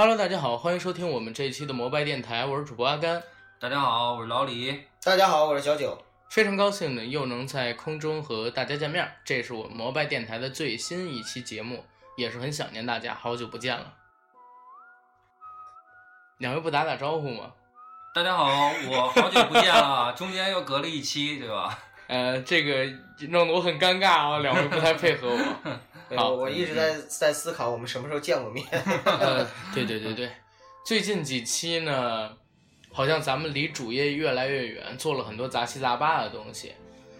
[0.00, 3.20] Hello，大家好，欢迎收听我们这一期的摩拜电台，我是主播阿甘，
[3.58, 4.84] 大家好，我是老李。
[5.02, 6.00] 大家好，我是小九。
[6.30, 11.84] 非常高兴呢又能在空中和大家见面，这是我们摩拜电台的最新一期节目，
[12.16, 13.92] 也是很想念大家，好久不见了。
[16.36, 17.50] 两位不打打招呼吗？
[18.14, 18.46] 大家好，
[18.88, 21.76] 我好久不见了， 中间又隔了一期，对吧？
[22.06, 22.86] 呃，这个
[23.30, 25.78] 弄得我很尴尬啊，两位不太配合我。
[26.16, 28.66] 好呃我一直在在思考我们什么时候见过面。
[29.04, 30.30] 呃，对对对对，
[30.84, 32.36] 最近几期呢，
[32.92, 36.72] 好像咱们离主业越来越远，做了很多杂七杂八的东西，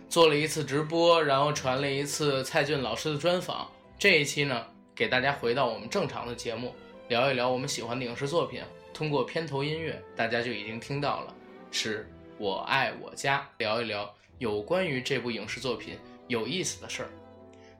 [0.09, 3.71] 做了一次直播，然后传了一次蔡骏老师的专访。
[3.99, 4.65] 这一期呢，
[4.95, 6.75] 给大家回到我们正常的节目，
[7.09, 8.63] 聊一聊我们喜欢的影视作品。
[8.95, 11.35] 通过片头音乐，大家就已经听到了，
[11.71, 17.09] 是我爱我家，聊一聊有关于这部影视作品有意思的事儿。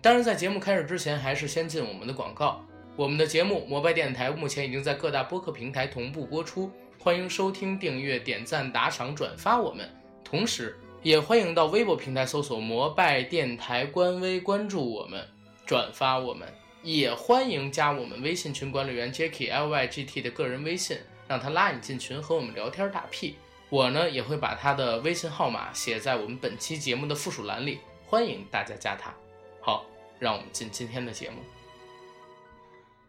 [0.01, 2.65] 当然，在节目开始之前，还是先进我们的广告。
[2.95, 9.89] 我们的节目《摩拜电台》目前已经在各大播客平台同步播出，欢迎收听、订阅、点赞、打赏、转发我们。
[10.23, 15.27] 同时，也欢迎到微博平台搜索“摩拜电台”官微关注我们，
[15.67, 16.47] 转发我们。
[16.85, 20.97] 也欢迎加我们微信群管理员 Jacky L Y G T 的个人微信，
[21.27, 23.35] 让他拉你进群和我们聊天打屁。
[23.69, 29.13] 我呢也会把他的微信号码写在我们本期节目的附属栏里，欢迎大家加他。
[29.69, 29.85] 好，
[30.19, 31.43] 让我们进今天的节目。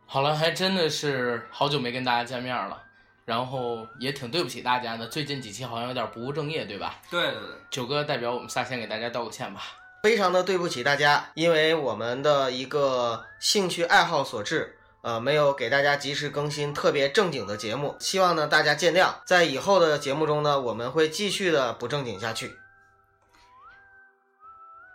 [0.05, 2.83] 好了，还真的是好久没跟大家见面了，
[3.23, 5.07] 然后也挺对不起大家的。
[5.07, 6.99] 最近几期好像有点不务正业，对吧？
[7.09, 9.61] 对对对，九哥代表我们仨先给大家道个歉吧。
[10.03, 19.13] 非常的对不起大家，因为我们的一个兴趣爱好所致，呃，没有给大家及时更新特别正经的节目，希望呢大家见谅。
[19.23, 22.57] 在以后的节目中呢，我们会继续的不正经下去。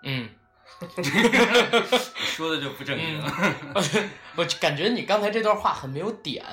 [0.07, 0.29] 嗯，
[2.17, 3.33] 说的就不正经了。
[4.37, 6.45] 我感觉你刚才这段话很没有点，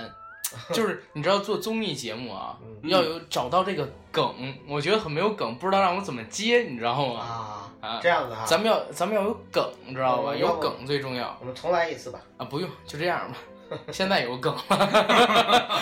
[0.74, 7.20] 就是你知道做综艺节目啊，嗯要有找到这个梗，我觉得很没有梗，不知道让我怎么接，你知道吗？
[7.20, 10.32] 啊，啊，这样子哈，咱们要咱们要有梗，知道吧？
[10.34, 12.20] 嗯有梗最重要我们重来一次吧。
[12.38, 12.46] 啊！
[12.46, 13.38] 不用，就这样吧。
[13.92, 15.80] 现在有梗了。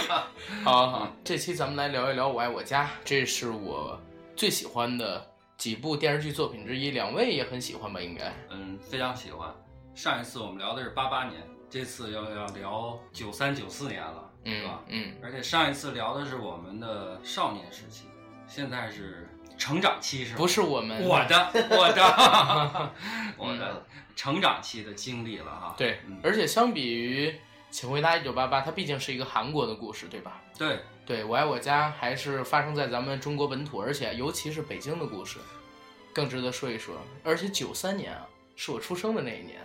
[0.63, 3.99] 好好好，这期咱们来聊一聊《我爱我家》，这是我
[4.35, 5.25] 最喜欢的
[5.59, 7.99] 几部电视剧作品之一，两位也很喜欢吧？
[7.99, 8.33] 应该。
[8.49, 9.53] 嗯，非常喜欢。
[9.93, 14.79] 上一次我们聊的是八八年，这次要要聊九三九四年了，是嗯吧？
[14.87, 18.05] 嗯，而且上一次聊的是我们的少年时期，
[18.47, 19.27] 现在是
[19.57, 20.37] 成长期，是吧？
[20.37, 22.91] 不是我们我的， 我的，
[23.37, 25.75] 我的嗯成长期的经历了哈。
[25.77, 27.29] 对嗯，而且相比于
[27.69, 30.41] 《请回答一九八八》，它毕竟是一个韩国的故事，对吧？
[30.57, 35.39] 对，对我爱我家还是发生在咱们中国本土，而且尤其是北京的故事，
[36.13, 36.95] 更值得说一说。
[37.23, 39.59] 而且九三年啊，是我出生的那一年。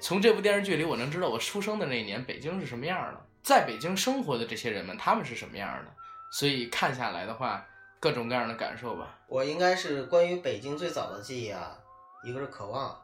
[0.00, 5.92] 从这部电视剧里，我能知道我出生的那一年北京是什么样的，在北京生活的这些人们他们是什么样的。
[6.32, 7.64] 所以看下来的话，
[8.00, 9.16] 各种各样的感受吧。
[9.28, 11.78] 我应该是关于北京最早的记忆啊，
[12.24, 13.00] 一个是渴望，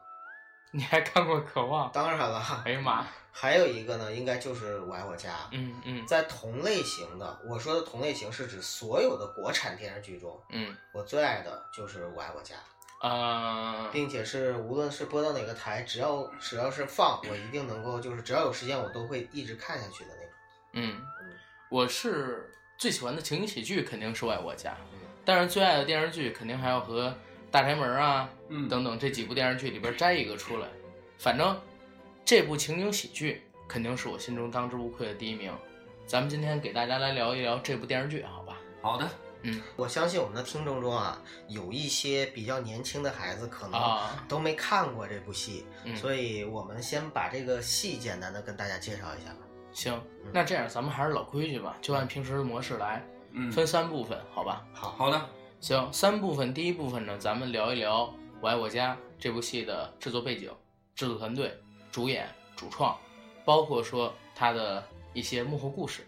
[0.73, 1.89] 你还看过《渴望》？
[1.93, 3.07] 当然了，哎呀妈！
[3.33, 5.31] 还有一个呢，应该就是我爱我家。
[5.53, 12.57] 嗯嗯在同类型的，我说的同类型是指所有的国产电视剧中，嗯我最爱的就是《我爱我家》，
[13.09, 20.33] 呃，并且是无论是播到哪个台，只要只要是放，我一定能够就是只要有时间，我都会一直看下去的那种。
[20.73, 21.33] 嗯嗯，
[21.69, 27.09] 我是最喜欢的情景喜剧肯定是《我爱我家》，嗯但是最爱的电视剧肯定还要和
[27.51, 30.69] 《大宅门》啊嗯，等等这几部电视剧里边摘一个出来。
[31.19, 31.59] 反正
[32.25, 35.53] 这部情景喜剧肯定是我心中当之无愧的第一名。
[36.07, 38.57] 咱们今天给大家来聊一聊这部电视剧，好吧？
[38.83, 39.09] 好的，
[39.43, 49.39] 嗯我相信我们的听众中啊，有一些比较年轻的孩子可能啊，都没看过这部戏，嗯，所以我们先把这个戏简单的跟大家介绍一下吧。
[49.73, 50.03] 行，
[50.33, 54.65] 那这样咱们还是老规矩吧，就按平时的模式来，嗯，分三部分，好吧？
[54.73, 55.29] 好，好的，
[55.61, 58.05] 行，三部分，第一部分呢，咱们聊一聊
[58.41, 60.51] 《我爱我家》这部戏的制作背景、
[60.95, 61.55] 制作团队、
[61.93, 62.27] 主演、
[62.57, 62.97] 主创，
[63.45, 66.07] 包括说它的一些幕后故事。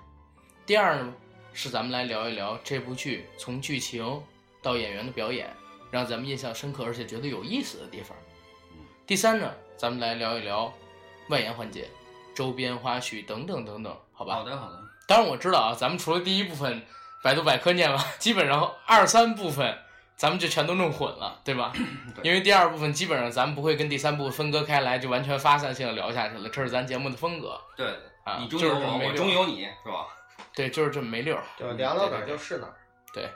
[0.65, 1.13] 第二呢，
[1.53, 4.23] 是咱们来聊一聊这部剧从剧情
[4.63, 5.55] 到演员的表演，
[5.91, 8.17] 让咱们印象深刻而且觉得有意思的地方。
[9.07, 10.73] 第三呢，咱们来聊一聊
[11.29, 11.91] 外延环节、
[12.35, 14.37] 周边花絮等等等等，好吧？
[14.37, 16.83] 好的，好的，当然我知道啊，咱们除了第一部分
[17.23, 19.79] 百度百科念完， 基本上二三部分
[20.17, 21.73] 咱们就全都弄混了，对吧？
[22.15, 27.59] 对因为第二部分基本上咱们不会跟第三部分分割开来，就完全发散性的聊下去了，这是咱节目的风格。
[27.77, 27.87] 对，
[28.25, 30.07] 啊，你中有我，就是这么没溜儿我中有你，是吧？
[30.55, 31.43] 对，就是这么没溜儿。
[31.59, 32.75] 就聊到哪儿就是哪儿。
[33.15, 33.29] 对，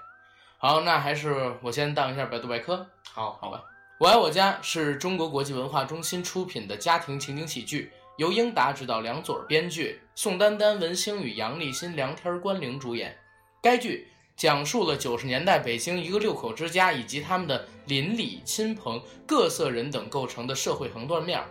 [0.59, 2.87] 好，那还是我先当一下百度百科。
[3.13, 3.59] 好，好吧，
[3.99, 13.17] 《我爱我家》是中国国际文化中心出品的家庭情景喜剧，由英达执导，梁左编剧，宋丹丹、文星与、杨立新、梁天、关凌主演。
[13.63, 21.47] 该剧讲述了九十年代北京一个六口之家以及他们的邻里、亲朋、各色人等构成的社会横断面儿，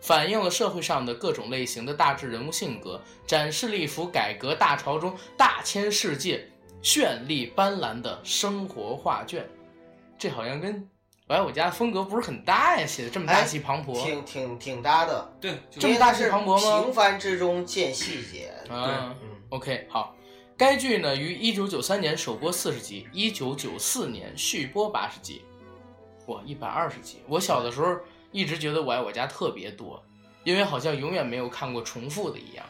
[0.00, 6.48] 反映了社会上的各种类型的大致人物性格，展示了一幅改革大潮中大千世界、
[6.82, 9.48] 绚丽斑斓的生活画卷。
[10.18, 10.74] 这好像跟
[11.28, 14.02] 《来我家》的风格不是很搭呀，写的这么大气磅礴。
[14.02, 18.52] 挺挺挺搭的，对，这么大气磅礴吗平凡之中见细节。
[18.68, 20.14] 啊嗯，OK，好。
[20.58, 25.44] 该剧呢于一九九三年首播四十集，一九九四年续播八十集，
[26.26, 27.22] 哇，一百二十集。
[27.28, 27.96] 我小的时候
[28.32, 30.04] 一直觉得《我爱我家》特别多，
[30.42, 32.66] 因为好像永远没有看过重复的一样。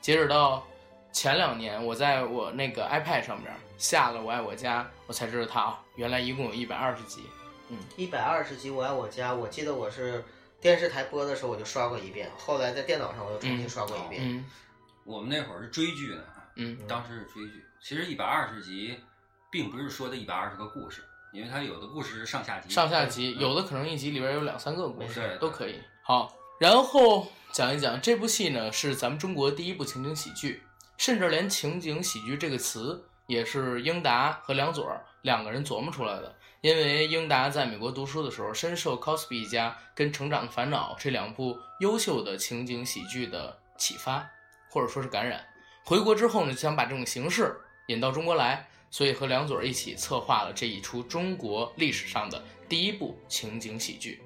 [0.00, 0.66] 截止到
[1.12, 7.22] 前两年，我在我那个 iPad 上面下了《我爱我家》，我才知道它啊，原来一共有一百二十集。
[7.68, 10.24] 嗯一百二十集《我爱我家》，我记得我是
[10.60, 14.22] 电视台播的时候我就刷过一遍，后来在电脑上我又重新刷过一遍。
[14.24, 14.44] 嗯
[15.04, 16.22] 我们那会儿是追剧呢，
[16.58, 17.64] 嗯当时是追剧。
[17.80, 18.98] 其实一百二十集，
[19.50, 21.02] 并不是说的一百二十个故事，
[21.32, 22.68] 因为它有的故事是上下集。
[22.68, 25.80] 上下集，嗯有的可能一集里边有两三个故事对都可以。
[26.02, 30.62] 好，然后讲一讲这部戏呢，是咱们中国第一部情景喜剧，
[30.96, 34.90] 甚至连情景喜剧这个词也是英达和梁左
[35.22, 36.34] 两个人琢磨出来的。
[36.60, 44.28] 因为英达在美国读书的时候，深受 Cosby 一家跟《成长的烦恼》这两部优秀的情景喜剧的启发，
[44.68, 45.44] 或者说是感染。
[45.88, 54.20] 回国之后呢，就想把这种形式引到中国来，所以和梁左一起策划了这一出中国历史上的第一部情景喜剧。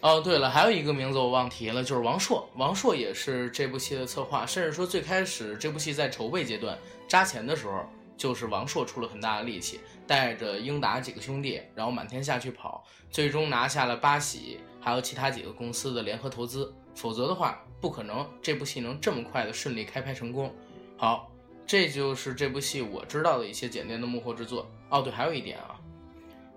[0.00, 2.50] 哦，对了，还有一个名字我忘提了，就是王朔。
[2.56, 9.78] 王朔也是这部戏的策划，甚至说最开始这部戏在筹备阶段扎钱的时候，就是王朔出了很大的力气，
[10.08, 16.74] 带着英达几个兄弟，然后满天下去跑，最终拿下了八喜还有其他几个公司的联合投资。
[16.96, 20.54] 否则的话，不可能这部戏能这么快的顺利开拍成功。
[20.96, 21.30] 好，
[21.66, 24.70] 这就是这部戏我知道的一些简单的幕后制作。
[24.90, 25.74] 哦，对，还有一点啊，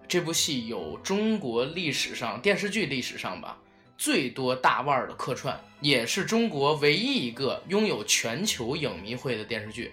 [0.07, 3.57] 这部戏有中国历史上电视剧历史上吧
[3.97, 9.91] 最多大腕儿的客串，也是中国唯一一个拥有全球影迷会的电视剧，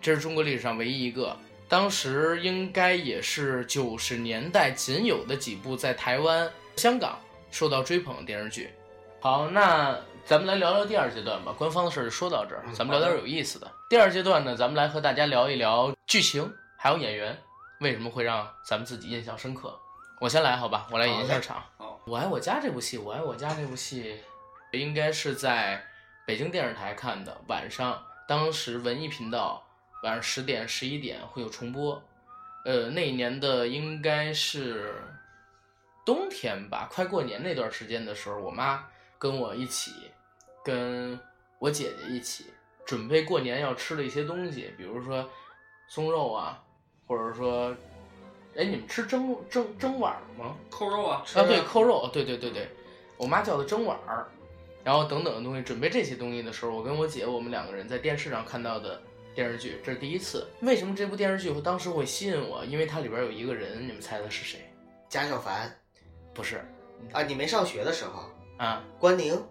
[0.00, 1.36] 这是中国历史上唯一一个。
[1.68, 7.18] 当时应该也是九十年代仅有的几部在台湾、香港
[7.50, 8.70] 受到追捧的电视剧。
[9.20, 11.52] 好，那咱们来聊聊第二阶段吧。
[11.56, 13.70] 官方的事儿就说到这儿，嗯咱们聊点有意思的。
[13.88, 17.36] 第二阶段呢，咱们来和大家聊一聊剧情，还有演员
[17.80, 19.76] 为什么会让咱们自己印象深刻。
[20.20, 21.62] 我先来好吧，我来引一下场。
[22.04, 24.20] 我爱我家这部戏，我爱我家这部戏，
[24.72, 25.84] 应该是在
[26.26, 29.62] 北京电视台看的，晚上，当时文艺频道
[30.02, 32.00] 晚上十点、十一点会有重播。
[32.64, 34.94] 呃，那一年的应该是
[36.04, 38.86] 冬天吧，快过年那段时间的时候，我妈
[39.20, 39.92] 跟我一起，
[40.64, 41.20] 跟
[41.58, 42.46] 我姐姐一起
[42.86, 45.28] 准备过年要吃的一些东西，比如说
[45.88, 46.64] 松肉啊，
[47.06, 47.76] 或者说，
[48.56, 50.56] 哎，你们吃蒸蒸蒸碗吗？
[50.70, 52.66] 扣肉啊，啊，对，扣肉，对对对对，
[53.18, 54.26] 我妈叫的蒸碗儿，
[54.82, 59.02] 然后等等的东西，准备这些东西的时候，我跟我姐我们两个人在电视上看到的
[59.34, 60.48] 电视剧，这是第一次。
[60.62, 62.64] 为什么这部电视剧会当时会吸引我？
[62.64, 64.72] 因为它里边有一个人，你们猜他是谁？
[65.10, 65.78] 贾小凡
[66.32, 66.64] 不是
[67.12, 68.29] 啊，你没上学的时候，
[68.60, 68.84] 啊？
[68.98, 69.42] 关宁，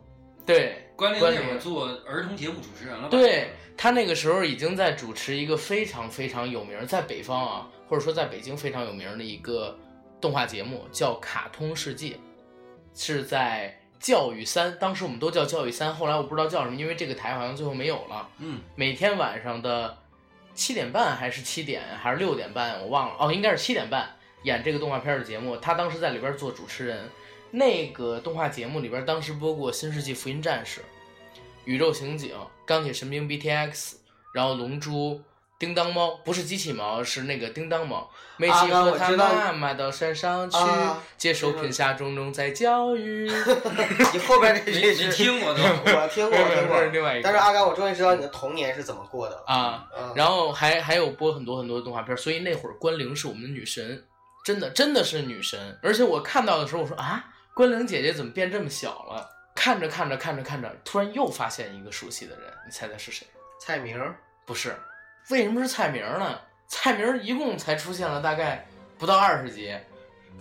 [0.46, 3.10] 对关凌关凌那会儿做儿童节目主持人了吧？
[3.10, 9.76] 对，他那个时候已经在主持一个非常非常有名，在北方啊，或者说在北京非常有名的一个
[10.22, 12.10] 动画节目，叫《卡通世界》，
[12.94, 18.30] 是在教育三，当时我们都叫教育三，后来我不知道叫什么，因为这个台好像最后没有了。
[18.38, 19.98] 嗯，每天晚上的
[20.54, 24.08] 七点半还是七点还是六点半，我忘了哦，应该是七点半
[24.44, 25.58] 演这个动画片的节目。
[25.58, 27.10] 他当时在里边做主持人。
[27.52, 30.82] 那个动画节目里边当时播过《新世纪福音战士》
[31.66, 32.30] 《宇宙刑警》
[32.66, 33.72] 《钢铁神兵 BTX》，
[34.34, 35.16] 然后《龙珠》。
[35.60, 38.10] 叮当猫不是机器猫，是那个叮当猫。
[38.38, 43.30] 梅西刚和他我知道妈妈到山上去，啊接受贫下中农在教育。
[44.14, 45.60] 你后边这没这是没听过都。
[45.84, 47.24] 我听过，我听这是另外一个过。
[47.24, 49.44] 但是阿甘，我终于知道你的童年是怎么过的了。
[49.48, 54.06] 啊，嗯，然后还还有播很多很多的动画片，所以那会儿关凌是我们的女神，
[54.46, 55.78] 真的真的是女神。
[55.84, 57.26] 而且我看到的时候，我说啊，
[57.60, 59.30] 关凌姐姐怎么变这么小了？
[59.54, 63.28] 看着看着看着看着，突然又发现一个熟悉的人，你猜猜是谁？
[63.60, 64.74] 蔡明儿，不是，
[65.30, 66.40] 为什么是蔡明呢？
[66.70, 68.66] 蔡明一共才出现了大概
[68.98, 69.76] 不到二十集，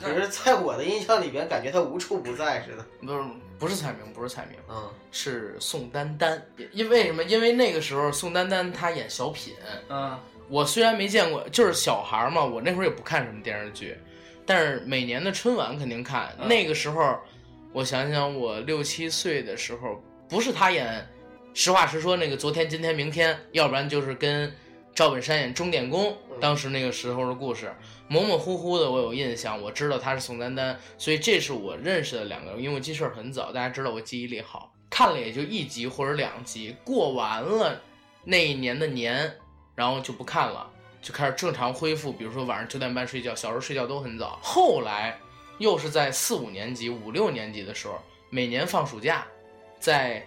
[0.00, 2.86] 可是，在我的印象里边，感觉他无处不在似的。
[3.00, 3.24] 不是
[3.58, 6.40] 不是蔡明，不是蔡明，嗯是宋丹丹。
[6.70, 7.24] 因为什么？
[7.24, 9.56] 因为那个时候宋丹丹她演小品，
[9.88, 10.16] 嗯，
[10.48, 13.98] 我虽然没见过，就是小孩儿嘛，我那会儿也不看什么电视剧，
[14.48, 16.34] 但是每年的春晚肯定看。
[16.38, 17.18] 嗯那个时候，
[17.74, 20.86] 我想想，我六七岁的时候，不是他演
[21.52, 24.50] 《实话实说》那个昨天、今天、明天，要不然就是跟
[24.94, 27.70] 赵本山演《钟点工》，当时那个时候的故事，
[28.08, 37.78] 模模糊糊的我有印象，我知道他是宋丹丹，所以这是我认识的两个人，因为我记事儿很早，大家知道我记忆力好，看了也就一集或者两集，过完了
[38.24, 39.30] 那一年的年，
[39.74, 40.70] 然后就不看了。
[41.00, 44.38] 就开始正常恢复，比如说晚上九点半睡觉，小时候睡觉都很早。
[44.42, 45.18] 后来
[45.58, 48.00] 又是在四五年级、五六年级的时候，
[48.30, 49.26] 每年放暑假，
[49.78, 50.26] 在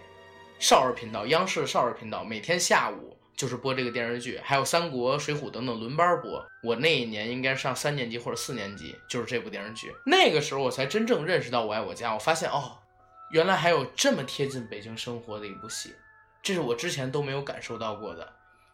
[0.58, 6.44] 少儿频道，央视少儿频道每天下午就是播这个电视剧，还有三国、水浒等等轮班播。
[6.62, 9.92] 我那一年应该上三年级或者四年级，就是这部电视剧。
[10.06, 12.78] 那个时候我才真正认识到《我爱我家》，我发现哦，
[13.30, 15.94] 原来还有这么贴近北京生活的一部戏，
[16.42, 18.32] 这是我之前都没有感受到过的。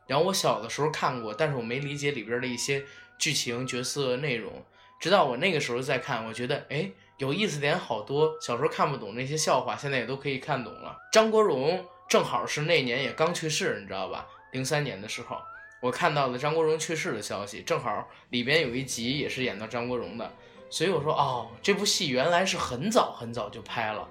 [0.09, 2.83] 然后我小的时候看过，但是我没理解里边的一些
[3.19, 4.65] 剧情、角色内容。
[4.99, 8.35] 直到我那个时候再看，我觉得哎，有意思点好多。
[8.41, 10.97] 小时候看不懂那些笑话，现在也都可以看懂了。
[11.13, 14.27] 张国荣正好是那年也刚去世，你知道吧？
[14.51, 15.37] 零三年的时候，
[15.81, 20.33] 我看到了张国荣去世的消息，正好里边有一集也是演到张国荣的，
[20.71, 24.09] 所以我说哦，这部戏原来是很早很早就拍了。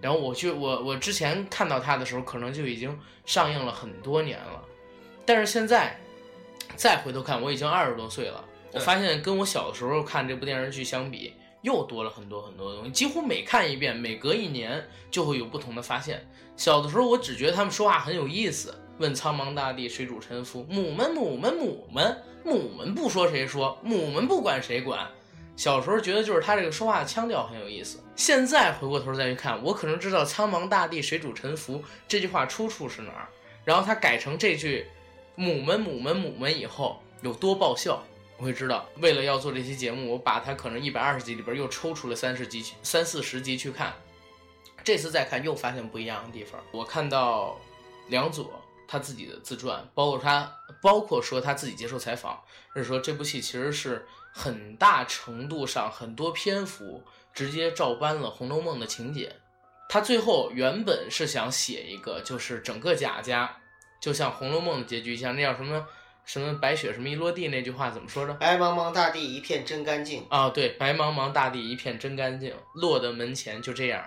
[0.00, 4.64] 然后我去我我之前看到他的时候，可能就已经上映了很多年了。
[5.24, 5.98] 但是现在
[6.76, 12.90] 再回头看，我已经二十多岁了，我发现跟我小的时候看这部电视剧相比，又多了很多很多的东西。
[12.90, 16.26] 几乎每看一遍，每隔一年就会有不同的发现。
[16.56, 25.06] 小的时候，我只觉得他们说话很有意思，问苍茫大地，谁主沉浮，母们母们母们母们不说谁说，母们不管谁管。
[25.56, 33.28] 小时候觉得就是他这个说话的腔调很有意思，现在回过头再去看，我可能知道“苍茫大地，谁主沉浮”这句话出处是哪儿，
[33.64, 34.86] 然后他改成这句
[35.40, 38.02] “母们母们母们”以后有多爆笑，
[38.36, 38.86] 我会知道。
[38.98, 43.94] 为了要做这期节目，我把它可能一百二十集里边又抽出了三十集、三四十集去看，
[44.84, 46.60] 这次再看又发现不一样的地方。
[46.70, 47.58] 我看到
[48.08, 48.52] 梁左
[48.86, 52.38] 他自己的自传，包括他，包括说他自己接受采访，
[52.76, 59.36] 是说这部戏其实是很大程度上很多篇幅直接照搬了《红楼梦》的情节。
[59.88, 63.56] 他最后原本是想写一个，就是整个贾家
[64.00, 65.86] 就像《红楼梦》的结局一样，那叫什么
[66.24, 68.34] 什么白雪什么一落地那句话怎么说的？
[68.34, 70.24] 白茫茫大地一片真干净。
[70.28, 74.04] 啊，对，白茫茫大地一片真干净，落得门前就这样，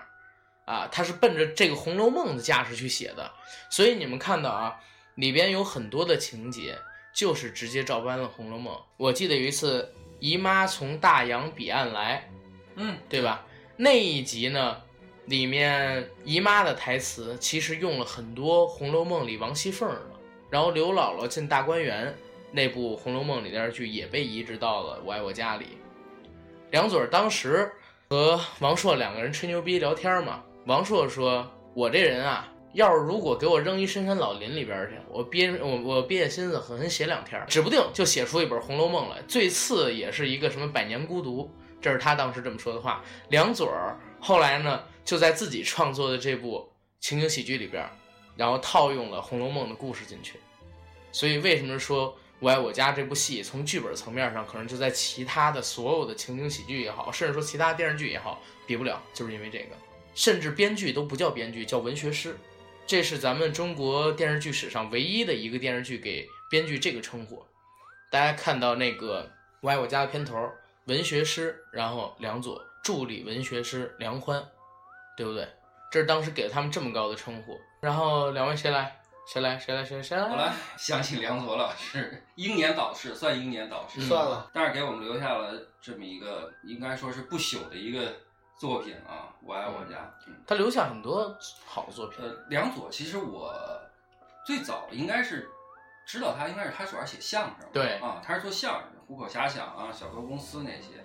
[0.64, 3.30] 啊，他是奔着这个《红楼梦》的架势去写的，
[3.70, 4.80] 所以你们看到啊，
[5.14, 6.76] 里边有很多的情节
[7.12, 8.74] 就是直接照搬了《红楼梦》。
[8.96, 12.28] 我记得有一次姨妈从大洋彼岸来，
[12.76, 13.46] 嗯，对吧？
[13.76, 14.80] 那一集呢，
[15.26, 20.02] 里面姨妈的台词其实用了很多《红楼梦》里王熙凤的，
[20.50, 22.14] 然后刘姥姥进大观园
[22.52, 25.78] 那部《红楼梦》里电视剧也被移植到了《我爱我家》里。
[26.70, 27.72] 梁嘴当时
[28.10, 39.22] 和王朔两个人吹牛逼聊天嘛，王朔说：“我这人啊，要是如果给我扔一深山老林里边去，我憋我我憋下心思狠狠写两天，指不定就写出一本《红楼梦》来。
[39.26, 41.50] 最次也是一个什么百年孤独。”
[41.80, 43.02] 这是他当时这么说的话。
[43.28, 43.68] 梁嘴
[44.18, 47.86] 后来呢，就在自己创作的这部情景喜剧里边，
[48.36, 50.40] 然后套用了《红楼梦》的故事进去。
[51.12, 59.76] 所以为什么说《我爱我家》这部戏从剧本层面上，可能就在其他的所有的情景喜剧也好，甚至说其他电视剧也好，比不了，就是因为这个。
[60.14, 62.36] 甚至编剧都不叫编剧，叫文学师。
[62.86, 67.44] 这是咱们中国电视剧史上唯一的一个电视剧给编剧这个称呼。
[68.10, 69.24] 大家看到那个
[69.60, 70.50] 《我爱我家》的片头，
[70.84, 74.46] 文学师，然后梁左助理文学师梁欢，
[75.16, 75.48] 对不对？
[75.90, 77.58] 这是当时给了他们这么高的称呼。
[77.80, 79.00] 然后两位谁来？
[79.26, 79.58] 谁来？
[79.58, 79.84] 谁来？
[79.84, 80.02] 谁？
[80.02, 80.24] 谁来？
[80.24, 88.12] 我来，相信梁左老师英年早逝，算英年导师，嗯算了，但是给我们留下了这么一个应该说是不朽的一个
[88.58, 89.96] 作品啊，《我爱我家》。
[90.26, 92.18] 嗯，他留下很多好的作品。
[92.22, 93.54] 呃，梁左其实我
[94.44, 95.48] 最早应该是
[96.04, 101.02] 知道他，应该是他主要写相声，对啊，他是做相声的，虎口遐想啊，小说公司那些。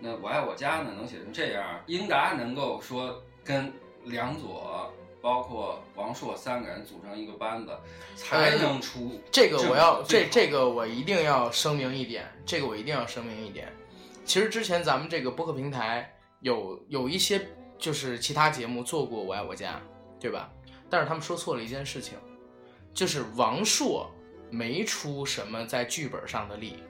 [0.00, 3.72] 那《我爱我家》呢，能写成这样，英达能够说跟
[4.04, 4.90] 梁左。
[5.22, 7.70] 包括王朔三个人组成一个班子，
[8.16, 13.72] 才能出这个我要这这这个我一定要声明一点，这个我一定要声明一点。
[14.24, 17.40] 其实之前咱们这个播客平台有有一些
[17.78, 19.74] 就是其他节目做过《我爱我家》，
[20.20, 20.50] 对吧？
[20.90, 22.18] 但是他们说错了一件事情，
[22.92, 24.10] 就是王朔
[24.50, 26.82] 没出什么在剧本上的力，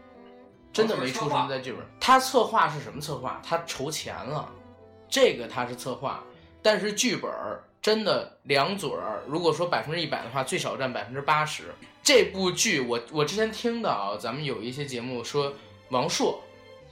[0.73, 1.83] 真的没出什么在剧本。
[2.01, 3.43] 他策划是什么策划？
[3.45, 4.51] 他筹钱了，
[5.07, 6.25] 这个他是策划，
[6.63, 11.75] 但是剧本儿真的两嘴儿，如果说百分之一百的话，最少占百分之八十。
[12.03, 15.53] 这部剧我我之前听到啊，咱们有一些节目说
[15.91, 16.41] 王朔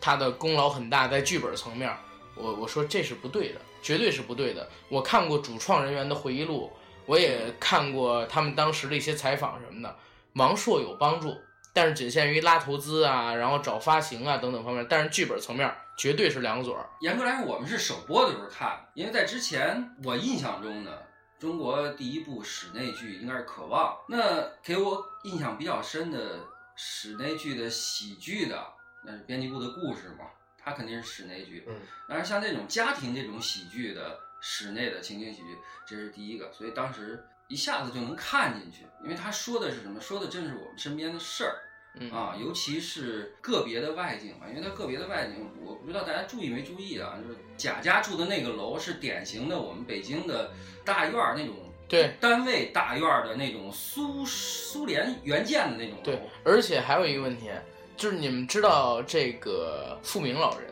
[0.01, 1.91] 他的功劳很大，在剧本层面，
[2.35, 4.69] 我我说这是不对的，绝对是不对的。
[4.89, 6.71] 我看过主创人员的回忆录，
[7.07, 9.97] 我也看过他们当时的一些采访什么的，
[10.35, 11.37] 王朔有帮助，
[11.73, 16.89] 但是仅限于拉投资啊，然后找发行啊等等方面，但是剧本层面绝对是两嘴儿。
[17.01, 20.91] 严格来说，我们是首播的时候看，因为在之前我印象中呢，
[21.39, 23.93] 中国第一部室内剧应该是《渴望》。
[24.09, 26.41] 那给我印象比较深的
[26.75, 28.67] 室内剧的喜剧的，
[29.05, 30.25] 那是编辑部的故事嘛，
[30.57, 31.67] 它肯定是室内剧。
[31.69, 31.77] 嗯，
[32.09, 40.01] 但是像这种家庭这种喜剧的室内的情景喜剧，这是第一个，所以当时一下子就能看进去，因为他说的是什么？
[40.01, 41.61] 说的正是我们身边的事儿。
[41.99, 50.53] 嗯啊，尤其是个别的外景嘛，因为它个别的外景，我不知道大家注意没注意啊，就是贾家住的那个楼是典型的我们北京的
[50.85, 51.57] 大院儿那种
[51.89, 57.51] 对单位大院儿的那种苏苏联援建的那种楼对，，而且还有一个问题，
[57.97, 60.71] 就是你们知道这个富明老人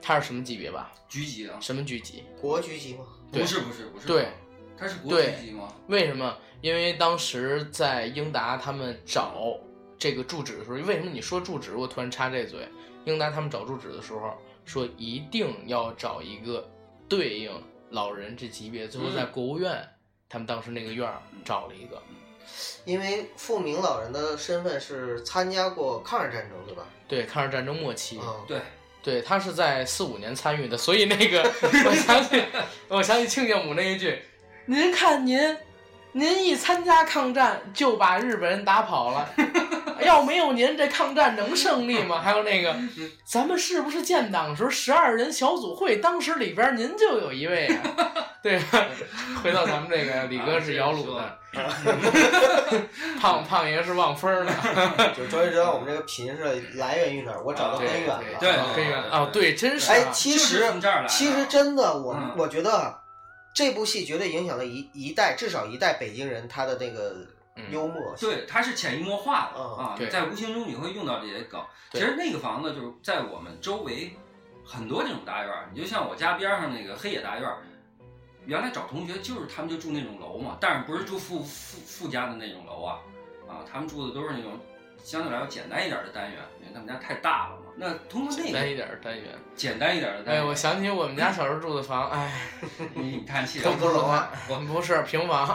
[0.00, 0.90] 他是什么级别吧？
[1.08, 2.24] 局级的，什么局级？
[2.40, 3.04] 国局级吗？
[3.30, 4.28] 不是不是不是，对，
[4.78, 5.68] 他是国对局级吗？
[5.88, 6.38] 为什么？
[6.62, 9.58] 因为当时在英达他们找
[9.98, 11.74] 这个住址的时候，为什么你说住址？
[11.76, 12.68] 我突然插这嘴。
[13.04, 16.68] 英达他们找住址的时候说一定要找一个
[17.08, 17.52] 对应
[17.90, 19.88] 老人这级别，最后在嗯国务院、
[20.28, 22.02] 他们当时那个院儿找了一个。
[22.84, 26.84] 因为富明老人的身份是参加过抗日战争，对吧？
[27.06, 28.60] 对，抗日战争末期，嗯，对，
[29.02, 32.42] 对他是在四五年参与的，所以那个 我想起
[32.88, 34.20] 我想起亲家母那一句
[34.66, 35.56] ：“您看您，
[36.12, 39.32] 您一参加抗战就把日本人打跑了，
[40.06, 42.74] 要没有您这抗战能胜利吗？”还有那个，
[43.30, 47.82] 咱们是不是建党时候十二人小组会，当时里边您就有一位啊，
[48.42, 48.86] 对吧？
[49.42, 51.38] 回到咱们这个李哥是摇橹的，
[53.20, 54.52] 胖胖爷是望风的，
[55.16, 56.42] 就终于知道我们这个贫是
[56.74, 58.22] 来源于哪儿，我找到根源了。
[58.40, 60.64] 对啊根源啊，对，真是哎，啊其实
[61.08, 62.34] 其实真的，我、嗯。
[62.36, 62.98] 我觉得
[63.54, 67.26] 这部戏绝对影响了一一代，至少一代北京人他的那个嗯
[67.70, 68.14] 幽默。
[68.18, 71.60] 对，它是潜移默化的、嗯啊，对在无形中你会用到这些梗。
[71.92, 74.14] 其实那个房子就是在我们周围
[74.64, 77.58] 很多这种大院儿，你就像我家边上那个黑野大院儿，
[78.44, 82.98] 原来找同学就是他们就住那种楼嘛，但是不是住富富富家的那种楼啊，
[83.48, 84.58] 啊，他们住的都是那种
[85.02, 87.62] 相对来说简单一点的单元，因为他们家太大了嘛。
[87.78, 89.24] 那通过那个简单一点的单元。
[89.54, 92.32] 简单一点的单元哎，元，我想起我们家小时候住的房，哎，
[92.94, 95.46] 你你叹气可了，不如他，我不是平房，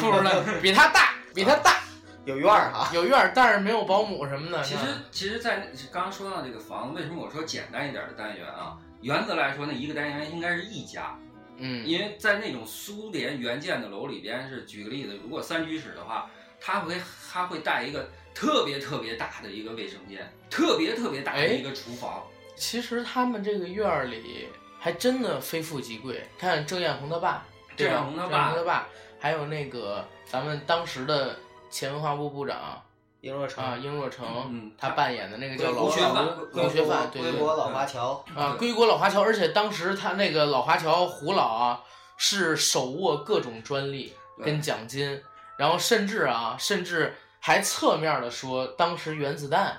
[0.00, 1.82] 不如他，比他大，比他大，
[2.24, 4.62] 有院儿哈，有院儿，但是没有保姆什么的。
[4.64, 4.80] 其实，
[5.12, 8.78] 其实，在刚刚说到这个房子，为什么我说简单一点的单元啊？
[9.02, 11.14] 原则来说，那一个单元应该是一家，
[11.58, 16.96] 嗯，因为在那种苏联原建的楼里边，是举个例子，如果三居室的话，它会
[17.30, 22.22] 它会带一个特别特别大的一个卫生间，特别特别大的一个厨房。
[22.56, 24.48] 其实他们这个院儿里
[24.80, 26.26] 还真的非富即贵。
[26.38, 27.44] 看郑艳红他爸，
[27.76, 31.36] 郑艳红他爸他爸，还有那个咱们当时的
[31.70, 32.82] 前文化部部长
[33.22, 41.80] 英若诚啊，英若诚，嗯他扮演的那个叫老学范吴归吴学范，对对归国老华侨，啊，归国老华侨，而且当时他那个老华侨胡老啊，
[42.16, 45.20] 是手握各种专利跟奖金，
[45.56, 49.76] 然后甚至啊，甚至还侧面的说，当时原子弹，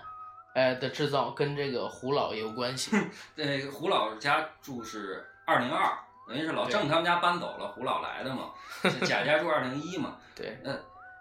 [0.53, 2.91] 哎的制造跟这个胡老也有关系。
[3.35, 8.51] 那 个胡老家住是二零二，等于是老郑他们家搬走了，胡老来的嘛。
[9.05, 10.79] 贾家住二零一嘛， 对嗯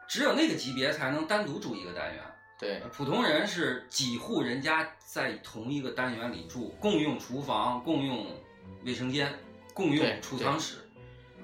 [0.09, 2.23] 只有那个级别才能单独住一个单元。
[2.59, 8.27] 对普通人是几户人家在同一个单元里住，共用厨房、共用
[8.85, 9.31] 卫生间、
[9.75, 10.79] 共用储藏室。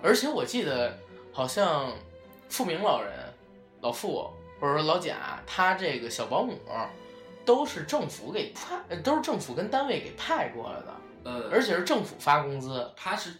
[0.03, 0.98] 而且我记得
[1.33, 1.92] 好像
[2.48, 3.12] 富明老人、
[3.83, 6.59] 老傅或者说老贾，他这个小保姆
[7.44, 10.94] 都是政府给派，呃都是政府跟单位给派过来的，
[11.25, 12.90] 呃，而且是政府发工资。
[12.96, 13.35] 他是，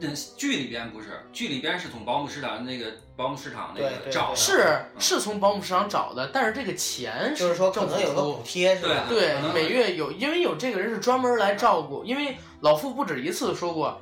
[0.00, 4.62] 嗯，剧里边不是，剧里边是从保姆市场那个保姆市场那个找的，是
[4.94, 8.42] 嗯是从保姆市场找的，但是这个钱就是说可能有个补。
[8.44, 9.04] 贴是吧？
[9.08, 14.00] 对每月有，因为有这个人是专门来照顾，因为老傅不止一次说过，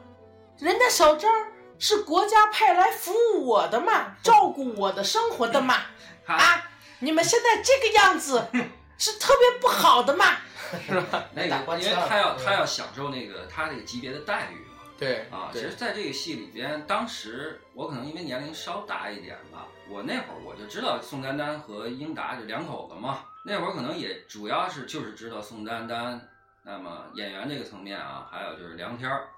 [0.58, 1.30] 人家小张
[1.78, 5.76] 是国家派来服务我的嘛，照顾我的生活的嘛，
[6.26, 8.44] 啊，你们现在这个样子
[8.98, 10.26] 是特别不好的嘛，
[10.84, 11.24] 是吧？
[11.34, 14.73] 那个，因为他要他要享受那个他那个级别的待遇嘛。
[15.04, 23.24] 对啊，其实，在这个戏里边，当时我可能因为年龄稍大一点吧，我那会儿我就知道宋丹丹和英达这两口子嘛。
[23.44, 26.18] 那会儿可能也主要是就是知道宋丹丹，
[26.62, 29.28] 那么演员这个层面啊，还有就是梁天儿。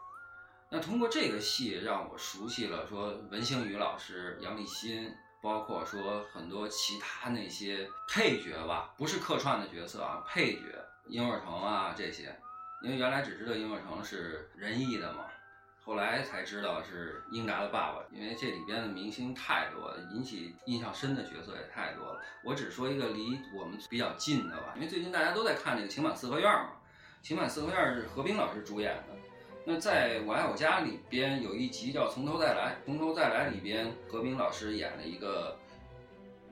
[0.70, 10.60] 那通过这个戏，让我熟悉了说文星宇老师、杨立新，包括说很多其他那些配角吧，不是客串的角色啊，配角
[11.08, 12.32] 殷若成啊这些。
[12.82, 15.24] 因为原来只知道殷若成是仁义的嘛，
[15.86, 18.02] 后来才知道是英达的爸爸。
[18.12, 22.20] 因为这里边的明星太多了，引起印象深的角色也太多了。
[22.42, 26.70] 我只说一个离我们比较近的吧，因为最近大家都在看这个《情满四合院》嘛，
[27.26, 29.14] 《情满四合院》是何冰老师主演的。
[29.64, 35.56] 那在《我爱我家》里边有一集叫《从头再来》，《从头再来》里边何冰老师演了一个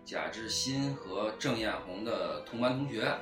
[0.05, 3.13] 贾志新和郑艳红的同班同学，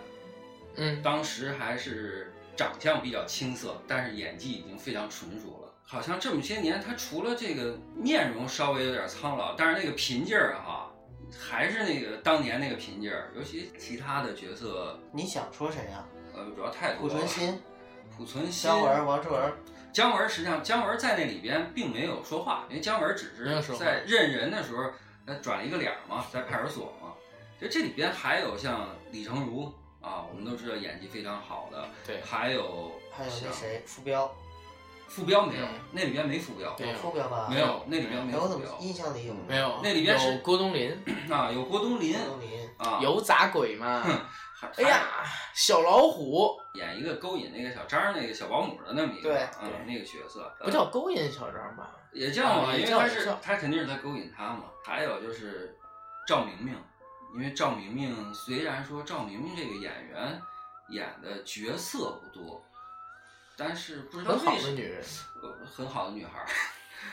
[0.76, 5.71] 嗯，当时还是长相比较青涩，但是演技已经非常纯熟了。
[5.92, 10.90] 好像这么些年，他除了这个面容稍微有点苍老，但是那个拼劲儿哈，
[11.38, 13.30] 还是那个当年那个拼劲儿。
[13.36, 16.02] 尤其其他的角色，你想说谁呀、
[16.34, 17.26] 呃，主要太濮多了。
[17.26, 17.60] 存昕、
[18.16, 19.52] 濮存昕、姜文、王志文，
[19.92, 24.90] 姜文实际上姜文在那里边并没有说话，因为姜文只是在认人的时候，
[25.26, 27.12] 他转了一个脸嘛，在派出所嘛。
[27.60, 34.34] 就这里边还有像李成儒啊，我们都知道演技非常好的，对还有还有那谁，傅彪，
[35.12, 37.46] 傅彪没有嗯，那里边没副标，对有副标吧？
[37.50, 39.34] 没有，那里边没哎，我怎么印象里有？
[39.46, 40.90] 没有，那里边是有郭冬临，
[41.30, 44.02] 啊，有郭冬临郭冬临，啊，有杂鬼嘛？
[44.58, 45.22] 还，哎呀，
[45.54, 51.90] 小老虎演一个勾引那个小张那个小保姆的那么一个，对嗯那个角色，不叫勾引小张吧？
[52.12, 54.64] 也叫嘛，啊因为他是他肯定是在勾引他嘛。
[54.84, 55.76] 还有就是
[56.26, 56.74] 赵明明，
[57.34, 60.40] 因为赵明明虽然说赵明明这个演员
[60.88, 62.64] 演的角色不多，
[63.58, 65.04] 但是不知道为什么女人，
[65.42, 66.46] 呃很好的女孩儿，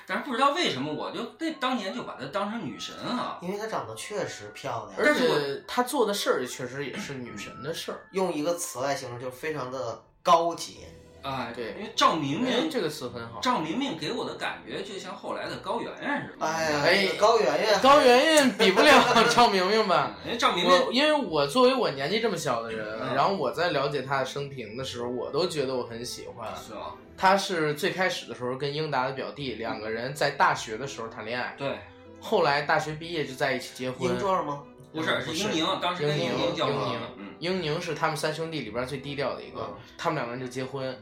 [0.05, 3.37] 但是不知道为什么我就那当年就把她当成女神啊。
[3.41, 8.07] 因为她长得确实漂亮，而且她做的事儿确实也是女神的事儿。
[8.11, 10.87] 用一个词来形容，就是非常的高洁。
[11.21, 13.39] 哎，对因为赵明哎，明这个词很好。
[13.41, 16.45] 赵明明给我的感觉就像后来的高圆圆似的。
[16.45, 20.15] 哎呀，哎高圆圆，高圆圆比不了 赵明明吧？
[20.25, 26.47] 因为赵明明因为我作为我年纪这么小的人，嗯然后我在了解他的生平的时候，我都觉得我很喜欢。
[26.55, 26.95] 是吧？
[27.17, 31.77] 他是最开始的时候跟英达的表弟两个人在大学的时候谈恋爱，对，
[32.21, 34.17] 后来大学毕业就在一起结婚英。
[34.17, 34.63] 壮吗？
[34.93, 36.99] 不是是英宁，当时跟英宁宁交往英宁
[37.39, 40.97] 英宁是他们三兄弟里边最低调的一个，嗯他们两个人就结婚。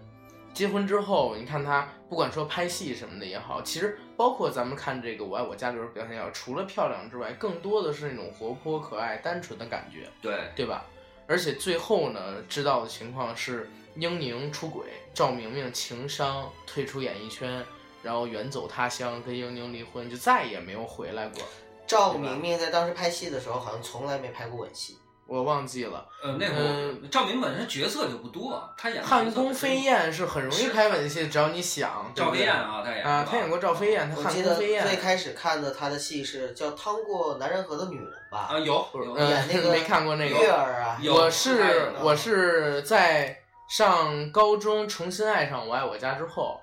[0.58, 10.84] 结婚之后，你看他不管说拍戏什么的也好，其实包括咱们看这个《我爱我家》里边表现也好，除了漂亮之外，更多的是那种活泼、可爱、单纯的感觉，对，对吧？
[11.28, 17.63] 而且最后呢，知道的情况是英宁出轨，赵明明情伤，退出演艺圈，
[18.02, 21.43] 然后远走他乡，跟英宁离婚，就再也没有回来过。
[21.86, 24.97] 赵明明在当时拍戏的时候，好像从来没拍过吻戏。
[25.28, 32.10] 我忘记了，呃，那会儿嗯赵明本身角色就不多，他演的汉宫飞燕是很容易拍吻戏，只要你想。
[32.16, 34.88] 对赵飞燕啊，他演啊，过他演过赵飞燕，他汉宫飞燕。
[34.88, 38.88] 最开始看的他的戏是叫《趟过男人河的女人》吧啊，，有
[39.18, 43.38] 演那 个没看过那个月儿啊，我是我是在
[43.70, 46.62] 上高中重新爱上《我爱我家》之后，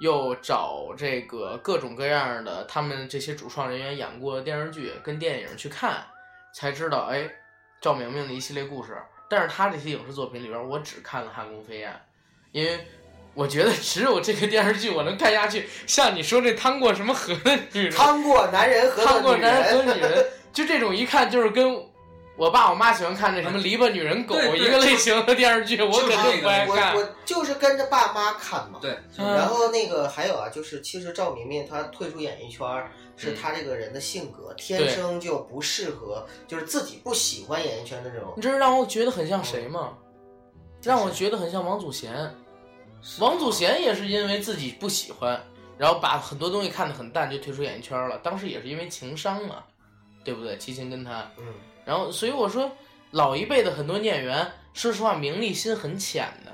[0.00, 6.04] 又找这个各种各样的他们这些主创人员演过的电视剧跟电影去看，
[6.54, 7.30] 才知道哎，
[7.82, 8.96] 赵明明的一系列故事。
[9.28, 11.90] 但是他这些影视作品里边，我只看了《汉宫飞燕》，
[12.52, 12.86] 因为
[13.34, 15.68] 我觉得只有这个电视剧我能看下去。
[15.86, 19.94] 像你说这趟过什么河的女人，趟过男人河趟过的女男人和。
[19.94, 21.84] 女人，就这种一看就是跟
[22.36, 26.96] 我爸我妈喜欢看那什么篱笆女人狗一个类型的电视剧，我就是肯定不爱我看。
[26.96, 28.78] 我就是跟着爸妈看嘛。
[28.80, 32.66] 对，嗯然后那个还有啊，就是其实赵明明他退出演艺圈，
[33.16, 38.42] 是嗯他这个人的性格天生就不适合，就是自己不喜欢演艺圈的那种你。
[38.42, 39.92] 知道让我觉得很像谁吗？
[40.82, 42.34] 让我觉得很像王祖贤。
[43.18, 45.40] 王祖贤也是因为自己不喜欢，
[45.76, 48.16] 然后把很多东西看得很淡，就退出演艺圈了。
[48.18, 49.62] 当时也是因为情商嘛，
[50.24, 50.56] 对不对？
[50.56, 51.44] 齐秦跟他，嗯，
[51.84, 52.70] 然后所以我说，
[53.10, 56.52] 老一辈的很多演员，说实话名利心很浅的。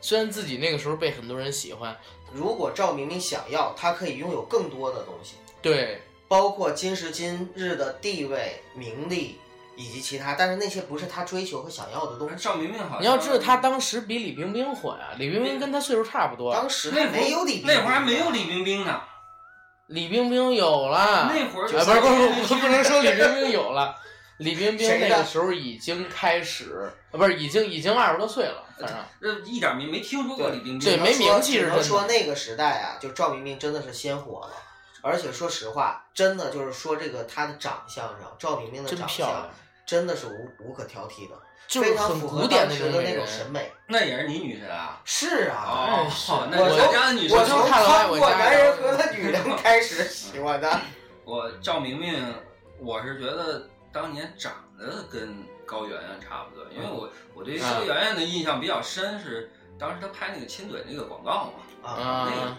[0.00, 1.96] 虽然自己那个时候被很多人喜欢，
[2.32, 9.38] 如果赵明明想要，他可以拥有更多的东西，对，包括今时今日的地位、名利
[9.76, 12.36] 以及其他，但是那些不是他追求和想要的东西。
[12.38, 16.54] 赵明明好像你要知道他当时比李冰冰火呀，李冰冰跟他岁数差不多。
[16.54, 19.00] 当时那会没有李冰冰那会儿还没有李冰冰呢，
[19.88, 23.96] 李冰冰有了，那会儿哎，不是不是不是，不能说李冰冰有了，
[24.38, 28.88] 李冰冰那个时候已经开始，呃，不是已经已经二十多岁了，反
[29.20, 30.80] 正这一点没没听说过对李冰冰。
[30.80, 34.52] 对没名气是只能真说那个时代啊，就赵明明真的是鲜活了。
[35.00, 39.50] 而且说实话，真的就是说这个她的长相上，赵明明的长真漂亮相，
[39.86, 43.72] 真的是无无可挑剔的，就是很古典的那那种审美。
[43.86, 45.00] 那也是你女神啊？
[45.04, 50.80] 是啊，哦是，那我咱家的女神我从看我男人和女人开始喜欢的。
[51.24, 52.34] 我赵明明，
[52.80, 62.58] 我是觉得当年长得跟高圆圆差不多，因为我我对高圆圆的印象比较深是当时她拍那个亲嘴那个广告嘛，啊，那个啊，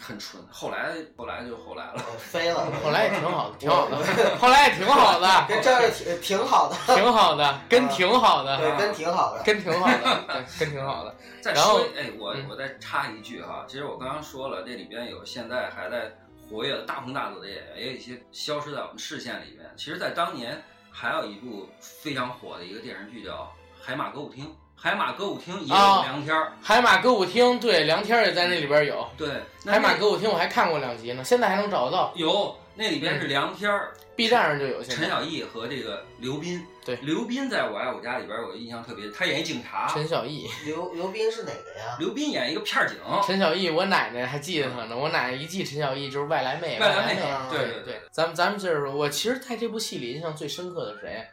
[0.00, 0.42] 很纯。
[0.50, 2.66] 后来后来就后来了，呃飞了。
[2.84, 3.96] 后来也挺好的，挺好的，
[4.38, 9.42] 后来也挺好的， 跟这儿挺挺好的，挺好的，跟挺好的，对，跟挺好的。
[9.42, 11.14] 跟挺好的，对，跟挺好的。
[11.40, 16.12] 再然后说，哎，我嗯我再插一句哈，其实我刚刚说了，这里边有现在还在
[16.50, 19.70] 活跃的大红大紫的演员，也有一些消失在我们视线里面。
[19.76, 23.32] 其实，在当年还有一部非常火的一个电视剧叫
[23.80, 29.06] 《海马歌舞厅》，海马歌舞厅也有啊梁天儿，海马歌舞厅，对，梁天儿也在那里边有。
[29.16, 29.28] 对，
[29.66, 34.80] 海马歌舞厅我还看过两集呢，现在还能找得到有那里边是梁天儿、，B 站上就有。
[34.80, 36.64] 现在陈小艺和这个刘斌。
[36.84, 39.88] 对刘斌在我爱我家里边，我印象特别，他演一警察。
[39.88, 41.96] 陈小艺，刘刘斌是哪个呀？
[41.98, 44.96] 刘斌演一个片儿警，陈小艺，我奶奶还记得他呢。
[44.96, 47.22] 我奶奶一记陈小艺就是外来妹，外来妹妹。
[47.28, 51.26] 啊对对对对，咱们咱们接着说，我其实在这部戏里印象最深刻的是谁？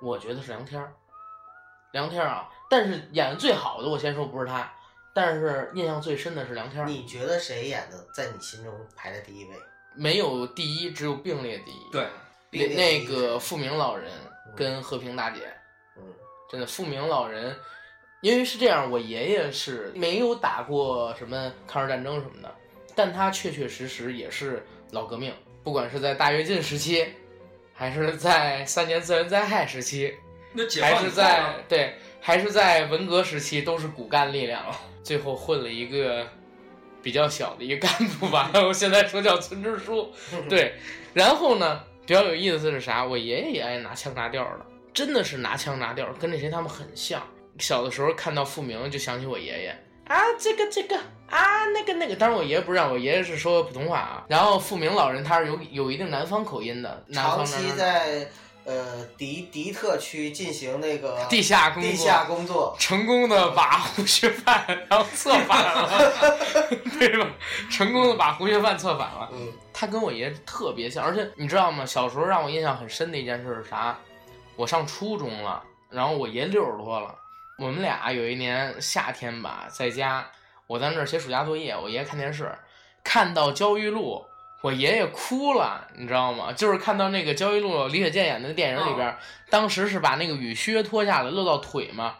[0.00, 0.90] 我觉得是梁天儿。
[1.92, 4.72] 梁天儿啊，但是演的最好的，我先说不是他，
[5.14, 6.86] 但是印象最深的是梁天儿。
[6.88, 9.50] 你觉得谁演的在你心中排在第一位？
[9.96, 11.90] 没有第一，只有并列第一。
[11.90, 12.06] 对，
[12.50, 14.10] 那那个富明老人
[14.54, 15.40] 跟和平大姐，
[15.96, 16.02] 嗯，
[16.50, 17.56] 真的富明老人，
[18.20, 22.54] 因为是这样，我爷爷是没有打过什么抗日战争什么的，
[22.94, 27.06] 但他确确实实也是老革命，不管是在大跃进时期，
[27.74, 30.14] 还是在三年自然灾害时期，
[30.52, 34.64] 那解还是在对，还是在文革时期，都是骨干力量，
[35.02, 36.26] 最后混了一个
[37.02, 40.12] 比较小的一个干部吧， 我现在说叫村支书，
[40.48, 40.74] 对，
[41.14, 43.04] 然后呢，比较有意思的是啥？
[43.04, 47.22] 我爷爷也爱拿腔拿调的，真的是拿腔拿调，跟那谁他们很像。
[47.58, 49.78] 小的时候看到富明就想起我爷爷
[50.08, 50.96] 啊，这个这个
[51.28, 52.14] 啊，那个那个。
[52.14, 54.24] 当然我爷爷不让，我爷爷是说普通话啊。
[54.28, 58.28] 然后富明老人他是有有一定南方口音的，南方长期在
[58.66, 65.88] 呃迪迪特区进行那个地下工作，地下工作，成功的把胡学范然后策反了，
[66.98, 67.30] 对吧？
[67.70, 69.30] 成功的把胡学范策反了。
[69.32, 71.86] 嗯，他跟我爷特别像，而且你知道吗？
[71.86, 73.96] 小时候让我印象很深的一件事是啥？
[74.56, 77.14] 我上初中了，然后我爷六十多了，
[77.58, 80.26] 我们俩有一年夏天吧，在家，
[80.66, 82.52] 我在那儿写暑假作业，我爷爷看电视，
[83.04, 84.25] 看到焦裕禄，
[84.66, 86.52] 我爷爷哭了，你知道吗？
[86.52, 89.16] 就是看到那个焦裕禄、李雪健演的那电影里边，
[89.48, 92.16] 当时是把那个雨靴脱下来露到腿嘛，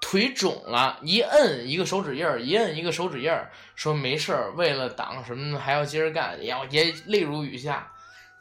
[0.00, 7.91] 腿肿了，一摁一个手指印儿，一摁一个手指印儿，说没事儿，为了党什么的还要接着干，然后爷泪如雨下。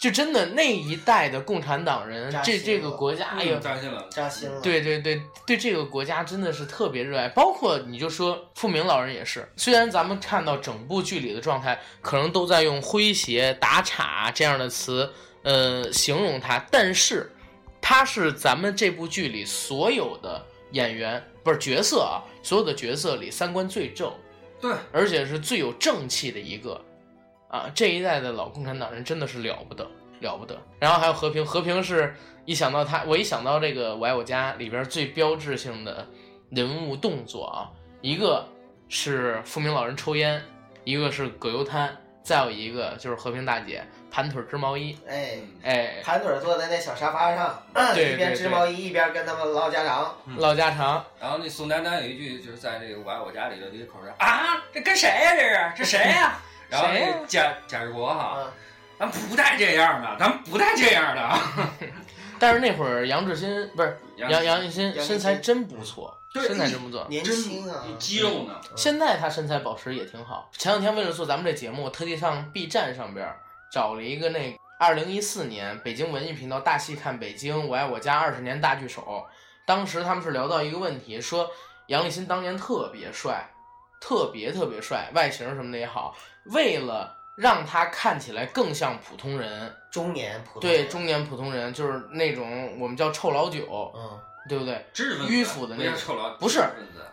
[0.01, 4.07] 就真的那一代的共产党人，这这个国家，哎呦，扎心了。
[4.09, 15.07] 扎心了。，对对对对，这个国家真的是特别热爱，包括你就说富明老人也是，虽然咱们看到整部剧里的状态，可能都在用诙谐、打岔这样的词，
[15.43, 17.31] 呃，形容他，但是
[17.79, 24.11] 他是咱们这部剧里所有的演员不是角色啊，所有的角色里三观最正，
[24.59, 26.83] 对，而且是最有正气的一个，
[27.51, 29.85] 啊，这一代的老共产党人真的是了不得，
[30.21, 30.57] 了不得。
[30.79, 36.07] 然后还有和平，和平是一想到他，我一想到这个《我爱我家》里边最标志性的
[36.49, 38.47] 人物动作啊，一个
[38.87, 40.41] 是富明老人抽烟，
[40.85, 47.61] 一个是葛优瘫，再有一个就是和平大姐盘腿织毛衣，哎，哎，盘腿坐在那小沙发上，
[47.93, 50.15] 对 一边织毛衣一边跟他们唠家常。
[50.37, 55.35] 唠家常，然后那宋丹丹有一句就是在这个《我爱我家》里的这个口是啊，这跟谁呀、
[55.75, 56.39] 这是这谁呀、
[56.71, 58.53] 然后贾贾志国哈，啊，
[58.97, 61.87] 咱不带这样的，咱不带这样的。
[62.39, 67.05] 但是那会儿杨志新不是杨杨立新身材真不错，身材真不错。
[67.07, 68.59] 年轻啊，肌肉呢？
[68.75, 70.49] 现在他身材保持也挺好。
[70.53, 73.37] 前两天为了做咱们这节目，特地上 B 站上边儿
[73.71, 79.23] 找了一个那二零一四年北京文艺频道大戏看北京我爱我家二十年大剧首，
[79.67, 81.47] 当时他们是聊到一个问题，说
[81.87, 83.47] 杨立新当年特别帅，
[83.99, 94.19] 特别特别帅，外形什么的也好，为了让他看起来更像普通人，中年普通对中年普通人，就是那种我们叫臭老九，嗯。
[94.49, 94.83] 对不对？
[94.91, 95.93] 知识分子迂腐的那种。
[95.93, 96.63] 不叫臭老不是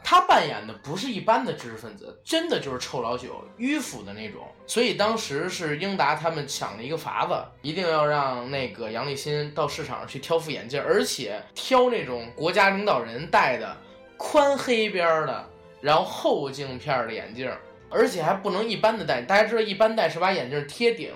[0.03, 4.47] 他扮演的不是一般的知识分子，真的就是臭老九、迂腐的那种。
[4.67, 13.77] 所以当时是英达他们想了一个法子，一定要让那个杨立新到市场上去挑副眼镜，而且挑那种国家领导人戴的
[14.17, 15.45] 宽黑边儿的，
[15.83, 17.53] 然后后镜片儿的眼镜，
[17.91, 19.23] 而且还不能一般的戴。
[19.23, 21.13] 大家知道一般戴是把眼镜贴顶，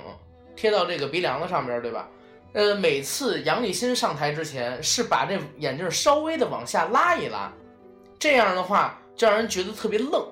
[0.57, 2.09] 贴到这个鼻梁子上边儿，对吧？
[2.53, 7.51] 呃，每次杨立新上台之前是把这眼镜稍微的往下拉一拉，
[8.19, 10.27] 这样的话就让人觉得特别愣。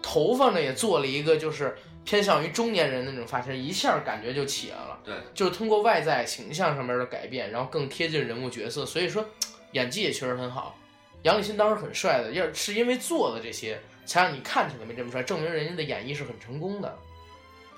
[0.00, 4.98] 头发呢也做了一个就是偏向于中年人的那种发型，一下感觉就起来了。
[5.04, 9.24] 对，就是通过外在形象上面的改变，然后更贴近人物角色，所以说
[9.72, 10.76] 演技也确实很好。
[11.22, 13.78] 杨立新当时很帅的，要是因为做了这些，
[14.10, 16.98] 才让你看起来没这么帅，证明人家的演绎是很成功的。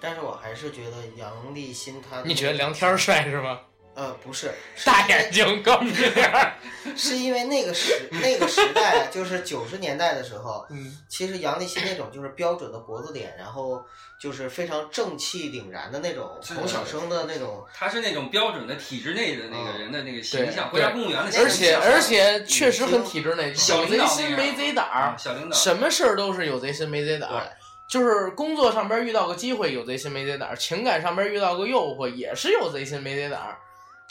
[0.01, 3.61] 但是我还是觉得杨立新他，你觉得梁天儿帅是吗？
[3.94, 6.55] 呃不是，是大眼睛高鼻梁儿，
[6.96, 13.85] 是因为那个时那个时代就是九十年代的时候，嗯，其实杨立新那种就是标准的国字脸，然后
[14.18, 27.46] 就是非常正气凛然的那种从小生的那种，他是那种标准的体制内的那个人的那个形象，国家公务员的形象，而且而且确实很体制内，小贼心没贼胆啊儿，小领导什么事儿都是有贼心没贼胆儿。
[27.88, 33.59] 就是工作上边遇到个机会有贼心没贼胆儿，情感上边遇到个诱惑也是有贼心没贼胆儿。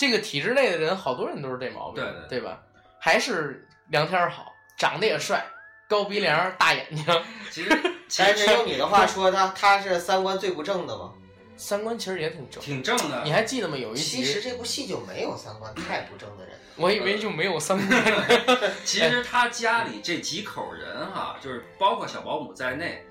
[0.02, 2.60] 这个体制内的人，好多人都是这毛病，对对对吧？
[2.98, 5.46] 还是梁天儿好，长得也帅，
[5.88, 7.06] 高鼻梁，大眼睛，
[7.52, 7.70] 其实
[8.10, 11.14] 其实用你的话说，他他是三观最不正的嘛。
[11.56, 12.64] 三观其实也挺正。
[12.64, 13.22] 挺正的。
[13.24, 13.78] 你还记得吗？
[13.78, 16.56] 有一其实，这部戏就没有三观太不正的人。
[16.78, 18.72] 我以为就没有三观呢。
[18.84, 23.06] 其实他家里这几口人哈，就是包括小保姆在内，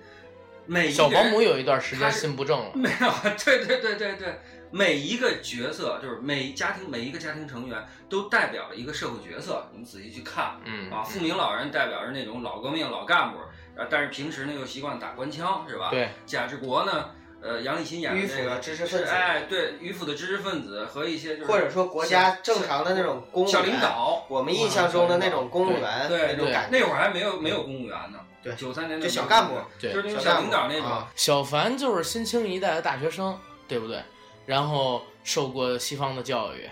[0.67, 3.13] 每小保姆有一段时间心不正了，没有，
[3.45, 11.03] 对对对对对，每一个角色就是每家庭每一个家庭成员都代表了一个社会角色，你们仔细去看嗯啊。
[11.03, 13.39] 富明老人代表着那种老革命老干部，
[13.81, 15.91] 啊，但是平时呢又习惯打官腔，是吧？。
[15.91, 26.79] 对，贾志国呢，呃，杨立新演的迂腐的这个知识分子是哎，对，迂腐的知识分子和一些就是或者说国家正常的那种公务员，小领导，我们印象中的那种公务员对对那种感觉。
[26.79, 34.01] 那会儿还没有没有公务员呢，对九三年就小干部对就是那种小领导那种啊，小凡就是新青一代的大学生，对不对？
[34.51, 36.69] 然后受过西方的教育，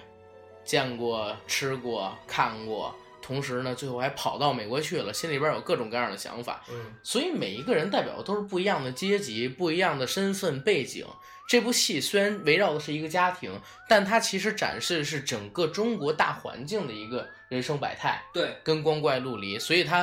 [0.65, 6.65] 见过、吃过、看过，同时呢，最后还跑到美国去了，心里边有各种各样的想法。
[6.73, 11.07] 嗯，所以每一个人代表的都是不一样的阶级、不一样的身份背景。
[11.49, 13.57] 这部戏虽然围绕的是一个家庭，
[13.89, 18.21] 但它其实展示的是整个中国大环境的一个人生百态。
[18.35, 19.99] 对，跟光怪陆离，所以它，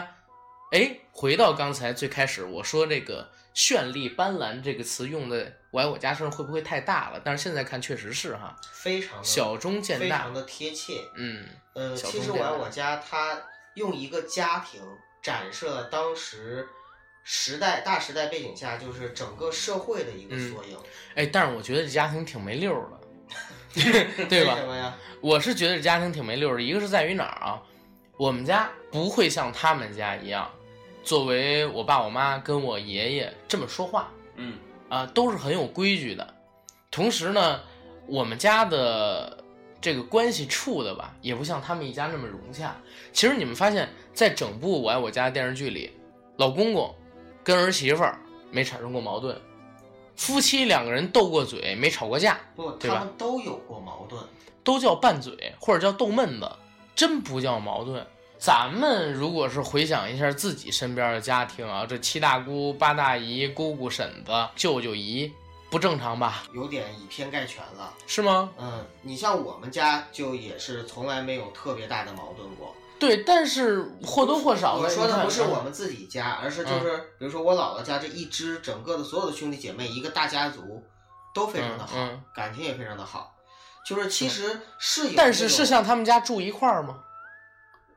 [0.72, 7.22] 哎，回到刚才最开始我说这个“绚丽斑斓”这个词用的“我爱我家”身上会不会太大了？
[7.24, 11.02] 但是现在看确实是哈，非常的小中见大非常，的贴切。
[11.16, 13.42] 嗯，呃，其实我爱我家，它
[13.76, 14.82] 用一个家庭
[15.24, 16.68] 展示了当时
[17.24, 20.78] 时代大时代背景下，就是整个社会的一个嗯缩影，
[21.16, 24.68] 哎，但是我觉得这家庭挺没溜儿的， 对吧为什？
[24.68, 24.96] 么呀？
[25.22, 27.62] 我是觉得这家庭挺没溜儿的，一个是在于哪儿啊？
[28.18, 30.50] 我们家不会像他们家一样，
[31.06, 34.58] 作为我爸我妈跟我爷爷这么说话，嗯，
[34.90, 36.34] 啊，都是很有规矩的。
[36.90, 37.62] 同时呢，
[38.08, 39.44] 我们家的
[39.80, 42.76] 这个关系处的吧，也不像他们一家那么融洽。
[43.14, 45.92] 其实你们发现，在整部《我爱我家》电视剧里，
[46.38, 46.94] 老公公
[47.44, 49.40] 跟儿媳妇儿没产生过矛盾，
[50.16, 54.20] 夫妻两个人斗过嘴，没吵过架，不，对他们都有过矛盾。
[54.64, 56.52] 都叫拌嘴或者叫斗闷子，
[56.96, 58.04] 真不叫矛盾。
[58.46, 65.34] 咱们如果是回想一下自己身边的家庭啊，这七大姑八大姨、姑姑婶子、舅舅姨，
[65.72, 66.44] 不正常吧？
[66.54, 67.92] 有点以偏概全了。
[68.06, 68.52] 是吗？
[68.60, 72.72] 嗯，你像我们家就也是从来没有特别大的矛盾过。
[73.00, 80.86] 对，但是或多或少的，我说的不是我嗯们自己家，而是就是比如说我姥姥家这一支整个的所有的兄弟姐妹，一个大家族
[81.34, 83.32] 都非常的好，嗯嗯感情也非常的好。
[83.88, 87.00] 就是其实是有，但是是像他们家住一块儿吗？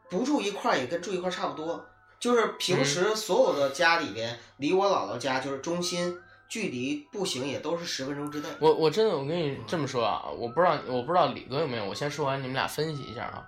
[0.09, 1.87] 不住一块儿也跟住一块儿差不多。
[2.19, 6.19] 就是嗯平时所有的家里边，离我姥姥家就是中心
[6.49, 8.49] 距离步行也都是十分钟之内。
[8.61, 13.47] 我我真的我跟你这么说啊，我不知道我不知道李哥有没有，我先说完你们俩分析一下啊。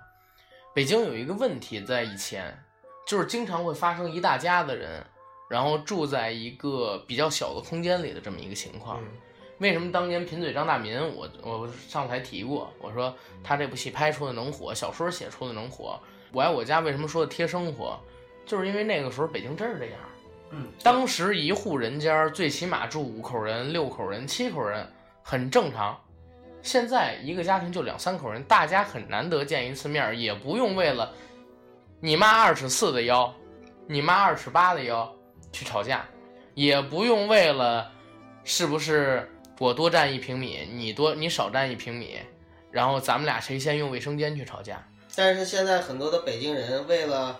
[0.73, 2.63] 北京有一个问题在以前，
[3.05, 5.05] 就是经常会发生一大家子人，
[5.49, 9.01] 然后住在一个比较小的空间里的这么一个情况。
[9.01, 9.07] 嗯
[9.59, 15.99] 为什么当年贫嘴张大民，我我上台提过，我说他这部戏拍出的能火，小说写出的能火。
[16.31, 17.99] 我爱我家为什么说的贴生活，
[18.45, 19.95] 就是因为那个时候北京真是这样。
[20.51, 24.85] 嗯，当时一户人家最起码住五口人、六口人、七口人，
[25.23, 25.97] 很正常。
[26.61, 31.11] 现在一个家庭就两三口人，大家很难得见一次面，也不用为了
[31.99, 33.33] 你妈二尺四的腰，
[33.87, 35.11] 你妈二尺八的腰
[35.51, 36.05] 去吵架，
[36.53, 37.91] 也不用为了
[38.43, 42.19] 是不是我多占一平米，你多你少占一平米，
[42.69, 44.85] 然后咱们俩谁先用卫生间去吵架。
[45.15, 47.39] 但是现在很多的北京人为了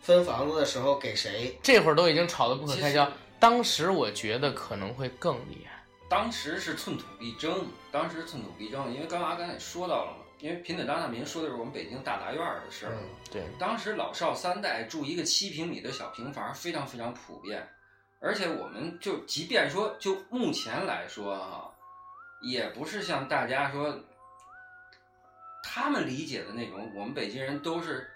[0.00, 3.10] 分房子的时候给谁，这会儿都已经吵得不可开交。
[3.38, 5.84] 当时我觉得可能会更厉害。
[6.08, 13.02] 当时是寸土必争，当时寸土必争，因为刚刚阿甘也说到了嘛，因为平等张大民说的是我们北京大杂院儿的事儿嘛。
[13.30, 17.68] 对，当时老少三代住一个七平米的小平房，非常非常普遍，
[18.20, 21.72] 而且我们就即便说就目前来说哈、
[22.42, 23.96] 也不是像大家说
[25.62, 28.10] 他们理解的那种，我们北京人都是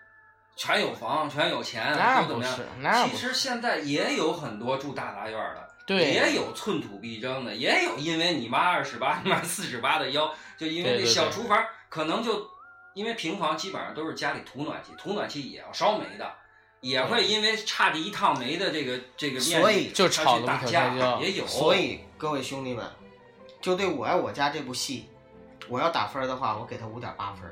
[0.57, 2.45] 全有房、全有钱，那都怎么
[2.82, 3.16] 样其。
[3.16, 12.49] 实现在也有很多住大杂院的，对也有寸土必争的，也有因为你妈二十八，你妈四十八的腰，就因为小厨房可能就
[12.95, 16.32] 因为平房基本上都是家里土暖气，土暖气也要烧煤的，
[16.80, 22.86] 也会因为差这一趟煤的这个这个面积，所以就他吵得可去打架也有，所以各位兄弟们，
[23.61, 25.09] 就对我爱我家这部戏，
[25.68, 27.42] 我要打分的话，我给他五点八分，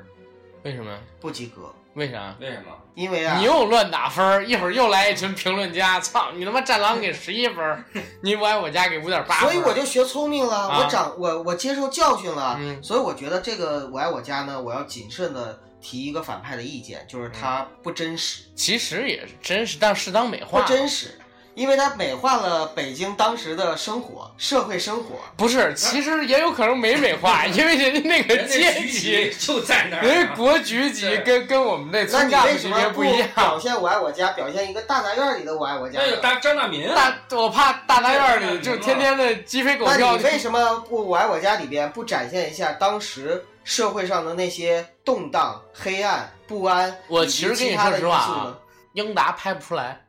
[0.63, 0.97] 为什么？
[1.19, 1.73] 不及格。
[1.95, 2.35] 为啥？
[2.39, 2.71] 为什么？
[2.95, 7.85] 因为啊你，又乱打分儿，一会儿又来一群评论家，操你他妈战狼给十一分儿，
[8.21, 20.67] 你我爱我家给五点八分，所以我就学聪明了，啊我长我我接受教训了，嗯所以我觉得这个我爱我家呢，我要谨慎的提一个反派的意见，就是他不真实，其实也是真实，但适当美化不。
[20.67, 21.19] 真实，
[21.55, 25.19] 因为它美化了北京当时的生活，社会生活。
[25.37, 33.59] 不是，其实也有可能没美化， 因为人家那个阶级，就在那儿啊，人家国局级跟跟我们那那村干部你为什么级别不一样表。
[33.59, 35.99] 现我爱我家，表现一个大杂院里的我爱我家？
[36.01, 36.95] 那个大张大民啊，
[37.29, 40.23] 大，我怕大杂院里就天天的鸡飞狗那跳你。
[40.23, 46.95] 为什么不我爱我家里边不展现一下当时社会上的那些动荡、黑暗、不安？
[47.07, 48.57] 我其实跟你说实话啊，
[48.93, 50.01] 英达拍不出来，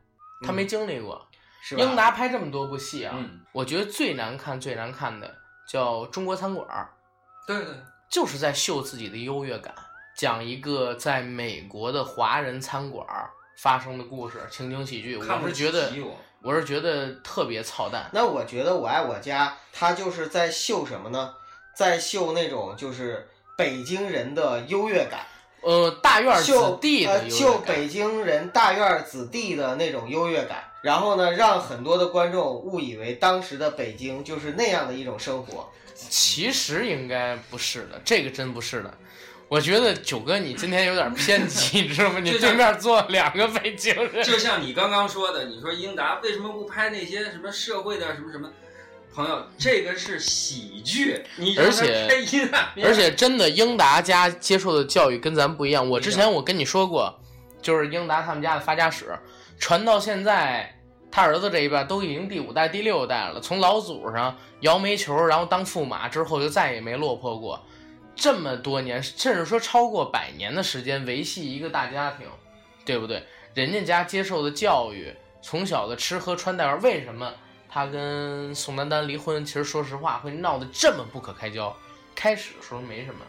[0.45, 1.24] 他没嗯经历过。
[1.67, 1.83] 是吧？
[1.83, 5.35] 英达拍这么多部戏啊，嗯，我觉得最难看、最难看的
[5.67, 6.67] 叫《中国餐馆》，
[7.47, 7.73] 对对，
[8.07, 9.73] 就是在秀自己的优越感，
[10.15, 13.03] 讲一个在美国的华人餐馆
[13.57, 15.17] 发生的故事，情景喜剧。
[15.17, 18.07] 我是觉得，我我是觉得特别操蛋。
[18.13, 21.33] 那我觉得我爱我家，它就是在秀什么呢？
[21.75, 25.25] 在秀那种就是北京人的优越感，
[25.61, 35.67] 呃，大院秀子弟的呃优越感秀北京人大院子弟的那种优越感，然后呢，让很多的观众误以为当时的北京就是那样的一种生活。
[35.95, 38.93] 其实应该不是的，这个真不是的。
[39.47, 42.19] 我觉得九哥你今天有点偏激， 你知道吗？
[42.19, 48.47] 你对面坐两个北京人，就像你刚刚说的，你说英达为什么不拍那些什么社会的什么什么？
[49.11, 52.07] 朋友，这个是喜剧，你而且
[52.83, 55.89] 而且真的英达家接受的教育跟咱不一样。
[55.89, 57.19] 我之前我跟你说过，
[57.65, 59.17] 就是英达他们家的发家史，
[59.57, 60.71] 传到现在，
[61.09, 63.41] 他儿子这一辈都已经第五代、第六代了。
[63.41, 67.59] 从老祖上摇煤球，然后当驸马之后，就再也没落魄过。
[68.15, 72.27] 这么多年，甚至说超过百年的时间维系一个大家庭，
[72.85, 73.23] 对不对？
[73.55, 75.11] 人家家接受的教育，
[75.41, 77.33] 从小的吃喝穿戴玩，为什么
[77.67, 79.43] 他跟宋丹丹离婚？
[79.43, 81.75] 其实说实话，会闹得这么不可开交。
[82.13, 83.21] 开始的时候没什么，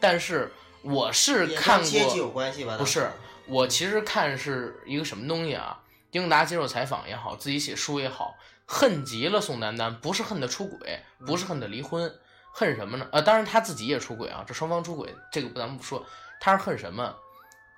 [0.00, 2.76] 但是我是也看过有过，关系吧？
[2.78, 3.10] 不是
[3.46, 5.78] 我其实看是一个什么东西啊？
[6.12, 8.34] 英达接受采访也好，自己写书也好，
[8.66, 12.14] 恨极了宋丹丹，不是恨她出轨，不是恨她离婚，
[12.52, 13.06] 恨什么呢？
[13.12, 16.04] 呃，当然他自己也出轨啊，这双方出轨，这个咱们不说，
[16.38, 17.14] 他是恨什么？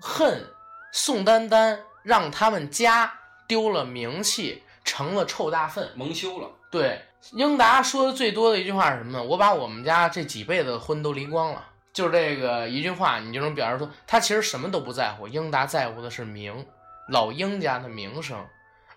[0.01, 0.45] 恨
[0.93, 3.12] 宋丹丹让他们家
[3.47, 5.93] 丢了名气，成了臭大粪。
[5.95, 9.23] 蒙羞了，对，英达说的最多的一句话是什么呢？
[9.23, 15.28] 我把我们家这几辈子的婚都离光了，就这个一句话，你就能表示出他其实什么都不在乎。
[15.28, 16.66] 英达在乎的是名，
[17.09, 18.45] 老英家的名声，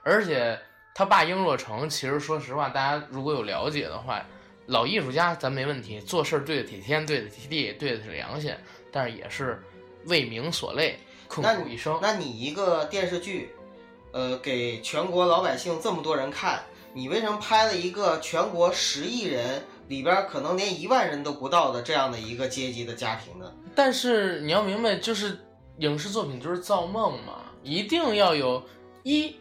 [0.03, 0.59] 而且
[0.95, 4.25] 他爸英若诚，其实说实话，大家如果有了解的话，
[4.65, 8.51] 老艺术家咱没问题，做事儿对得起天，对得起地，对得起良心，
[8.91, 9.61] 但是也是
[10.05, 11.99] 为名所累，苦一生。
[12.01, 13.53] 那你一个电视剧，
[14.11, 16.59] 呃，给全国老百姓这么多人看，
[16.93, 23.51] 你为什么拍了一个全国十亿人里边可能连一万人都不到的这样的一个阶级的家庭呢？
[23.73, 25.37] 但是你要明白，就是
[25.79, 28.63] 影视作品就是造梦嘛，一定要有
[29.03, 29.35] 一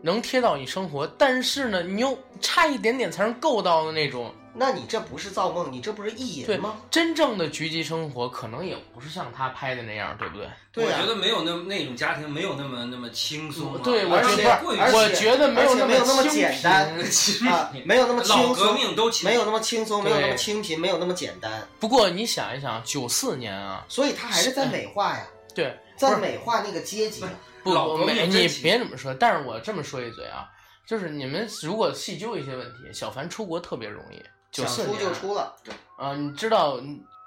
[0.00, 4.32] 能贴到你生活，但是呢，你又差一点点才能够到的那种。
[4.60, 6.82] 那你这不是造梦，你这不是意对淫吗？
[6.90, 10.46] 真正的局级生活可能也不是像他拍的那样，对不对？
[10.70, 16.92] 对啊我觉得没有那那种家庭没有那么那么轻松啊、对，我觉得而且我觉得没有那么清简单
[17.50, 27.30] 啊，没有那么轻老革松，命都轻没有那么轻松，没有那么清贫，没有那么简单，不过你想一想，九四年啊，所以他还是在美化呀，对，在美化那个阶级啊。
[27.62, 30.44] 不老你别这么说，但是我这么说一嘴啊，
[30.86, 36.80] 就是你们如果细究一些问题，小凡出国特别容易，九想出就出了，对啊、你知道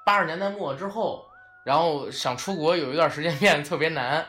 [0.06, 1.26] 八十年代末之后，
[1.64, 4.26] 然后想出国有一段时间 变得特别难，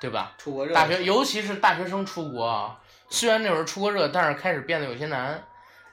[0.00, 0.32] 对吧？
[0.38, 2.78] 出国热大学，尤其是大学生出国啊，
[3.08, 5.42] 虽然那会儿出国热，但是开始变得有些难。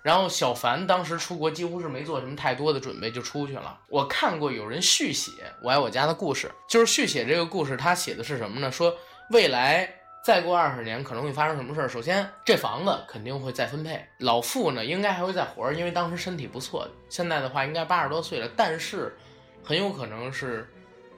[0.02, 3.78] 然后小凡当时出国几乎是没做什么太多的准备就出去了。
[3.89, 5.32] 我看过有人续写
[5.62, 8.72] 《我爱我家》的故事，就是续写这个故事，他写的是什么呢？
[8.72, 8.95] 说
[9.32, 11.88] 未来再过二十年可能会发生什么事儿？
[11.88, 16.88] 首先，这房子肯定会再分配，老傅呢应该还会再活着，因为当时身体不错。
[17.09, 19.15] 现在的话应该八十多岁了，但是
[19.63, 20.70] 很有可能是，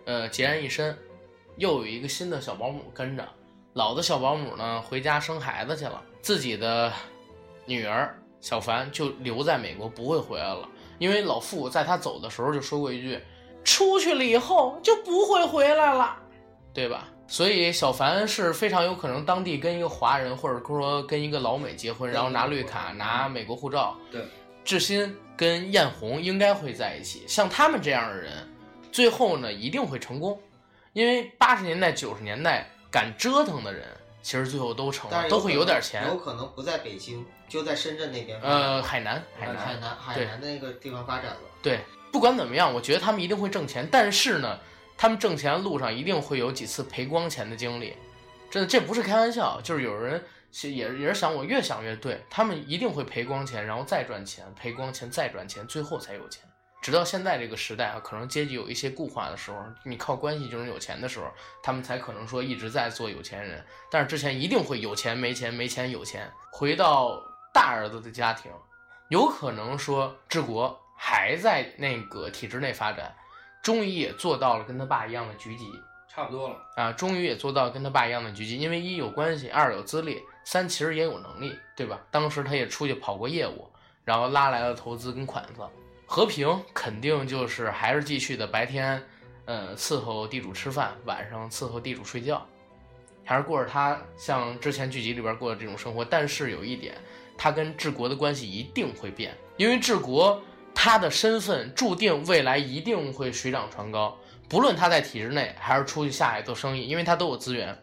[0.06, 0.98] 呃，孑然一身，
[1.58, 3.28] 又有一个新的小保姆跟着。
[3.74, 6.94] 老的小保姆呢回家生孩子去了，自己的
[7.66, 13.20] 女儿小凡就留在美国不会回来了，因为老傅在他走的时候就说过一句
[13.66, 16.18] ：“出去了以后就不会回来了，
[16.74, 23.96] 对吧？”所以小凡是非常有可能当地跟一个华人，或者说跟一个老美结婚，然后拿绿卡、拿美国护照。
[24.12, 24.22] 对，
[24.66, 28.34] 志新跟艳红应该会在一起，像他们这样的人，
[28.92, 30.38] 最后呢一定会成功，
[30.92, 33.88] 因为八十年代、九十年代敢折腾的人，
[34.22, 36.06] 其实最后都成了，但都会有点钱。
[36.10, 38.38] 有可能不在北京，就在深圳那边。
[38.42, 41.40] 呃，海南，海南，海南海南那个地方发展了。
[41.64, 41.80] 对，
[42.12, 44.60] 不管怎么样，我觉得他们一定会挣钱，但是呢，
[45.02, 47.98] 他们挣钱路上一定会有几次赔光钱的经历，
[48.52, 50.24] 真的，这不是开玩笑，就是有人
[50.62, 56.44] 也也是想我越想越对，他们一定会赔光钱，然后再赚钱，赔光钱再赚钱，最后才有钱。
[56.84, 61.26] 直到现在这个时代啊，可能阶级有一些固化的时候，你靠关系就能有钱的时候，
[61.64, 63.66] 他们才可能说一直在做有钱人。
[63.90, 66.32] 但是之前一定会有钱没钱，没钱有钱。
[66.52, 67.20] 回到
[67.52, 68.52] 大儿子的家庭，
[69.10, 73.16] 有可能说治国还在那个体制内发展，
[73.62, 75.72] 终于也做到了跟他爸一样的局级
[76.08, 76.58] 差不多了。
[76.76, 78.58] 啊，终于也做到跟他爸一样的局级。
[78.58, 82.00] 因为一有关系，二有资历，三其实也有能力，对吧？
[82.10, 83.70] 当时他也出去跑过业务，
[84.04, 85.62] 然后拉来了投资跟款子。
[86.06, 89.02] 和平肯定就是还是继续的白天，
[89.46, 92.46] 呃，伺候地主吃饭，晚上伺候地主睡觉，
[93.24, 96.04] 还是过着他像之前剧集里边过的这种生活。
[96.04, 96.96] 但是有一点，
[97.38, 100.44] 他跟治国的关系一定会变，因为治国
[100.74, 104.18] 他的身份注定未来一定会水涨船高，
[104.50, 107.78] 不论他在体制内还是出去下海做生意，因为他都有资源。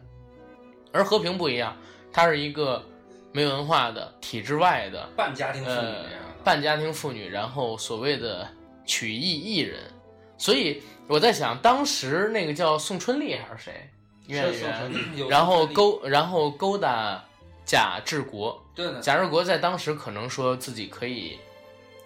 [0.91, 1.77] 而和平不一样，
[2.11, 2.83] 他是一个
[3.31, 5.93] 没文化的体制外的半家庭妇女
[6.43, 8.47] 半家庭妇女，然后所谓的
[8.85, 9.79] 曲艺艺人，
[10.37, 13.89] 所以我在想，当时那个叫宋春丽还是谁？
[14.25, 17.23] 女演员，然后勾然后勾搭
[17.65, 21.39] 贾志国，对的，贾志国在当时可能说自己可以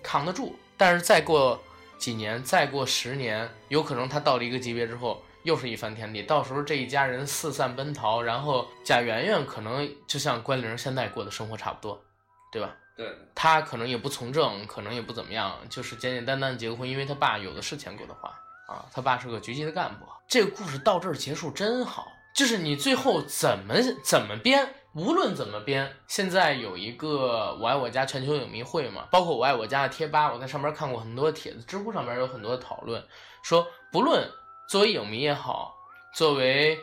[0.01, 1.61] 扛得住，但是再过
[1.97, 6.23] 几年，再过十年，有可能他到了一个级别之后，又是一番天地。
[6.23, 12.03] 到时候这一家人四散奔逃，然后贾圆圆可能就像关凌现在过的生活差不多，
[12.51, 12.75] 对吧？
[12.95, 18.29] 对的，他可能也不从政，可能也不怎么样，就是简简单单结个婚，因为他爸有的是钱给他花
[18.67, 20.05] 啊，他爸是个局级的干部。
[20.27, 33.03] 这个故事到这儿结束真好，就是你最后怎么怎么编，无论怎么编，现在有一个我爱我家全球影迷会嘛，包括我爱我家的贴吧，我在上面看过很多帖子，知乎上面有很多的讨论，
[33.41, 34.29] 说不论
[34.69, 35.75] 作为影迷也好，
[36.13, 36.77] 作为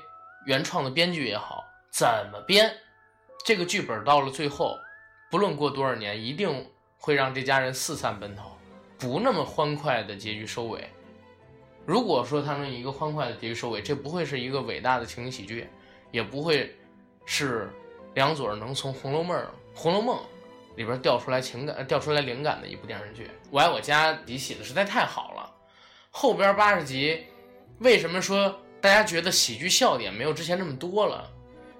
[0.44, 2.72] 原创的编剧也好，怎么编，
[3.44, 4.76] 这个剧本到了最后。
[5.30, 8.58] 不论过多少年，一定会让这家人四散奔逃，
[8.98, 10.90] 不那么欢快的结局收尾。
[11.86, 15.68] 如果说他能以一个欢快的结局收尾，这不会是一个伟大的情景喜剧，
[16.10, 16.76] 也不会
[17.24, 17.70] 是
[18.14, 19.38] 梁左能从《红楼梦》
[19.74, 20.16] 《红楼梦》
[20.76, 23.30] 里边调出来情感、调出来灵感的一部电视剧。
[23.50, 25.50] 我爱我家里写的实在太好了，
[26.10, 27.24] 后边八十集，
[27.78, 31.30] 为什么说大家觉得喜剧笑点没有之前那么多了？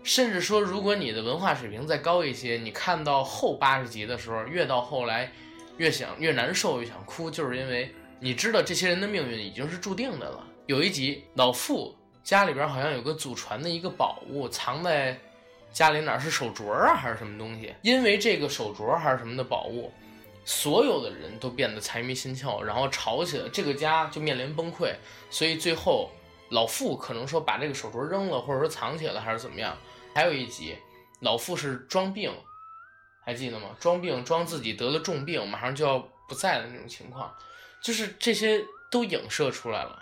[0.03, 5.31] 甚至说，如果你的文化水平再高一些，你看到后八十集的时候，越到后来，
[5.77, 10.47] 越想越难受，越想哭，就是因为你知道这些人的命运已经是注定的了。
[10.67, 15.19] 有一集，老傅家里边好像有个祖传的一个宝物，藏在
[15.73, 17.75] 家里哪是手镯啊，还是什么东西？
[17.83, 19.93] 因为这个手镯还是什么的宝物，
[20.45, 24.93] 所有的人都变得财迷心窍，然后吵起来，这个家就面临崩溃。
[25.31, 26.11] 所以最后，
[26.51, 29.77] 老傅可能说把这个手镯扔了，或者说藏起来，还是怎么样？
[30.13, 30.77] 还有一集，
[31.21, 32.33] 老傅是装病，
[33.25, 33.69] 还记得吗？
[33.79, 35.99] 装病装自己得了重病，马上就要
[36.29, 37.33] 不在的那种情况，
[37.81, 40.00] 就是这些都影射出来了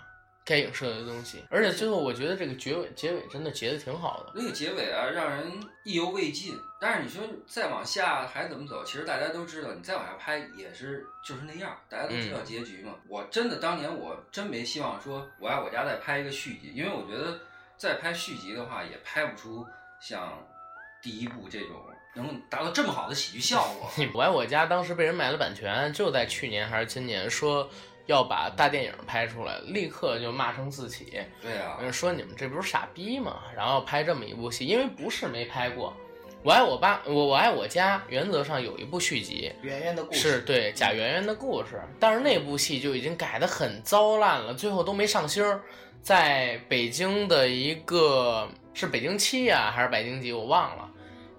[0.49, 1.43] 该影射的东西。
[1.51, 4.31] 而且最后，我觉得这个结尾结尾真的结的挺好的。
[4.33, 5.51] 那个结尾啊，让人
[5.83, 6.59] 意犹未尽。
[6.81, 8.83] 但是你说再往下还怎么走？
[8.83, 12.95] 其实大家都知道，你再往下拍也是就是那样，大家都知道结局嘛。
[13.07, 17.37] 我真的当年我真没希望说我爱我家再拍一个续集，因为我觉得
[17.77, 19.65] 再拍续集的话也拍不出
[20.01, 20.41] 像
[21.01, 21.75] 第一部这种
[22.15, 23.91] 能达到这么好的喜剧效果。
[23.97, 27.69] 你我爱我家当时被人买了版权，就在去年还是今年，说
[28.09, 33.43] 要把大电影拍出来，立刻就骂声四起，对啊，说你们这不是傻逼吗？
[33.55, 35.95] 然后拍这么一部戏，因为不是没拍过。
[36.41, 45.61] 我爱我爸，我我爱我家，原则上有一部续集，圆圆的故事是对贾圆圆的故事，但是那部戏就已经改得很糟烂了，最后都没上星儿，
[46.01, 50.89] 在北京的一个是北京七呀、还是北京几我忘了，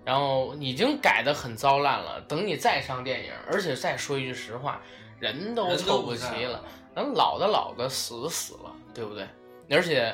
[0.05, 2.21] 然后已经改得很糟烂了。
[2.29, 4.81] 等你再上电影，而且再说一句实话，
[5.21, 6.65] 人都凑不齐了，
[6.97, 9.25] 咱老的老的死的死了，对不对？
[9.71, 10.13] 而且。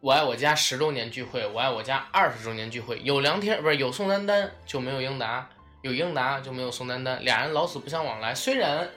[0.00, 5.50] 我爱我家十周年聚会，我爱我家二十周年聚会，有梁天不是有宋丹丹就没有英达，
[5.82, 8.32] 有英达就没有宋丹丹，俩人老死不相往来。
[8.32, 8.88] 虽然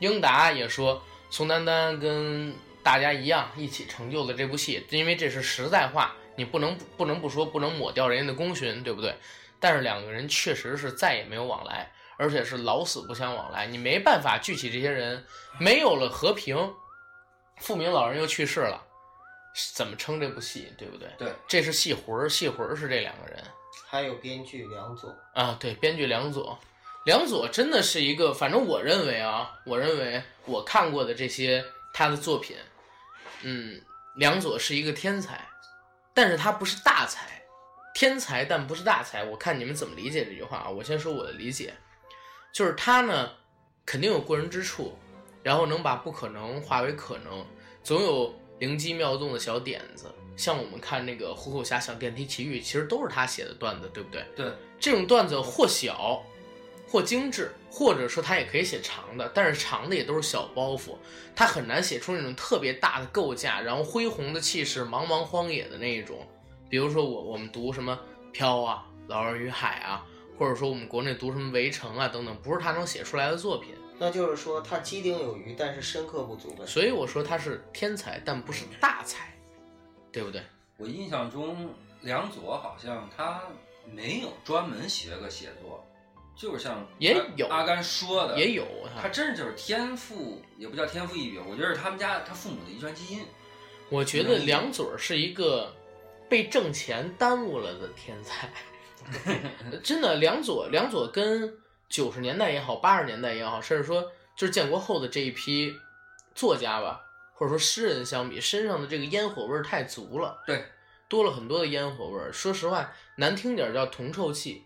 [0.00, 1.00] 英达也说
[1.30, 2.52] 宋丹丹跟
[2.82, 9.14] 大家一样一起成就了这部戏，因为这是实在话，你不能不能不说，不能抹掉人家的功勋，对不对？
[9.60, 11.88] 但是两个人确实是再也没有往来，
[12.20, 15.24] 而且是老死不相往来，你没办法聚起这些人，
[15.58, 16.74] 没有了和平，
[17.56, 18.86] 富明老人又去世了。
[19.74, 21.08] 怎么撑这部戏，对不对？
[21.16, 23.42] 对，这是戏魂儿，戏魂儿是这两个人
[23.88, 25.56] 还有编剧梁左，啊。
[25.58, 26.58] 对，编剧梁左，
[27.06, 32.54] 梁左真的是一个，反正我认为啊，我认为我看过的这些他的作品，
[33.40, 33.80] 嗯，
[34.16, 35.48] 梁左是一个天才，
[36.12, 37.42] 但是他不是大才，
[37.94, 39.24] 天才但不是大才。
[39.24, 40.68] 我看你们怎么理解这句话啊？
[40.68, 41.74] 我先说我的理解，
[42.52, 43.30] 就是他呢
[43.84, 44.96] 肯定有过人之处，
[45.42, 47.46] 然后能把不可能化为可能，
[47.82, 48.34] 总有。
[48.60, 54.22] 灵机妙动的小点子，像我们看那个《虎口遐想电梯奇遇》，其实都是他写的段子，对不对？
[54.36, 56.22] 对，这种段子或小，
[56.86, 60.94] 或精致，或者说他也可以写长的，但是长的也都是小包袱，
[61.34, 66.18] 他很难写出那种特别大的构架，然后恢宏的气势，茫茫荒野的那一种。
[66.68, 67.98] 比如说我我们读什么
[68.30, 70.04] 《飘》啊，《老人与海》啊，
[70.40, 73.74] 或者说我们国内读什么《围城》啊等等，不是他能写出来的作品。
[73.98, 76.64] 那就是说他机灵有余，但是深刻不足呗。
[76.64, 79.34] 所以我说他是天才，但不是大才，
[80.10, 80.40] 对不对？
[80.78, 81.68] 我印象中
[82.00, 83.42] 梁左好像他
[83.84, 85.86] 没有专门学个写作，
[86.34, 88.64] 就是像也有阿甘说的，也有
[88.98, 93.20] 他真是就是天赋，也不叫天赋异禀，我觉得是他们家他父母的遗传基因。
[93.90, 95.70] 我觉得梁嘴儿是一个
[96.30, 98.50] 被挣钱耽误了的天才，
[99.82, 101.54] 真的，梁左梁左跟
[101.88, 104.02] 九十年代也好，八十年代也好，甚至说
[104.36, 105.74] 就是建国后的这一批
[106.34, 107.02] 作家吧，
[107.34, 110.64] 或者说诗人相比，身上的这个烟火味儿太足了，对，
[111.08, 112.32] 多了很多的烟火味儿。
[112.32, 114.64] 说实话，难听点儿叫铜臭气，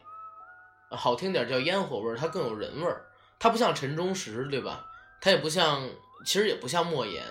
[0.90, 3.04] 呃好听点儿叫烟火味儿，它更有人味儿。
[3.38, 4.86] 它不像陈忠实，对吧？
[5.20, 5.88] 它也不像，
[6.24, 7.24] 其实也不像莫言。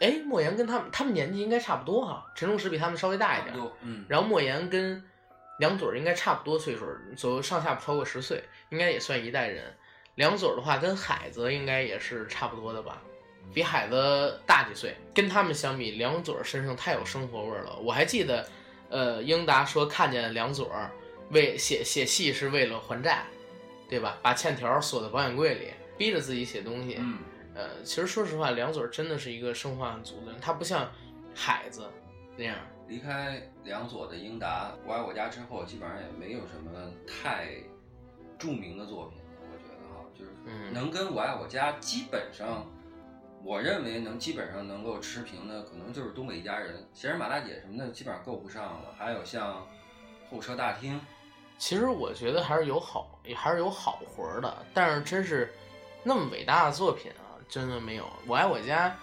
[0.00, 3.72] 哎，莫言跟他们他们年纪应该差不多哈，陈忠实比他们稍微大一点儿。
[3.82, 5.02] 嗯，然后莫言跟
[5.60, 9.62] 梁嘴儿应该差不多岁数，左右上下不超过十岁，应该也算一代人。
[10.14, 13.02] 梁嘴儿的话跟海子应该也是差不多的吧，
[13.52, 14.96] 比海子大几岁。
[15.14, 17.76] 跟他们相比，梁嘴儿身上太有生活味儿了。
[17.76, 18.48] 我还记得，
[18.88, 20.90] 呃，英达说看见梁嘴儿
[21.30, 23.24] 为写写戏是为了还债，
[23.86, 24.18] 对吧？
[24.22, 26.96] 把欠条锁在保险柜里，逼着自己写东西。
[26.98, 27.18] 嗯，
[27.54, 30.90] 呃，其实说实话，梁嘴儿真的是一个生活很足的人，他不像
[31.34, 31.86] 海子
[32.34, 32.56] 那样。
[32.90, 37.46] 离开梁左的英达，我爱我家之后，基本上也没有什么太
[38.36, 39.24] 著名的作品了。
[39.40, 42.66] 我觉得哈，就是嗯能跟我爱我家基本上，
[43.44, 48.92] 我认为能基本上能够持平的，可能就是东北一家人、闲人马大姐什么的，基本上够不上了。
[48.98, 49.64] 还有像
[50.28, 51.00] 候车大厅，
[51.58, 55.54] 其实我觉得还是有好，也还是有好活儿的，但是真是
[56.02, 58.04] 那么伟大的作品啊，真的没有。
[58.26, 58.98] 我爱我家，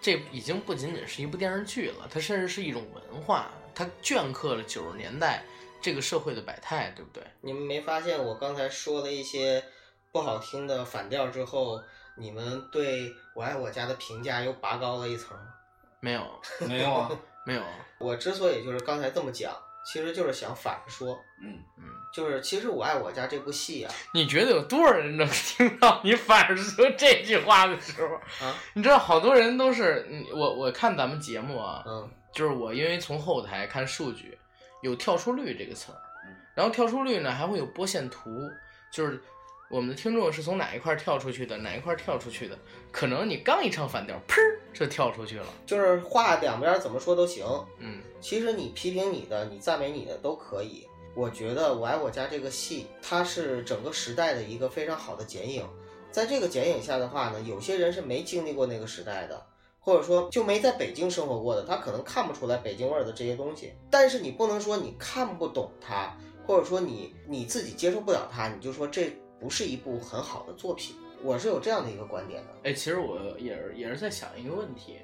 [0.00, 5.44] 这已经不仅仅是一部电视剧了，它甚至是一种文化，它镌刻了九十年代
[5.80, 7.22] 这个社会的百态，对不对？
[7.40, 9.62] 你们没发现我刚才说了一些
[10.10, 11.82] 不好听的反调之后，
[12.16, 15.54] 你们对我爱我家的评价又拔高了一层吗？
[16.00, 17.10] 没有， 没有啊？
[17.46, 17.62] 没有，
[17.98, 28.54] 我之所以就是刚才这么讲，其实就是想反着说，嗯，嗯，就是其实我爱我家这部戏啊，你觉得有多少人能 听到你反着说这句话的时候啊？
[28.74, 34.36] 你知道，好多人都是，嗯我我看咱们节目啊，嗯，就是我因为从后台看数据，
[34.82, 38.50] 有跳出率这个词儿嗯，然后跳出率呢还会有波线图，
[38.92, 39.22] 就是
[39.70, 42.58] 我们的听众是从哪一块儿跳出去的，哪一块儿跳出去的，
[42.90, 47.46] 可能你刚一唱反调，砰儿就跳出去了，就是话两边怎么说都行。
[47.78, 50.86] 嗯其实你批评你的，你赞美你的都可以。
[51.14, 55.66] 我觉得《我爱我家》这个戏，它是整个时代的一个非常好的剪影。
[56.10, 59.44] 在这个剪影下的话呢，有些人是没经历过那个时代的，
[59.80, 63.72] 或者说就没在北京生活过的，他可能看不出来北京味儿的这些东西。
[63.90, 70.96] 但是你不能说你看不懂它，或者说你你自己接受不了它，你就说这不是一部很好的作品。
[71.22, 72.70] 我是有这样的一个观点的。
[72.70, 74.96] 哎，其实我也是也是在想一个问题，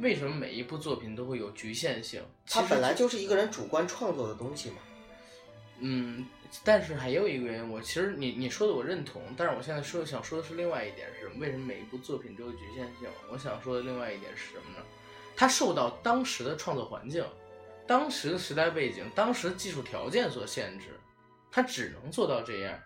[0.00, 2.20] 为什么每一部作品都会有局限性？
[2.46, 4.76] 它本来就是一个人主观创作的东西嘛。
[5.82, 6.24] 嗯，
[6.62, 11.28] 但是还有一个原因，我其实你你说的我认同，但是我现在说想说的是另外一点是？
[11.40, 13.08] 为什么每一部作品都有局限性？
[13.30, 14.84] 我想说的另外一点是什么呢？
[15.34, 17.24] 它受到当时的创作环境、
[17.86, 20.98] 当时的时代背景、当时的技术条件所限制，
[21.50, 22.78] 它只能做到这样。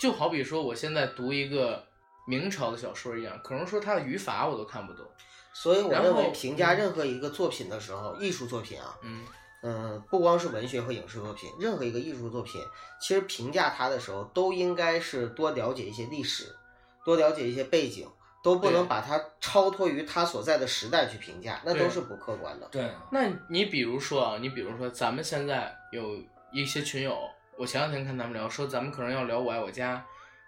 [0.00, 1.86] 就好比说，我现在读一个
[2.26, 5.06] 明朝的小说一样，可能说它的语法我都看不懂。
[5.52, 9.24] 所以我认为评价任何一个作品的时候，艺术作品啊，嗯，
[9.66, 12.60] 嗯，不光是文学和影视作品，任何一个艺术作品，
[13.00, 16.54] 其实评价它的时候，都应该是多了解一些历史，
[17.02, 18.06] 多了解一些背景，
[18.42, 22.68] 都不能把它超脱于它所在的时代去评价，那都是不客观的。
[22.70, 26.18] 对，那你比如说啊，你比如说咱们现在有
[26.52, 27.18] 一些群友，
[27.56, 29.96] 我前两天看他们聊，说咱们可能要聊《我爱我家》，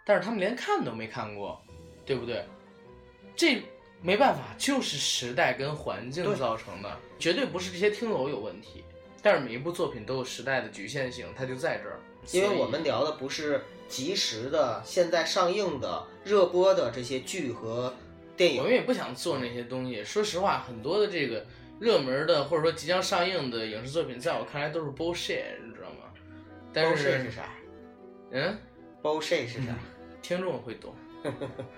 [0.04, 1.58] 但是他们连看都没看过，
[2.04, 2.44] 对不对？
[3.34, 3.62] 这
[4.02, 8.84] 没办法，就是时代跟环境造成的，绝对不是这些听友有问题。
[9.26, 11.98] 但是每一部作品都有时代的局限性，它就在这儿。
[12.30, 17.92] 因为我们聊的不是及时的、现在上映的、热播的这些剧和
[18.36, 20.04] 电影我们，也不想做那些东西。
[20.04, 21.44] 说实话，很多的这个
[21.80, 26.08] 热门的或者说即将上映的影视作品，在我看来都是 bullshit，你知道吗？
[26.72, 27.48] 但是 bullshit 是啥
[28.30, 28.56] 嗯
[29.02, 29.74] ，？bullshit 是啥？
[30.22, 30.94] 听众会懂，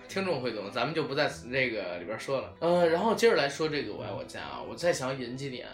[0.06, 2.54] 听众会懂，咱们就不在这个里边说了。
[2.60, 5.66] 呃，然后接着来说这个《我爱我家》啊，我再想引几点，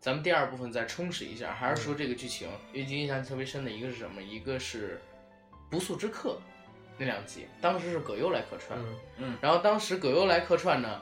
[0.00, 4.22] 咱们第二部分再充实一下，还是说这个剧情，尤其印象特别深的一个是什么？
[4.22, 5.00] 一个是
[5.68, 6.30] 《不速之客》
[6.96, 8.78] 那两集，当时是葛优来客串，
[9.16, 11.00] 嗯，然后当时葛优来客串呢，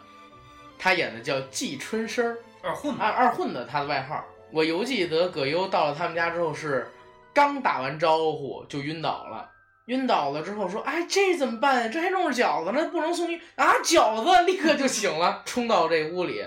[0.78, 4.24] 他演的叫季春生儿，二混二二混的他的外号。
[4.50, 6.88] 我犹记得葛优到了他们家之后是
[7.34, 9.50] 刚打完招呼就晕倒了，
[9.86, 11.88] 晕倒了之后说：“哎，这怎么办呀？
[11.88, 16.42] 这还弄着饺子呢，不能送医啊！”饺子立刻就醒了，冲到这屋里，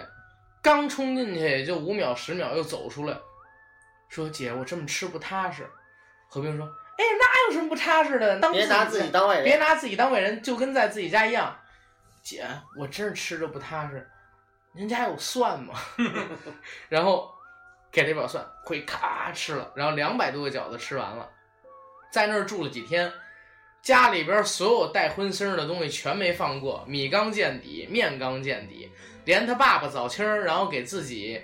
[0.62, 3.18] 刚冲进去就五秒十秒又走出来，
[4.10, 5.70] 说：“姐，我这么吃不踏实。”
[6.28, 6.66] 何冰说
[6.98, 8.40] ：“哎，那有什么不踏实的？
[8.40, 11.58] 当别拿自己当外人，别拿自己当外人，就跟在自己家一样。
[12.22, 12.46] 姐，
[12.78, 14.08] 我真是吃着不踏实，
[14.74, 15.74] 您家有蒜吗？
[16.90, 17.34] 然后
[17.92, 21.28] 给了一把蒜，回咔吃了，然后两百多个饺子吃完了，
[22.12, 23.12] 在那儿住了几天，
[23.82, 28.90] 家里边所有带荤腥的东西全没放过，米缸见底，面缸见底，
[29.26, 31.42] 连他爸爸早清然后给自己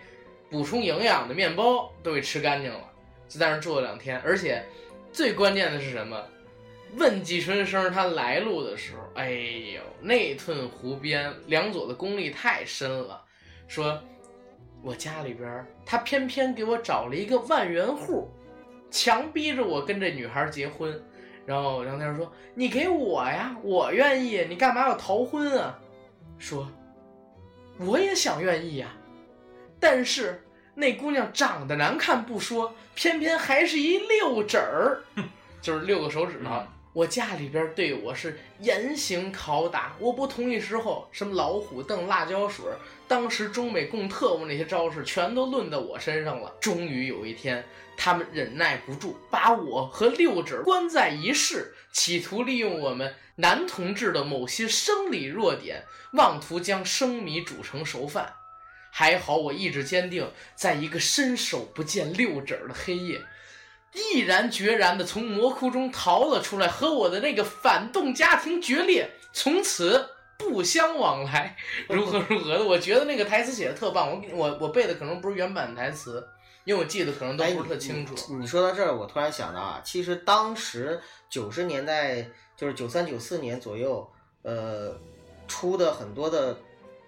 [0.49, 2.91] 补充营养的面包都给吃干净了，
[3.27, 4.63] 就在那住了两天，而且
[5.11, 6.23] 最关键的是什么？
[6.97, 13.21] 问季春生他来路的时候，哎呦，内屯湖边，梁左的功力太深了。
[13.67, 13.99] 说，
[14.83, 18.29] 我家里边他偏偏给我找了一个万元户，
[18.91, 21.03] 强逼着我跟这女孩结婚。
[21.45, 25.79] 然后梁天说：“你给我呀，我愿意，你干嘛要逃婚啊？”
[26.39, 26.67] 说
[27.77, 28.87] ：“我也想愿意呀，
[29.79, 30.43] 但是
[30.73, 35.03] 那姑娘长得难看不说，偏偏还是一六指儿，
[35.61, 36.49] 就是六个手指头。
[36.49, 42.63] 嗯我家里边对我是严刑拷打，我不同意时候，什么老虎凳、辣椒水，
[43.05, 46.49] 当时中美共特务那些招式全都论到我身上了。
[46.61, 47.61] 终于有一天，
[47.97, 58.33] 他们忍耐不住，把我和六指关在一室，企图利用我们男同志的某些生理弱点，妄图将生米煮成熟饭。
[58.91, 63.21] 还好我意志坚定，在一个伸手不见六指的黑夜，
[63.93, 71.57] 毅然决然地从魔窟中逃了出来，和我的那个反动家庭决裂，从此不相往来，
[71.89, 72.63] 如何如何的。
[72.63, 76.25] 我觉得那个台词写的特棒，我我我背的可能不是原版台词，
[76.65, 78.13] 因为我记得可能都哎，不是特清楚。
[78.29, 80.99] 你你说到这儿，我突然想到啊，其实当时
[81.29, 84.05] 九十年代，就是九三九四年左右，
[84.41, 84.99] 呃，
[85.47, 86.57] 出的很多的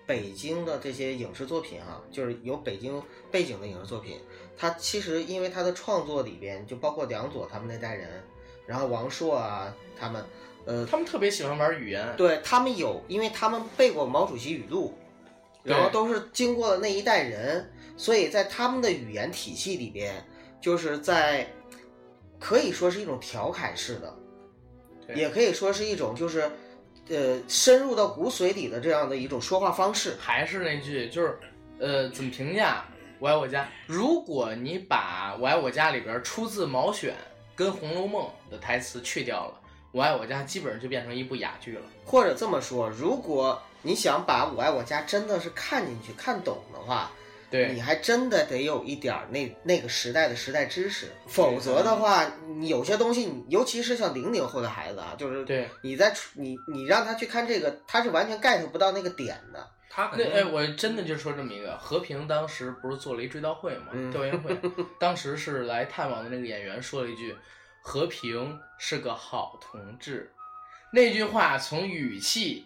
[0.05, 3.01] 北京的这些影视作品啊，就是有北京
[3.31, 4.21] 背景的影视作品，
[4.55, 8.23] 它其实因为它的创作里边就包括梁左他们那代人，
[8.67, 10.23] 然后王朔啊他们，
[10.65, 14.93] 呃，他们特别喜欢玩语言，对他们有，因为他们背过毛主席语录，
[15.67, 20.25] 然后都是经过了那一代人，所以在他们的语言体系里边，
[20.61, 21.45] 就是在
[22.39, 24.15] 可以说是一种调侃式的，
[25.13, 26.49] 也可以说是一种就是
[27.09, 30.15] 呃深入到骨髓里的这样的一种说话方式。
[30.19, 31.37] 还是那句，就是
[31.79, 32.85] 呃，怎么评价
[33.19, 33.63] 《我爱我家》？
[33.87, 37.13] 如果你把《我爱我家》里边出自毛选
[37.55, 39.61] 跟《红楼梦》的台词去掉了，
[39.97, 41.81] 《我爱我家》基本上就变成一部哑剧了。
[42.05, 47.11] 或者这么说，如果你想把《我爱我家》真的是看进去、看懂的话，
[47.49, 59.67] 对你，还真的得有一点儿那那个时代的时代知识，否则的话，你有些东西你，尤其是像零零后的孩子啊，就是对，你在你你让他去看这个，他是完全 get 不到那个点的。
[59.89, 64.55] 他那哎，我真的就说这么一个，和平当时不是做了一追悼会嘛，嗯调研会，
[64.99, 67.33] 当时是来探望的那个演员说了一句
[67.87, 70.33] ：“和平是个好同志。”
[70.91, 72.65] 那句话从语气，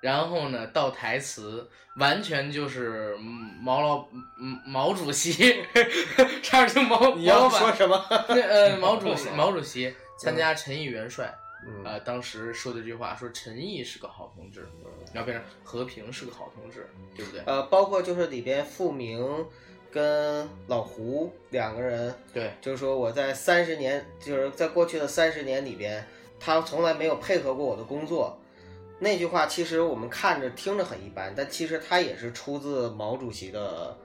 [0.00, 3.24] 然后呢到台词，完全就是嗯
[3.60, 4.06] 毛老
[4.38, 5.64] 嗯毛主席，
[6.44, 7.96] 差点就毛你要说什么？
[8.28, 11.34] 呃 毛主席毛主席参加陈毅元帅。
[11.64, 14.68] 嗯呃，当时说的这句话说陈毅是个好同志，
[15.14, 17.40] 然后变成和平是个好同志，对不对？
[17.46, 19.24] 呃，包括就是里边复明
[19.92, 26.04] 跟老胡两个人，对就是说我在三十年，就是在过去的三十年里边，
[26.40, 28.38] 他从来没有配合过我的工作。
[28.98, 33.96] 那句话其实我们看着听着很一般，但其实它也是出自毛主席的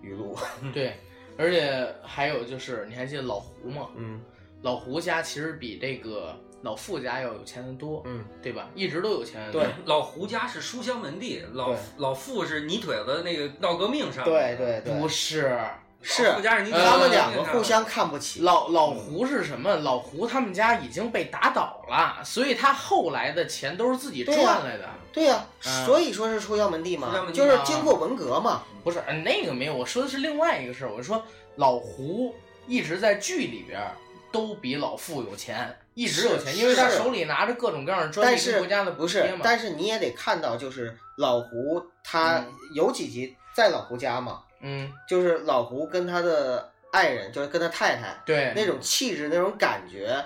[0.00, 0.36] 语录。
[0.72, 0.94] 对，
[1.36, 3.90] 而且还有就是，你还记得老胡吗？
[3.96, 4.20] 嗯
[4.62, 8.68] 老胡家其实比这个老傅家要有钱的多，嗯，对吧？
[8.74, 9.50] 一直都有钱。
[9.52, 15.56] 对老胡家是书香门第，老老傅是泥腿子那个闹革命上对对对，不是，
[16.02, 18.42] 是老傅家是泥腿子他们呃两个互相看不起。
[18.42, 19.76] 老老胡是什么？
[19.76, 24.88] 老胡他们家已经被打倒了，所以他后来的钱都是自己赚来的。
[25.12, 28.62] 对呀、嗯所以说是书香门第嘛，就是啊经过文革嘛。
[28.84, 30.92] 不是，呃那个没有，我说的是另外一个事儿。
[30.92, 31.22] 我说
[31.56, 32.34] 老胡
[32.66, 33.92] 一直在剧里边儿
[34.30, 39.28] 都比老傅有钱，一直有钱，因为他手里拿着各种各样的专利但是国家的补不是？
[39.42, 50.24] 但是你也得看到，就是老胡他嗯有几集在老胡家嘛，嗯，就是老胡跟他的爱人，就是跟他太太对，那种气质、那种感觉，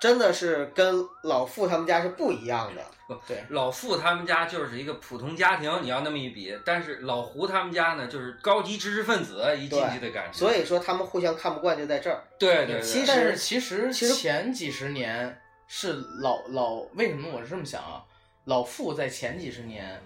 [0.00, 2.82] 真的是跟老傅他们家是不一样的。
[3.26, 10.38] 对老傅他们家就是一个普通家庭，你要那么一比，但是老胡他们家呢，就是高级知识分子一进去的感觉。
[10.38, 12.22] 所以说他们互相看不惯就在这儿。
[12.38, 18.04] 对对对，其实但是其实其实前几十年是老老为什么我是这么想啊？
[18.44, 20.00] 老傅在前几十年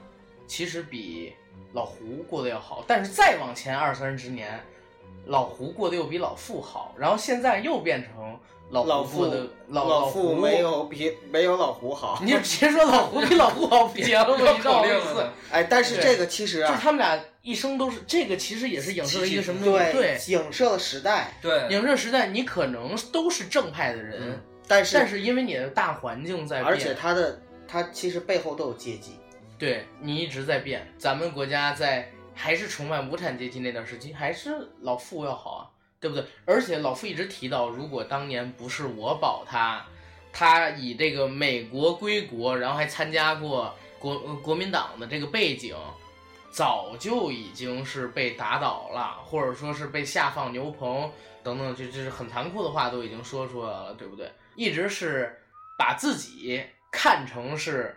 [0.47, 1.35] 其实比
[1.75, 4.59] 老胡过得要好，但是再往前二三十年，
[5.27, 8.41] 老胡过得又比老傅好，然后现在又变成
[8.71, 12.19] 老老傅的老老傅没，有比没有老胡好。
[12.25, 14.27] 你就直接说老胡比老胡好不行吗？
[14.37, 15.33] 你知道口我意思令了呢？。
[15.51, 19.93] 哎，但是这个其实就他们俩一生都是这个，其实也是影射了一个什么东西？
[19.93, 24.21] 对对，影射了时代，对，影射时代，你可能都是正派的人。
[24.21, 27.39] 嗯但是但是因为你的大环境在变，而且他的
[27.69, 29.19] 他其实背后都有阶级。
[29.59, 30.91] 对你一直在变。
[30.97, 35.63] 咱们国家在还是崇拜无产阶级那段时期，还是老傅要好啊，
[36.05, 36.23] 对不对？
[36.45, 39.83] 而且老傅一直提到，如果当年不是我保他，
[40.31, 45.75] 他以这个美国归国，然后还参加过国呃国民党的这个背景。
[46.51, 51.11] 早就已经是被打倒了，或者说是被下放牛棚
[51.43, 54.31] 等等，这这是很残酷的话都已经说出来了，对不对？
[54.55, 55.37] 一直是
[55.77, 57.97] 把自己看成是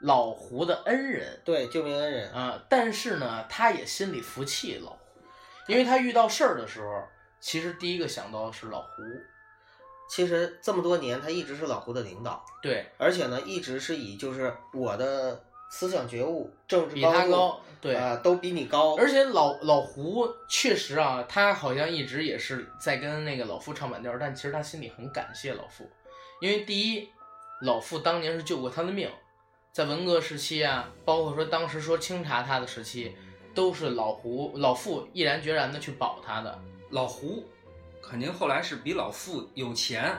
[0.00, 2.30] 老胡的恩人对，救命恩人。
[2.34, 4.98] 啊、但是呢，他也心里服气老胡，
[5.66, 7.02] 因为他遇到事儿的时候，
[7.46, 9.04] 其实第一个想到的是老胡，
[10.10, 15.40] 其实这么多年，他一直是老胡的领导，对而且呢，一直是以就是我的
[15.70, 17.94] 思想觉悟、政治比他高，对。
[17.94, 18.96] 啊、都比你高。
[18.96, 25.88] 而且老老胡确实啊，他好像一直也是在跟那个老傅唱反调，但其实他心里很感谢老傅，
[26.40, 27.08] 因为第一，
[27.62, 29.08] 老傅当年是救过他的命，
[29.70, 33.16] 在文革时期啊，包括说当时说清查他的时期，
[33.54, 36.58] 都是老胡老傅毅然决然的去保他的。
[36.90, 37.44] 老胡
[38.02, 40.16] 肯定后来是比老傅有钱，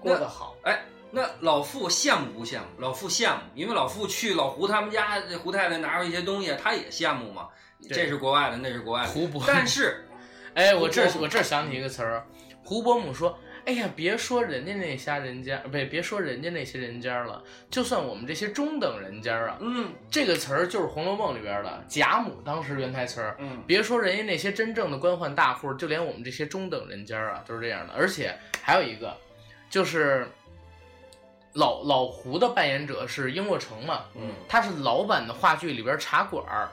[0.00, 2.66] 过得好，哎，那老傅羡慕不羡慕？
[2.78, 7.48] 老傅羡慕，因为老傅去老胡他们家，这胡太太拿出一些东西，他也羡慕嘛。
[7.88, 9.08] 这是国外的，那是国外的。
[9.08, 10.04] 胡伯但是
[10.54, 12.26] 哎，我这我这想起一个词儿，
[12.64, 13.38] 胡伯母说
[13.68, 23.36] ：“哎呀，别说人家那家人家，不，别说人家那些人家了，就算我们这些中等人家啊，嗯这个词儿就是《红楼梦》里边的贾母当时原台词儿。
[23.38, 27.92] 嗯，别说人家那些真正的官宦大户，就连我们这些中等人家啊，都是这样的。
[27.92, 29.14] 而且还有一个，
[29.68, 30.26] 就是
[31.52, 36.70] 老老胡的扮演者是英若成嘛，嗯，他是老版的话剧里边茶馆儿，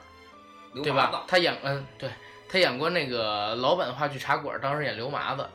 [0.82, 0.90] 对？
[0.94, 2.08] 吧他演嗯，对
[2.48, 5.46] 他演过那个老版的话剧茶馆儿，当时演刘麻子，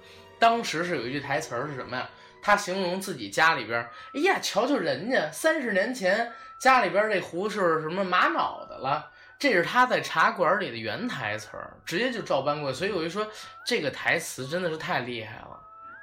[0.42, 2.10] 当时是有一句台词儿是什么呀？
[2.42, 9.12] 他形容自己家里边儿，哎呀，瞧瞧人家三十年前家里边儿这壶是什么玛瑙的了。
[9.38, 12.76] 这是他在茶馆里的原台词儿，直接就照搬过来。
[12.76, 13.28] 所以我就说，
[13.64, 15.60] 这个台词真的是太厉害了。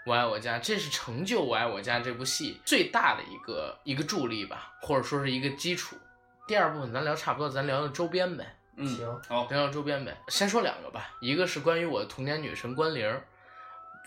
[0.07, 5.97] 我爱我家》，这是成就《我爱我家》这部戏最大的一个一个助力吧，或者说是一个基础。
[6.47, 10.17] 第二部分咱聊差不多，咱聊聊周边呗，嗯，行好，聊聊周边呗。
[10.29, 13.23] 先说两个吧，一个是关于我的童年女神关凌儿。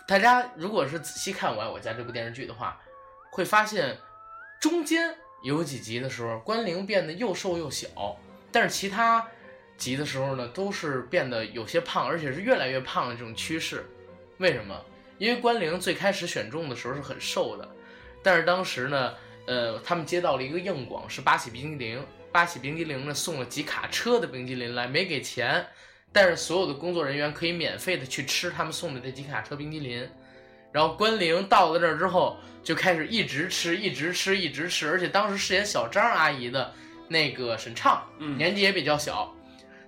[0.07, 2.79] 大家如果是仔细看《我爱我家》这部电视剧的话，
[3.31, 3.97] 会发现
[4.59, 8.17] 中间有几集的时候，关凌变得又瘦又小，
[8.51, 9.25] 但是其他
[9.77, 13.85] 集的时候呢，都是变得有些胖，而且是越来越胖的这种趋势。
[14.37, 14.79] 为什么？
[15.17, 17.69] 因为关凌最开始选中的时候是很瘦的，
[18.23, 19.13] 但是当时呢，
[19.45, 25.65] 呃，他们接到了一个硬广，是八喜冰激凌，八喜冰激凌呢送了几卡车的冰激凌来，没给钱，
[26.11, 30.07] 但是所有的工作人员可以免费的去吃他们送的这几卡车冰激凌。
[30.71, 36.73] 然后关凌到了那儿之后，就开始一直吃，一直吃，一直吃，而且当时饰演小张阿姨的
[37.09, 39.35] 那个沈畅，嗯年纪也比较小，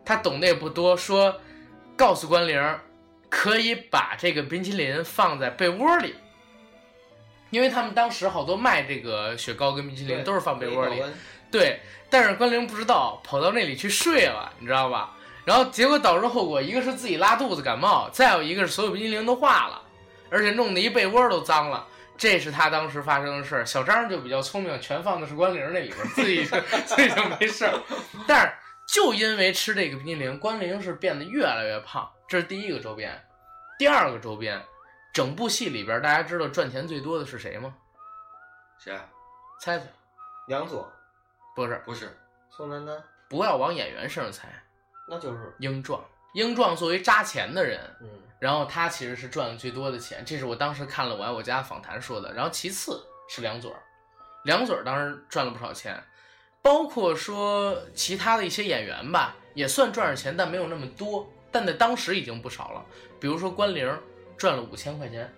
[0.03, 1.39] 他懂得也不多，说
[1.95, 2.61] 告诉关凌
[3.30, 6.15] 可以把这个冰淇淋放在被窝里，
[7.49, 11.01] 因为他们当时好多卖这个雪糕跟冰淇淋都是放被窝里，
[11.49, 15.15] 对，但是关凌不知道，跑到那里去睡了，你知道吧？
[15.46, 19.82] 然后结果导致后果，一个是自己拉肚子感冒，再有一个是所有冰激凌都化了，
[20.30, 21.88] 而且弄得一被窝都脏了。
[22.16, 23.66] 这是他当时发生的事儿。
[23.66, 27.74] 小张就比较聪明，全放的是关凌那里边， 自己就自己就没事儿。
[28.28, 28.54] 但是
[28.88, 33.20] 就因为吃这个冰激凌，关凌是变得越来越胖，这是第一个周边。
[33.80, 34.64] 第二个周边，
[35.12, 37.74] 整部戏里边大家知道赚钱最多的是谁吗？
[38.78, 39.04] 谁啊？
[39.60, 39.86] 猜猜，
[40.48, 40.89] 杨左、
[41.56, 42.16] 不是，不是，
[42.50, 42.96] 宋丹丹，
[43.28, 44.48] 不要往演员身上猜。
[45.08, 48.08] 那就是英壮，英壮作为扎钱的人，嗯，
[48.39, 52.34] 然后他其实是赚了最多的钱，这是我当时看了《我爱我家》访谈说的。
[52.34, 53.76] 然后其次是梁左，
[54.45, 56.01] 梁左当时赚了不少钱，
[56.62, 62.86] 包括说其他的一些演员吧，也算赚着钱，但没有那么多，但在当时已经不少了。
[63.20, 63.99] 比如说关凌
[64.38, 65.34] 赚了五千块钱，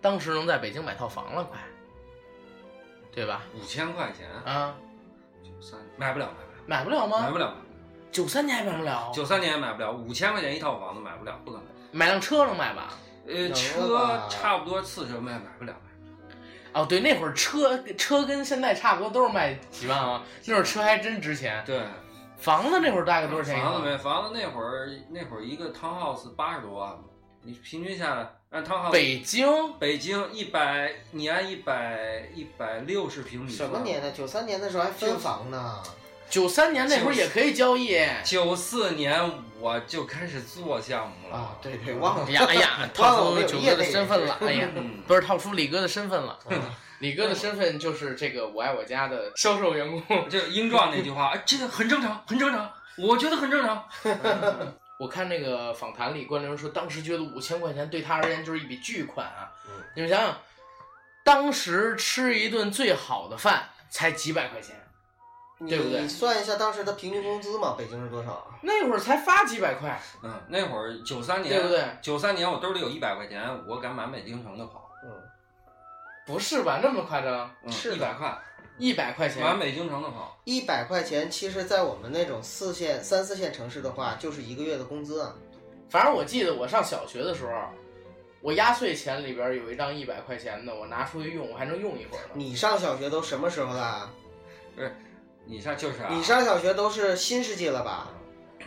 [0.00, 1.58] 当时能在北京买套房了，快，
[3.10, 3.42] 对吧？
[3.54, 4.76] 五千块钱，啊，
[5.42, 6.30] 九三买不了，
[6.66, 7.20] 买不了吗？
[7.20, 7.56] 买不了，买不了，
[8.16, 11.66] 九三年还买不了，九三年也买不了，五千块钱一套房子买不了，不可能。
[11.92, 12.94] 买辆车能买吧？
[13.28, 15.76] 呃，车差不多次车卖买不了，
[16.72, 21.62] 哦，对，那会儿车车跟现在差不多都是卖几万啊，那会儿车还真值钱。
[21.66, 21.82] 对，
[22.38, 23.62] 房子那会儿大概多少钱？
[23.62, 26.98] 房子没房子那会儿那会儿一个 townhouse 八十多万，
[27.42, 34.10] 你平均下来按 townhouse 北京北京一百，你按一百一百六十平米什么年代？
[34.10, 35.82] 九三年的时候还分房呢。
[36.28, 37.98] 九三年那会儿也可以交易。
[38.24, 39.20] 九四年
[39.60, 41.36] 我就开始做项目了。
[41.36, 42.32] 啊，对对，忘了哎。
[42.32, 44.38] 呀哎呀， 忘套出九哥的身份了。
[44.40, 46.38] 哎呀，嗯，不是套出李哥的身份了。
[46.50, 46.60] 嗯
[47.00, 50.02] 李哥的身份就是这个我爱我家的销售员工。
[50.30, 53.84] 这 个英壮那句话，哎，这个很正常，很正常，我觉得很正常。
[54.98, 59.52] 我看那个访谈里，关凌说当时觉得五千块钱对他而言就是一笔巨款啊。
[59.66, 60.38] 嗯你们想想，
[61.22, 64.74] 当时吃一顿最好的饭才几百块钱。
[65.58, 67.74] 对不对你算一下当时的平均工资嘛？
[67.78, 68.58] 北京是多少啊？
[68.60, 71.82] 那会儿才发几百块，嗯，那会儿九三年，对不对？
[72.02, 75.10] 九三年我兜里有一百块钱，我敢满北京城的跑，嗯，
[76.26, 76.80] 不是吧？
[76.82, 77.50] 那么夸张？
[77.62, 78.38] 嗯，是一百块，
[78.76, 80.38] 一百块钱满，北京城的跑。
[80.44, 85.34] 一百块钱，其实，在我们那种四线、三四线城市的话，就是一个月的工资啊。
[85.88, 87.52] 反正我记得我上小学的时候，
[88.42, 92.32] 我压岁钱里边有一张一百块钱的，我拿出去用，我还能用一会儿呢。
[92.34, 94.10] 你上小学都什么时候了？
[95.46, 98.08] 你上就是啊，你上小学都是新世纪了吧？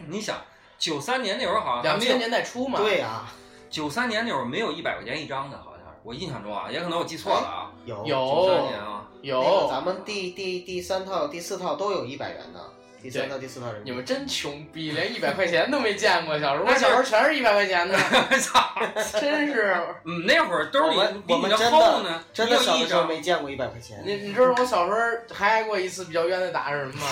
[0.07, 0.37] 你想
[0.77, 2.79] 九三年那会儿好像两千年代初嘛。
[2.79, 3.27] 对呀、
[3.69, 7.71] 九三年那会儿没有一百块钱一张的，好像我印象中啊，也可能我记错了啊。
[7.85, 12.59] 有有九三年啊，有、那个咱们第第第三套、第四套都有一百元的，
[13.01, 13.89] 第三套、第四套人民币。
[13.89, 16.39] 你们真穷逼，连一百块钱都没见过。
[16.39, 17.97] 小时候，我小时候全是一百块钱的，
[18.39, 18.73] 操！
[19.19, 19.75] 真是。
[20.03, 20.97] 嗯，那会儿兜里
[21.27, 23.07] 我们真的厚呢，真的一小的时候张。
[23.07, 24.01] 没见过一百块钱。
[24.05, 27.07] 你你知道我小时候还挨过一次比较冤的打是什么吗？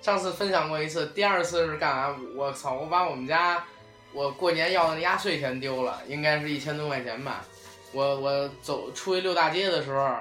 [0.00, 2.16] 上次分享过一次，第二次是干啥？
[2.34, 2.74] 我操！
[2.74, 3.62] 我把我们家
[4.12, 7.44] 我过年要的那压岁钱丢了，应该是一千多块钱吧。
[7.92, 10.16] 我我走出去溜大街的时候，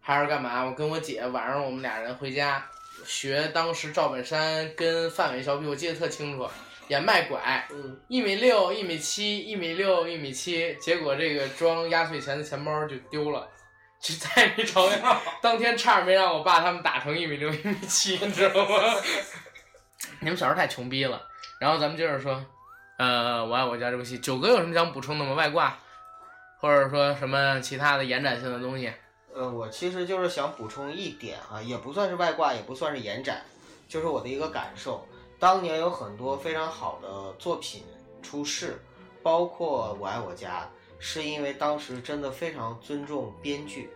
[0.00, 0.62] 还是干嘛？
[0.64, 2.64] 我跟我姐晚上我们俩人回家
[3.06, 6.48] 学当时赵本山跟范伟小品，我记得特清楚，
[6.88, 13.48] 演卖拐，嗯，一米六、一米七、一米六、一米七，结果这个装压岁钱的钱包就丢了，
[14.00, 15.00] 就再也没找见。
[15.40, 18.76] 当天差点没让我爸他们打成一米六、一米七，你知道吗？
[20.20, 21.22] 你们小时候太穷逼了。
[21.58, 22.44] 然后咱们接着说，
[22.98, 25.32] 呃，我爱我家这部戏，九哥有什么想补充的吗？
[25.34, 25.78] 外挂，
[26.58, 28.92] 或者说什么其他的延展性的东西？
[29.36, 33.42] 呃，我其实就是想补充一点啊，也不算是外挂，也不算是延展，
[33.86, 35.06] 就是我的一个感受。
[35.38, 37.82] 当年有很多非常好的作品
[38.22, 38.80] 出世，
[39.22, 40.62] 包括《我爱我家》，
[40.98, 43.90] 是因为当时真的非常尊重编剧，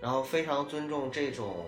[0.00, 1.66] 然后非常尊重这种，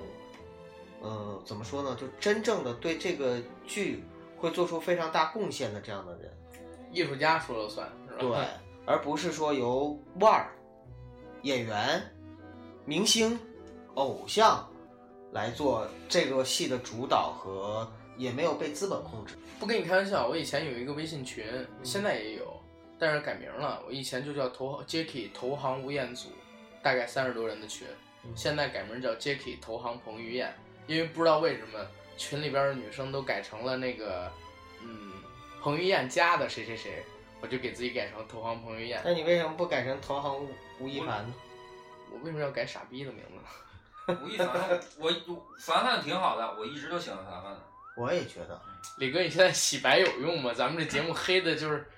[1.02, 1.94] 呃，怎么说呢？
[2.00, 4.02] 就真正的对这个剧
[4.38, 6.32] 会做出非常大贡献的这样的人，
[6.90, 7.86] 艺术家说了算，
[8.18, 8.38] 是吧？
[8.38, 8.46] 对，
[8.86, 10.56] 而不是说由腕儿、
[11.42, 12.02] 演员、
[12.86, 13.38] 明星、
[13.94, 14.68] 偶像
[15.32, 19.34] 来做这个戏的主导和，也没有被资本控制。
[19.58, 21.44] 不跟你开玩笑，我以前有一个微信群，
[21.82, 22.60] 现在也有，
[22.98, 23.82] 但是改名了。
[23.86, 26.28] 我以前就叫投 Jacky 投行吴彦祖，
[26.82, 27.86] 大概三十多人的群，
[28.34, 30.52] 现在改名叫 Jacky 投行彭于晏，
[30.86, 31.78] 因为不知道为什么
[32.18, 34.30] 群里边的女生都改成了那个，
[34.82, 35.12] 嗯，
[35.62, 37.02] 彭于晏家的谁谁谁，
[37.40, 39.00] 我就给自己改成投行彭于晏。
[39.04, 40.48] 那你为什么不改成投行吴
[40.80, 41.34] 吴亦凡呢？
[42.14, 43.34] 我为什么要改傻逼的名字
[44.14, 44.18] 呢？
[44.22, 44.48] 吴亦凡，
[44.98, 45.10] 我
[45.58, 47.60] 凡凡挺好的，我一直都喜欢凡凡的。
[47.96, 48.60] 我也觉得，
[48.98, 50.52] 李哥，你现在洗白有用吗？
[50.54, 51.88] 咱们这节目黑的就是，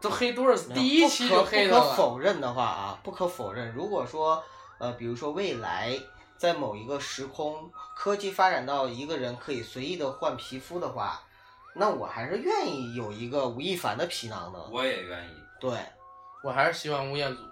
[0.00, 0.72] 都黑多少次？
[0.72, 1.94] 第一期就黑不可他了。
[1.96, 4.42] 否认的话啊，不可否认，如果说
[4.78, 5.98] 呃，比如说未来
[6.36, 11.20] 在某一个时空，科技发展到一个人可以随意的换皮肤的话，
[11.74, 14.58] 那我还是愿意有一个吴亦凡的皮囊的。
[14.70, 15.32] 我也愿意。
[15.60, 15.78] 对，
[16.42, 17.42] 我还是希望吴彦祖。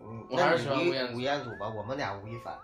[0.00, 2.54] 嗯，我还是喜欢吴彦祖吴彦祖吧，我们俩吴亦凡。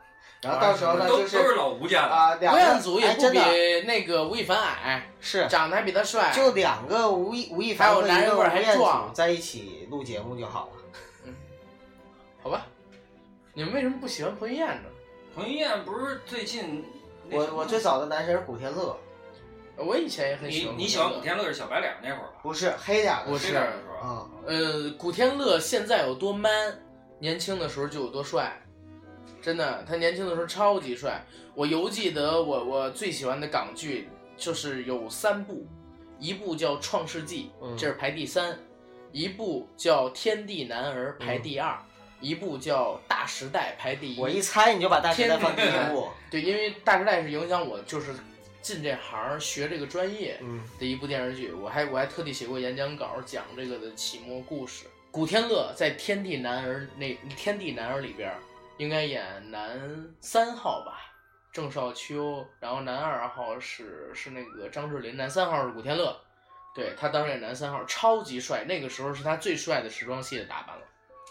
[0.40, 2.14] 然后到时候呢，都就都是老吴家的。
[2.14, 3.38] 啊，两吴彦祖也不比
[3.86, 6.32] 那个吴亦凡矮，是长得还比他帅。
[6.34, 11.32] 就两个吴亦吴亦还有凡和一个吴男人味儿还彦祖壮在一起录节目就好了。
[12.42, 12.66] 好吧，
[13.54, 14.88] 你们为什么不喜欢彭于晏呢？
[15.34, 16.84] 彭于晏不是最近
[17.30, 18.98] 我我最早的男神是古天乐，
[19.76, 20.76] 我以前也很喜欢。
[20.76, 21.20] 你你喜欢古？
[21.20, 22.40] 天乐是小白脸那会儿吧？
[22.42, 23.64] 不是黑脸的时候
[24.08, 24.28] 啊。
[24.44, 26.81] 呃，古天乐现在有多 man，
[27.22, 28.60] 年轻的时候就有多帅，
[29.40, 31.24] 真的，他年轻的时候超级帅。
[31.54, 35.64] 我犹记得我我最喜欢的港剧就是有三部，
[36.18, 37.78] 一部叫《创世纪》，嗯。
[37.78, 38.52] 这是排第三；
[39.12, 41.78] 一部叫《天地男儿》，排第二；
[42.20, 44.18] 一部叫《大时代》，排第一。
[44.18, 46.08] 我一猜你就把大时代放第一部。
[46.28, 48.12] 对，因为《大时代》是影响我就是
[48.60, 50.60] 进这行学这个专业嗯。
[50.76, 54.86] 的一部电视剧，我还我还特地写过演讲稿讲这个的启蒙故事。
[55.12, 57.04] 古天乐在《天地男儿》那
[57.36, 58.40] 《天地男儿》里边儿
[58.78, 59.78] 应该演男
[60.22, 61.00] 三号吧，
[61.52, 66.18] 郑少秋，然后男二号是是那个张智霖，男三号是古天乐。
[66.74, 70.82] 对他当时演男三号，超级帅，那个时候是他最帅的时装戏的打扮了。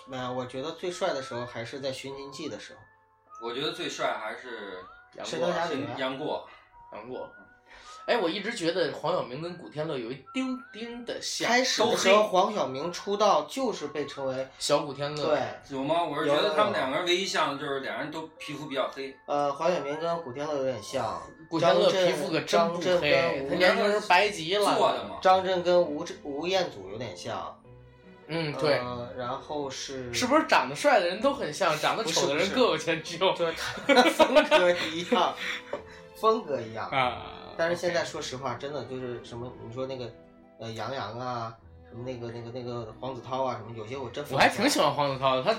[0.08, 2.80] 那我觉得最帅的时候还是在《寻秦记》的时候。
[3.42, 4.78] 我觉得最帅还是
[5.16, 6.48] 杨过神雕侠侣杨杨过。
[6.94, 7.34] 杨过。
[8.06, 15.26] 哎，我一直觉得黄晓明跟古天乐有一丁丁的像，开始的时候，黄晓明出道就是被称为小古天乐。
[15.26, 16.04] 对，有吗？
[16.04, 19.16] 我是觉得他们两个人唯一像的就是两人都皮肤比较黑。
[19.28, 21.22] 呃，黄晓明跟古天乐有点像。
[21.50, 24.64] 古天乐皮肤可真不张震黑跟，吴他年轻时候白极了。
[24.64, 25.18] 做的嘛。
[25.22, 27.58] 张震跟吴吴彦祖有点像。
[28.28, 33.54] 嗯，对，呃然后是是不是长得帅的人都很像，长得丑的人各有千秋就是
[34.12, 35.36] 风格一样，
[36.16, 36.90] 风格一样。
[36.90, 37.41] 啊？
[37.62, 40.12] 但是现在说实话，真的就是什么，你说那个
[40.60, 41.56] 呃杨洋啊，
[41.88, 45.44] 什么那个那个那个黄子韬啊，什么有些我真我还挺喜欢黄子韬的。
[45.44, 45.56] 他，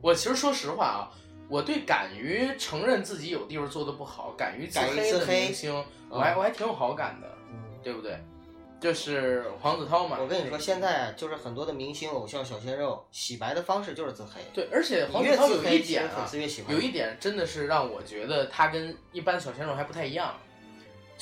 [0.00, 1.10] 我其实说实话啊，
[1.48, 8.16] 我对敢于承认自己有地方做的不好，敢于自黑的明星，我还嗯我还挺有好感的，嗯对不对？
[8.80, 10.18] 就是黄子韬嘛。
[10.20, 14.40] 我跟你说，现在就是很多的明星、偶像、小鲜肉洗白的方式就是自黑。
[14.52, 16.72] 对，而且黄子韬有一点啊粉丝，越喜欢。
[16.72, 20.34] 有一点真的是让我觉得他跟一般小鲜肉还不太一样，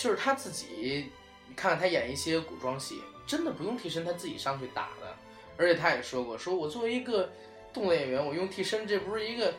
[0.03, 1.13] 就是他自己，
[1.47, 5.15] 你看看他演一些古装戏，真的不用替身，他自己上去打的。
[5.57, 7.31] 而且他也说过，说我作为一个
[7.73, 9.55] 动作演员，我用替身，这不是一个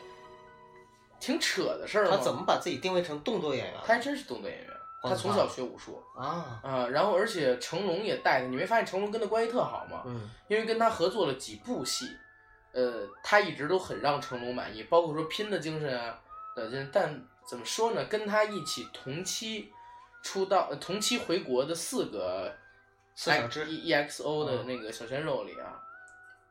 [1.18, 2.10] 挺扯的事儿吗？
[2.10, 3.80] 他怎么把自己定位成动作演员？
[3.86, 4.70] 他还真是动作演员，
[5.02, 10.02] 他从小学武术啊，啊，然后而且成龙也带他，你没发现成龙跟他关系特好吗？
[10.04, 12.06] 嗯，因为跟他合作了几部戏，
[12.72, 16.20] 呃，他一直都很让成龙满意，包括说拼的精神啊，
[16.56, 18.04] 呃，但怎么说呢？
[18.06, 19.72] 跟他一起同期
[20.24, 22.56] 出道、呃同期回国的四个
[23.14, 25.78] 四小只 E X O 的那个小鲜肉里啊，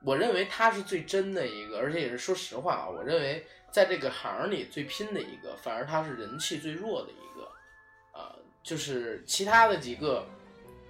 [0.05, 7.51] 我认为他是最真的一个，而且也是说实话啊，我认为在这个行里最拼的一个，反而他是人气最弱的一个，
[8.17, 10.23] 啊、就是其他的几个，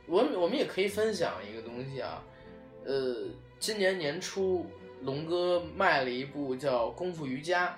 [0.06, 2.22] 我我们也可以分享一个东西啊，
[2.86, 3.30] 呃，
[3.60, 4.70] 今年年初
[5.04, 7.70] 龙哥卖了一部叫《功夫瑜伽》，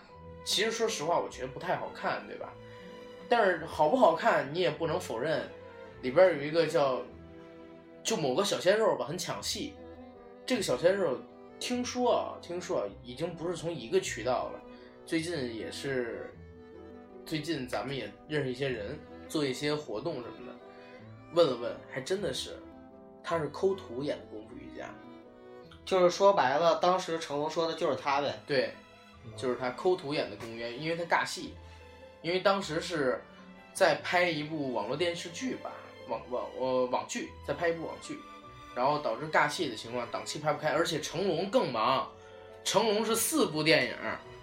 [0.43, 2.51] 其实说实话，我觉得不太好看，对吧？
[3.27, 5.47] 但是好不好看，你也不能否认，
[6.01, 7.01] 里边有一个叫
[8.03, 9.73] 就某个小鲜肉吧，很抢戏。
[10.45, 11.17] 这个小鲜肉
[11.59, 14.59] 听说啊，听说啊，已经不是从一个渠道了，
[15.05, 16.31] 最近也是，
[17.25, 20.55] 最近咱们也认识一些人，做一些活动什么的，
[21.33, 22.57] 问了问，还真的是，
[23.23, 24.87] 他是抠图演的功夫瑜伽。
[25.83, 28.39] 就是说白了，当时成龙说的就是他呗。
[28.45, 28.71] 对，
[29.35, 31.53] 就是他抠图演的更冤，因为他尬戏，
[32.25, 33.23] 因为当时是
[33.71, 35.69] 在拍一部网络电视剧吧，
[36.07, 38.19] 网网呃网剧，在拍一部网剧，
[38.73, 42.11] 然后导致尬戏的情况，档期拍不开，而且成龙更忙，
[42.63, 43.95] 成龙是四部电影，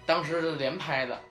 [0.05, 1.21] 当时是连拍的，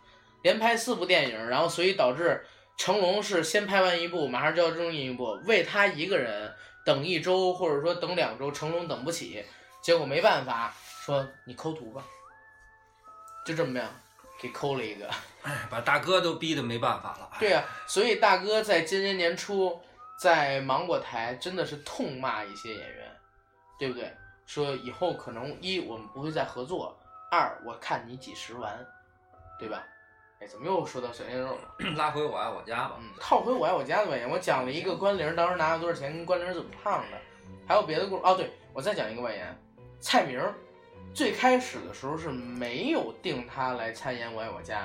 [0.43, 2.45] 连拍四部电影，然后所以导致
[2.77, 6.55] 成龙是先拍完一部，马上就要正映一部，为他一个人
[6.85, 9.43] 等一周或者说等两周，成龙等不起，
[9.83, 10.75] 结果没办法，
[11.07, 12.05] 说你抠图吧。
[13.47, 13.89] 就这么样，
[14.43, 15.09] 给抠了一个。
[15.43, 17.31] 哎，把大哥都逼得没办法了。
[17.39, 19.81] 对呀、所以大哥在今年年初
[20.19, 23.17] 在芒果台真的是痛骂一些演员，
[23.79, 24.13] 对不对？
[24.45, 26.99] 说以后可能一我们不会再合作，
[27.31, 28.85] 二我看你几时完，
[29.59, 29.83] 对吧？
[30.41, 31.91] 哎，怎么又说到小鲜肉了？
[31.97, 32.97] 拉回我爱我家吧。
[33.01, 37.17] 嗯，套回我爱我家的外延，我讲了一个关凌当时拿了多少钱，跟关凌怎么胖的，
[37.67, 38.23] 还有别的故事。
[38.25, 39.57] 哦，对，我再讲一个外延，
[40.01, 40.53] 蔡明儿
[41.15, 44.85] 最开始的时候是没有定他来参演《我爱我家》，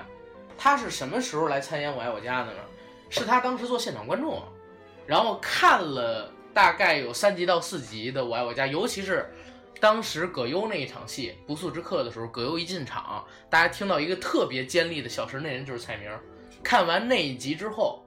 [0.57, 2.59] 他是什么时候来参演《我爱我家》的呢？
[3.09, 4.43] 是他当时做现场观众，
[5.05, 9.25] 然后看了大概有三集到四集的《我爱我家》，尤其是
[9.79, 16.11] 当时葛优那一场戏《不速之客》的时候，葛优一进场，大家听到一个特别尖利的小声，那人就是蔡明。
[16.61, 18.03] 看完那一集之后，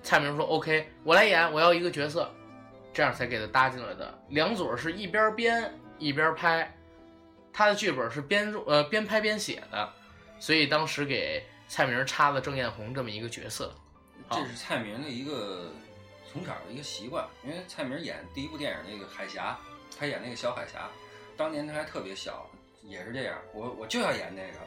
[0.00, 2.32] 蔡明说：“OK，我来演，我要一个角色。”
[2.94, 4.16] 这样才给他搭进来的。
[4.28, 6.72] 梁左是一边编一边拍，
[7.54, 9.92] 他的剧本是边录呃边拍边写的，
[10.40, 13.72] 所以当时给蔡明插了郑艳红这么一个角色。
[14.30, 15.72] 这是蔡明的一个
[16.30, 19.56] 从小的一个习惯，因为蔡明演第一部电影那个海峡，
[19.96, 20.90] 他演那个小海峡，
[21.36, 22.50] 当年他还特别小，
[22.82, 24.58] 也是这样，我我就要演那个，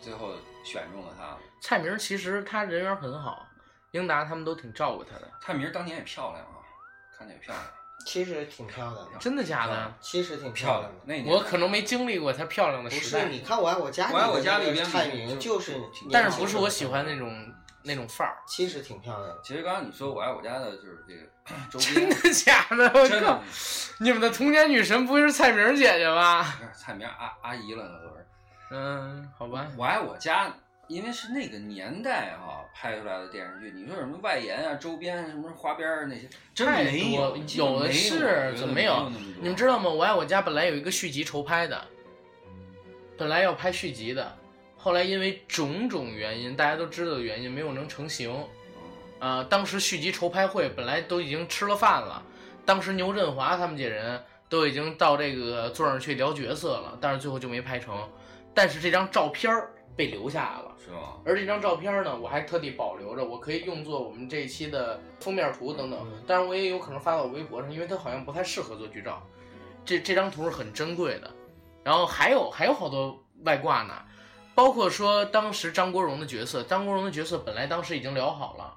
[0.00, 0.34] 最后
[0.64, 1.38] 选中了他。
[1.60, 3.46] 蔡明其实他人缘很好，
[3.92, 5.30] 英达他们都挺照顾他的。
[5.40, 6.60] 蔡明当年也漂亮啊，
[7.16, 7.64] 看着也漂亮，
[8.04, 9.94] 其实挺漂亮的，真的假的？
[10.00, 11.00] 其实挺漂亮的。。
[11.04, 15.80] 那我可能没经历过她漂亮的不时代是，，你看《我爱我家》，我爱我家里边蔡就明就是
[16.12, 17.52] 但是不是我喜欢那种
[17.82, 18.38] 那种范儿。
[18.46, 19.40] 其实挺漂亮的。
[19.42, 21.20] 其实刚刚你说我爱我家的就是这个
[21.70, 22.84] 周真，的假的？
[22.94, 23.42] 我靠！
[24.00, 26.58] 你们的童年女神不会是蔡明姐姐吧？
[26.76, 28.26] 蔡明阿阿姨了那都是。
[28.70, 29.66] 嗯，好吧。
[29.76, 30.52] 我爱我家，
[30.88, 33.72] 因为是那个年代哈、拍出来的电视剧。
[33.74, 39.10] 你说什么外延啊、周边什么花边儿那些，真太没有，多有的是怎么没有
[39.40, 39.90] 你们知道吗？
[39.92, 41.84] 《我爱我家》本来有一个续集筹拍的，
[43.18, 44.36] 本来要拍续集的，
[44.76, 48.32] 后来因为种种原因，大家都知道的原因，没有能成型。
[49.18, 52.22] 呃，当时续集筹拍会本来都已经吃了饭了，
[52.64, 58.08] 当时牛振华他们这人都已经到这个座上去聊角色了，但是最后就没拍成。
[58.54, 60.65] 但是这张照片儿被留下来了。
[61.24, 66.00] 而这张照片呢，我还特地保留着，我可以用作我们这一期的封面图等等。
[66.26, 69.22] 当然，我也有可能发到微博上，因为它好像不太适合做剧照。
[69.84, 71.30] 这这张图是很珍贵的。
[71.84, 73.94] 然后还有还有好多外挂呢，
[74.56, 78.74] 包括说当时张国荣的角色，张国荣的角色本来当时已经聊好了，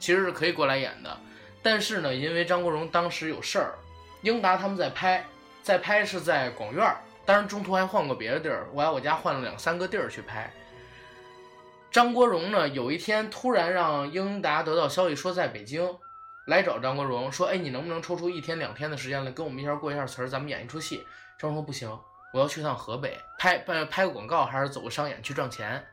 [0.00, 1.16] 其实是可以过来演的，
[1.62, 3.74] 但是呢，因为张国荣当时有事儿，
[4.22, 5.24] 英达他们在拍，
[5.62, 10.52] 在拍是在广院儿，当然中途还换过别的地儿，我爱我家换了两三个地儿去拍。
[11.90, 15.98] 张国荣呢，有一天突然让英达得到消息说在北京，
[16.46, 21.04] 来找张国荣说：“哎，你能不能抽出一天两天的时间来跟我们一块儿过一下词儿，咱们演一出戏？”
[21.36, 21.90] 张国荣说：“不行，
[22.32, 25.84] 我要去趟河北拍拍拍个广告，还是走个商演去赚钱。”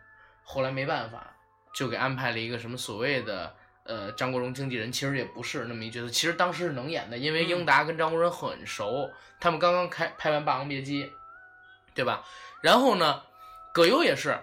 [0.46, 1.36] 后来没办法，
[1.74, 9.10] 就给安排了一个什么所谓的呃张国荣经纪人，其实也不是那么一角色，其实当时是能演的，因为英达跟张国荣很熟，
[9.40, 11.06] 他们刚刚开拍完《霸王别姬》，
[11.96, 12.24] 对吧？
[12.62, 13.24] 然后呢，
[13.74, 14.38] 葛优也是。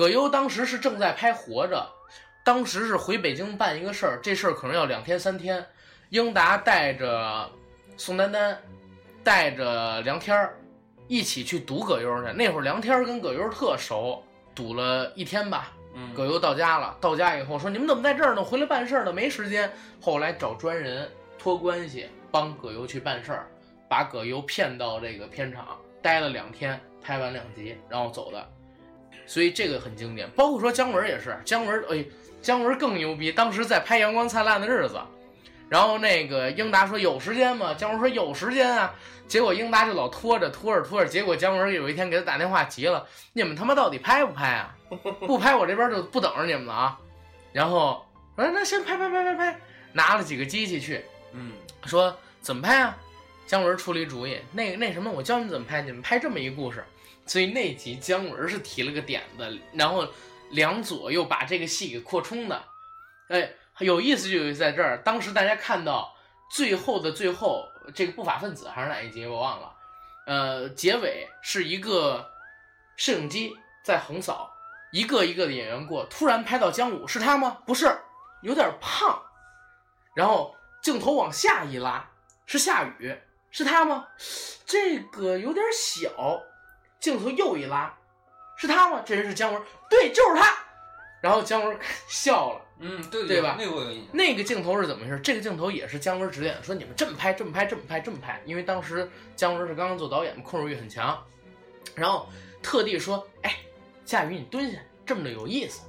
[0.00, 1.76] 葛优当时是正在拍《活着》，
[2.42, 5.62] 当时是回北京办一个事儿，这事儿可能要两天三天。
[6.08, 7.46] 英达带着
[7.98, 8.58] 宋丹丹，
[9.22, 10.58] 带着梁天儿
[11.06, 12.32] 一起去堵葛优去。
[12.32, 14.24] 那会儿梁天儿跟葛优特熟，
[14.54, 15.70] 堵了一天吧。
[15.92, 18.42] 嗯，葛优到家了，到家以后说：“你们怎么在这儿呢？
[18.42, 19.70] 回来办事儿呢，没时间。”
[20.00, 21.06] 后来找专人
[21.38, 23.46] 托关系帮葛优去办事儿，
[23.86, 28.48] 把葛优骗到这个片场，待了两天，拍完两集，然后走的。
[29.30, 30.28] 所以这个很经典。
[30.30, 32.04] 包括说姜文也是，姜文哎，
[32.42, 34.94] 姜文更牛逼，当时在拍《阳光灿烂的日子》，
[35.68, 37.72] 然后那个英达说有时间吗？
[37.74, 38.92] 姜文说有时间啊。
[39.28, 44.74] 结果英达就老拖着拖着拖着，结果姜文有一天给他打电话急了：“你们他妈到底拍不拍啊？
[45.24, 46.98] 不拍我这边就不等着你们了啊！”
[47.54, 48.04] 然后
[48.34, 49.60] 说：“那先拍拍拍拍拍。”
[49.94, 51.52] 拿了几个机器去，嗯，
[51.84, 52.98] 说怎么拍啊？
[53.46, 56.84] 姜文出了一主意，那那什么，我教你怎么拍，你们拍这么一故事。
[57.30, 60.04] 所以那集姜文是提了个点子，然后
[60.50, 62.60] 梁左又把这个戏给扩充的，
[63.28, 64.98] 哎，有意思就在这儿。
[65.04, 66.12] 当时大家看到
[66.50, 69.72] 最后的最后，这个不法分子还是哪一集我忘了，
[70.26, 72.28] 呃，结尾是一个
[72.96, 74.52] 摄影机在横扫，
[74.90, 77.58] 一个一个的演员过，突然拍到姜武，是他吗？
[77.64, 77.96] 不是，
[78.42, 79.22] 有点胖。
[80.16, 82.10] 然后镜头往下一拉，
[82.44, 83.16] 是夏雨，
[83.52, 84.08] 是他吗？
[84.66, 86.42] 这个有点小。
[87.00, 87.92] 镜头又一拉，
[88.56, 89.02] 是他吗？
[89.04, 90.54] 这人是姜文，对，就是他。
[91.22, 92.60] 然后姜文 笑了。
[92.82, 94.06] 嗯，对对吧那个我有印象。
[94.12, 95.20] 那个镜头是怎么回事？
[95.20, 98.40] 这个镜头也是姜文指点，说你们这么拍，这么拍，这么拍，这么拍。
[98.46, 101.22] 因为当时姜文是刚刚做导演嘛，控制欲很强，
[101.94, 102.26] 然后
[102.62, 103.56] 特地说：“哎，
[104.06, 105.82] 夏雨你蹲下，这么着有意思，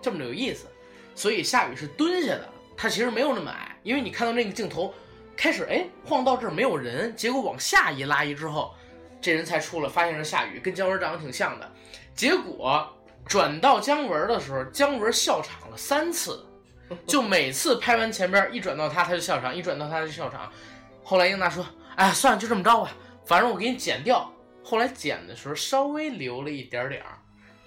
[0.00, 0.66] 这么着有意思。”
[1.14, 4.92] 所以夏雨是蹲下的，他其实没有那么矮，因为你看到那个镜头
[5.36, 8.74] 开始哎晃到这儿没有人，结果往下一拉一之后。
[9.24, 11.72] 这人才出了，发现是夏雨，跟姜文长得挺像的。
[12.14, 12.86] 结果
[13.26, 16.44] 转到姜文的时候，姜文笑场了三次，
[17.08, 20.52] 就每次拍完前边一转到他，他就笑场；一转到他就笑场。
[21.02, 22.90] 后来英达说：“哎，算了，就这么着吧，
[23.24, 24.30] 反正我给你剪掉。”
[24.62, 27.16] 后来剪的时候稍微留了一点点儿，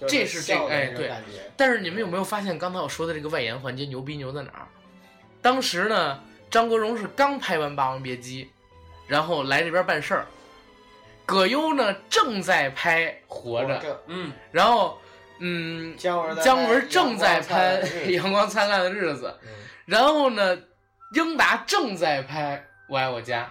[0.07, 1.11] 这是这个哎对。
[1.55, 4.67] 但是你们有没有发现刚才我说的这个外延环节牛逼牛在哪儿？
[5.41, 6.19] 当时呢，
[6.51, 8.45] 张国荣是刚拍完《霸王别姬》，
[9.07, 10.27] 然后来这边办事儿。
[11.27, 14.97] 葛优呢正在拍《活着》，嗯，然后，
[15.39, 17.83] 嗯，姜文姜文正在拍
[18.15, 19.27] 《阳光灿烂的日子》，
[19.85, 20.57] 然后呢，
[21.13, 22.55] 英达正在拍
[22.87, 23.43] 《我爱我家》，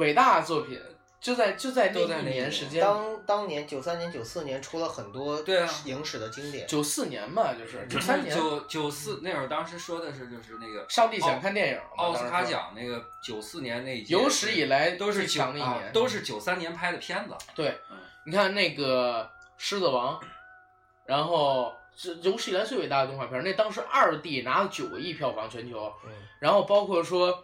[0.00, 0.80] 伟大作品。
[1.18, 6.68] 就在就在那一年时间，当当年九三年九四年出了很多对啊影史的经典。
[6.68, 17.34] 九四年嘛，就是九三年九九四那会儿，当时说的是就是那个上帝想看电影，奥斯卡奖那个九四年那有史以来都是强的一年，都是九三年拍的片子。
[17.54, 17.76] 对，
[18.24, 19.24] 你看那个
[19.56, 20.20] 《狮子王》，
[21.06, 25.92] 然后是有史以来最伟大的动画片，那当时二 D 拿了九个亿票房全球，
[26.38, 27.42] 然后包括说。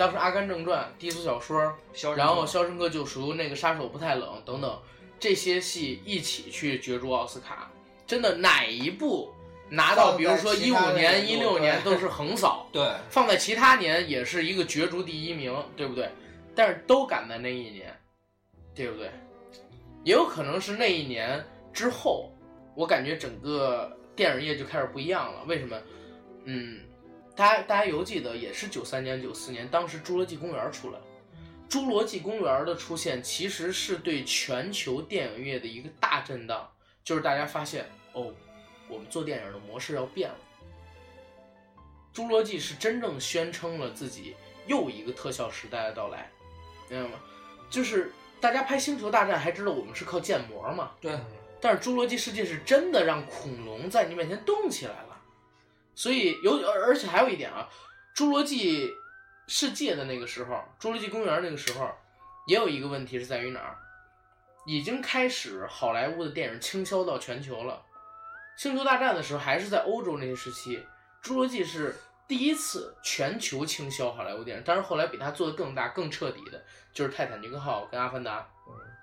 [0.00, 1.76] 当时《阿甘正传》、低俗小说，
[2.16, 4.82] 然后《肖申克救赎》那个杀手不太冷等等，
[5.18, 7.70] 这些戏一起去角逐奥斯卡，
[8.06, 9.30] 真的哪一部
[9.68, 16.08] 拿到，比如说一五年、一六年都是横扫， 对，放在其他年也是一个角逐第一名，对不对？
[16.54, 17.94] 但是都赶在那一年，
[18.74, 19.10] 对不对？
[20.02, 21.44] 也有可能是那一年
[21.74, 22.32] 之后，
[22.74, 25.44] 我感觉整个电影业就开始不一样了。
[25.46, 25.78] 为什么？
[26.46, 26.80] 嗯。
[27.40, 30.98] 大家大家犹记得，也是九三年、九四年，当时《侏罗纪公园》出来，
[31.72, 36.70] 《侏罗纪公园》的出现其实是对全球电影业的一个大震荡，
[37.02, 38.30] 就是大家发现哦，
[38.90, 40.36] 我们做电影的模式要变了。
[42.14, 44.36] 侏罗纪是真正宣称了自己
[44.66, 46.30] 又一个特效时代的到来，
[46.90, 47.18] 明白吗？
[47.70, 50.90] 就是大家拍《星球大战》还知道我们是靠建模嘛？
[51.00, 51.18] 对。
[51.58, 55.09] 但是《侏罗纪世界》是真的让恐龙在你面前动起来了。
[56.00, 57.68] 所以有，而而且还有一点啊，
[58.18, 58.90] 《侏罗纪
[59.46, 61.90] 世界》的那个时候，《侏罗纪公园》那个时候，
[62.46, 63.76] 也有一个问题是在于哪儿？
[64.64, 67.82] 已经开始好莱坞的电影倾销到全球了。
[68.62, 70.78] 《星球大战》的时候还是在欧洲那些时期，
[71.22, 71.94] 《侏罗纪》是
[72.26, 74.62] 第一次全球倾销好莱坞电影。
[74.64, 76.64] 但是后来比它做的更大、更彻底的，
[76.94, 78.40] 就是《泰坦尼克号》跟《阿凡达》，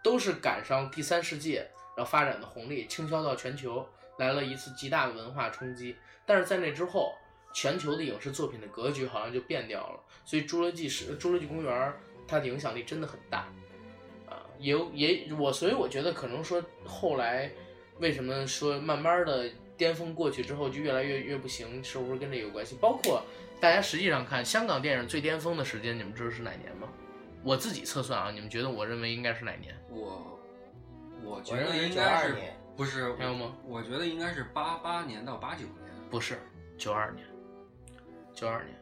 [0.03, 3.87] 都是赶上第三世界然后发展的红利，倾销到全球，
[4.17, 5.95] 来了一次极大的文化冲击。
[6.27, 7.15] 但是在那之后，
[7.53, 11.73] 全球的影视作品的格局好像就变掉了，所以《侏罗纪是侏罗纪公园》
[12.27, 13.47] 它的影响力真的很大，
[14.29, 17.49] 啊，也也我所以我觉得可能说后来
[17.99, 22.75] 为什么说慢慢的巅峰过去之后就越来越越不行，是不是跟这有关系？
[22.81, 23.23] 包括
[23.59, 26.89] 大家实际上看香港电影最巅峰的时间，你们知道是哪年吗？
[27.43, 29.73] 我自己测算啊，你们觉得我认为应该是哪年？
[29.89, 30.39] 我
[31.23, 32.35] 我觉得应该是
[32.75, 33.55] 不是还有吗？
[33.65, 35.86] 我觉得应该是八八年到八九年。
[36.09, 36.39] 不是，
[36.77, 37.27] 九二年，
[38.33, 38.75] 九二年，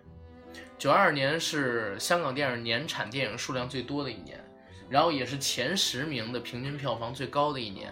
[0.77, 4.43] 九二年是香港电影年产电影数量最多的一年，
[4.89, 7.91] 然后也是前十名的平均票房最高的一年，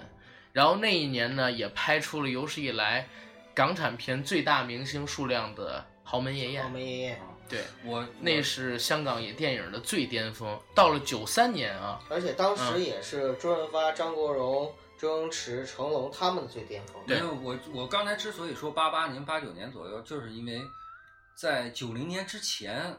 [0.51, 3.07] 然后那一年呢，也拍出了有史以来
[3.55, 6.61] 港产片最大明星数量的《豪门夜宴》。
[6.65, 10.59] 豪门夜宴，对我那是香港也电影的最巅峰。
[10.75, 14.71] 到了九三年啊，而且当时也是周润发、张国荣。
[15.03, 16.95] 周星驰、成龙他们的最巅峰。
[17.05, 20.61] 没有我，我刚才之所以说八八年、八九年左右，就是因为
[21.35, 22.95] 在九零年之前，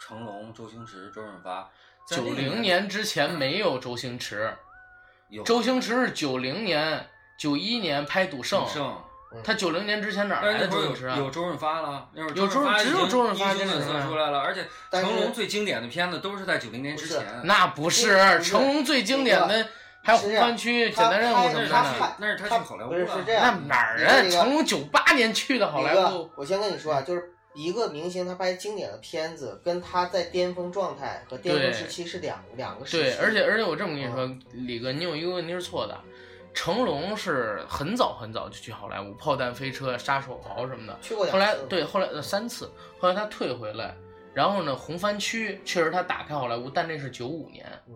[0.00, 1.68] 成龙、周星驰、周润发。
[2.06, 4.56] 九零年之前没有周星驰，
[5.28, 7.04] 有周星驰是九零年、
[7.36, 8.64] 九一年拍《赌圣》，
[9.42, 11.16] 他九零年之前哪来的周星驰啊？
[11.16, 17.40] 有周润发了，那会儿有周只有周润发英雄本色出来了，而且成龙最经典的片子都是在九零年之前。
[17.42, 19.68] 那不是成龙最经典的。
[20.04, 23.06] 还有红番区、简单任务什么的，那是他去好莱坞了。
[23.06, 24.22] 是这样，那哪儿啊？
[24.30, 26.30] 成龙九八年去的好莱坞。
[26.36, 33.02] 我先跟你说啊，就是一个明星他拍经典的片子，跟他在巅峰状态和巅峰时期是两两个时期。
[33.02, 35.98] 对，而且而且我这么跟你嗯说，李哥，你有一个问题是错的。
[36.52, 40.96] 成龙是很早很早就去好莱坞，《炮弹飞车》《杀手豪》什么的。
[41.02, 43.92] 去过两后来对，后来呃三次，后来他退回来，
[44.32, 47.94] 然后呢，红番区确实他打开好莱坞，但那是九五年，嗯，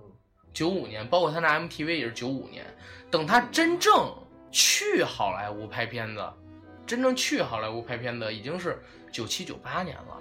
[0.53, 2.65] 九五年，包括他那 MTV 也是九五年。
[3.11, 4.15] 等他真正
[4.51, 6.29] 去好莱坞拍片子，
[6.87, 10.19] 真正去好莱坞拍片子已经是九七九八年了。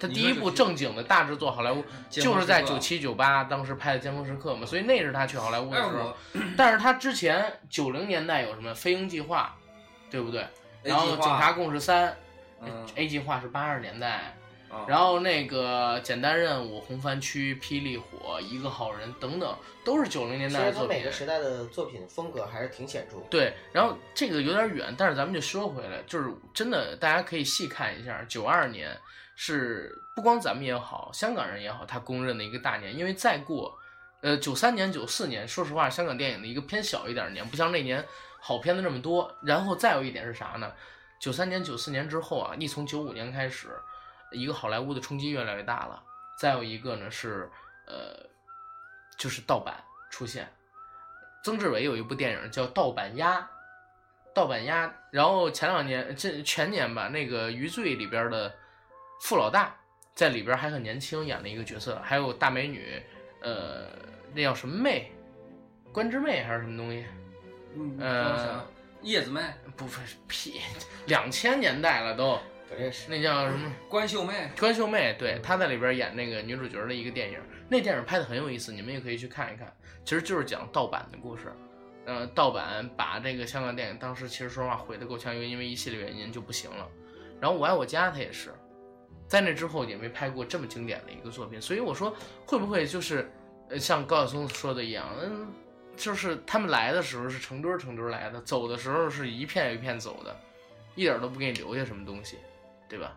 [0.00, 6.14] 他第一部正经的大制作好莱坞就是在九七九八当时拍的《尖峰时刻》嘛，所以那是他去好莱坞的哎时候。
[6.56, 9.56] 但是他之前九零年代有什么《飞鹰计划》，
[10.12, 10.46] 对不对？
[10.84, 12.10] 然后《警察故事三》
[12.62, 14.36] 嗯 A 计划是八十年代，
[14.70, 21.12] 啊然后那个简单任务、红番区、霹雳火、一个好人等等，都是九零年代的作品实他每个。
[21.12, 23.16] 时代的作品风格还是挺显著。
[23.30, 28.96] 对，然后这个有点远，但是咱们就说回来，就是真的，大家可以细看一下，九二年
[29.34, 33.76] 是不光咱们也好，香港人也好，他公认的一个大年，因为再过，
[34.20, 38.04] 呃，九三年、九四年，说实话，香港电影的一个偏小一点的年，不像那年
[38.40, 39.34] 好片子这么多。
[39.42, 40.72] 然后再有一点是啥呢？
[41.20, 43.68] 九三年、九四年之后啊，你从九五年开始，
[44.30, 46.02] 一个好莱坞的冲击越来越大了。
[46.38, 47.50] 再有一个呢是，
[47.86, 48.18] 呃，
[49.18, 49.74] 就是盗版
[50.10, 50.48] 出现。
[51.42, 53.40] 曾志伟有一部电影叫《盗版鸭》，
[54.34, 54.92] 盗版鸭。
[55.10, 58.54] 然后前两年，这前年吧，那个《余罪》里边的
[59.22, 59.74] 傅老大
[60.14, 63.02] 在里边还很年轻，演了一个角色，还有大美女，
[63.40, 63.88] 呃，
[64.34, 65.12] 那叫什么妹，
[65.92, 67.06] 关之妹还是什么东西？
[67.74, 68.66] 嗯呃
[69.02, 69.40] 叶子妹、
[69.76, 70.60] 不是屁，
[71.06, 73.10] 两千年代了都，不认识。
[73.10, 73.72] 那叫什么？
[73.88, 77.38] 关秀妹，关秀妹，对，她在里边演那个女主角的一个电影，
[77.68, 79.72] 那电影拍的很有意思，你们也可以去看一看。
[80.04, 81.52] 其实就是讲盗版的故事，
[82.06, 86.88] 呃，盗版把这个香港电影当时其实说实话毁的够呛，因为因为一系列原因就不行了。
[87.40, 88.52] 然后我爱我家他也是，
[89.26, 92.14] 在那之后也没拍过这么经典的一个作品，所以我说
[92.46, 93.30] 会不会就是
[93.68, 95.46] 呃像高晓松说的一样，嗯，
[95.94, 100.34] 就是他们来的时候是成堆儿成堆儿来的，走的时候是一片一片走的，
[100.94, 102.38] 一点儿都不给你留下什么东西，
[102.88, 103.16] 对吧？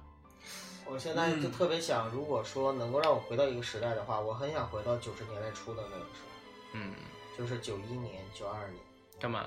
[0.85, 6.29] 我现在就嗯特别想，如果说能够让我回到一个时代的话，我很想回到九十年代初的那个时候，
[6.73, 6.93] 嗯，
[7.37, 8.83] 就是九一年、九二年，
[9.19, 9.45] 干嘛？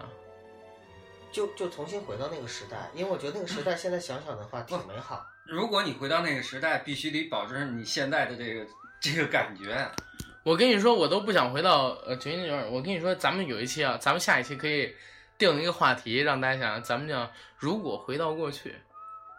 [1.30, 5.26] 就就重新回到那个时代，因为我觉得那个时代现在想想的话挺美好。
[5.44, 8.66] 如果你回到那个时代，必须得保证你现在的这个
[9.00, 9.86] 这个感觉。
[10.44, 12.70] 我跟你说，我都不想回到呃九一年九二。
[12.70, 14.94] 我跟你说，咱们有一期啊，咱们下一期可以
[15.36, 18.76] 定一个话题，让大家想，咱们讲如果回到过去，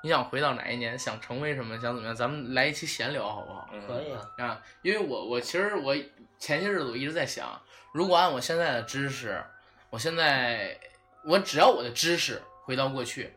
[0.06, 3.68] 你想回到哪一年，想成为什么，想怎么样，咱们来一期闲聊好不好？
[3.88, 5.96] 可以啊，啊，因为我我其实我
[6.38, 7.60] 前些日子我一直在想，
[7.92, 9.44] 如果按我现在的知识，
[9.90, 10.80] 我现在
[11.26, 13.34] 我只要我的知识回到过去，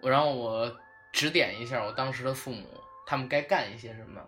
[0.00, 0.74] 我让我
[1.12, 2.66] 指点一下我当时的父母，
[3.04, 4.22] 他们该干一些什么。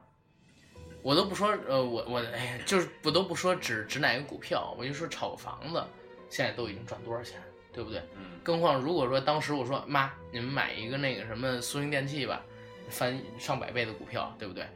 [1.01, 5.83] 我都不说，呃，我我哎呀，就是我都不说指指哪个股票，我就说炒个房子，
[6.29, 7.43] 现在都已经赚多少钱，
[7.77, 8.01] 对不对？
[8.17, 12.41] 嗯，更何况如果说当时我说妈，你们买一个那个什么苏宁电器吧，
[12.89, 14.67] 翻上百倍的股票，对不对？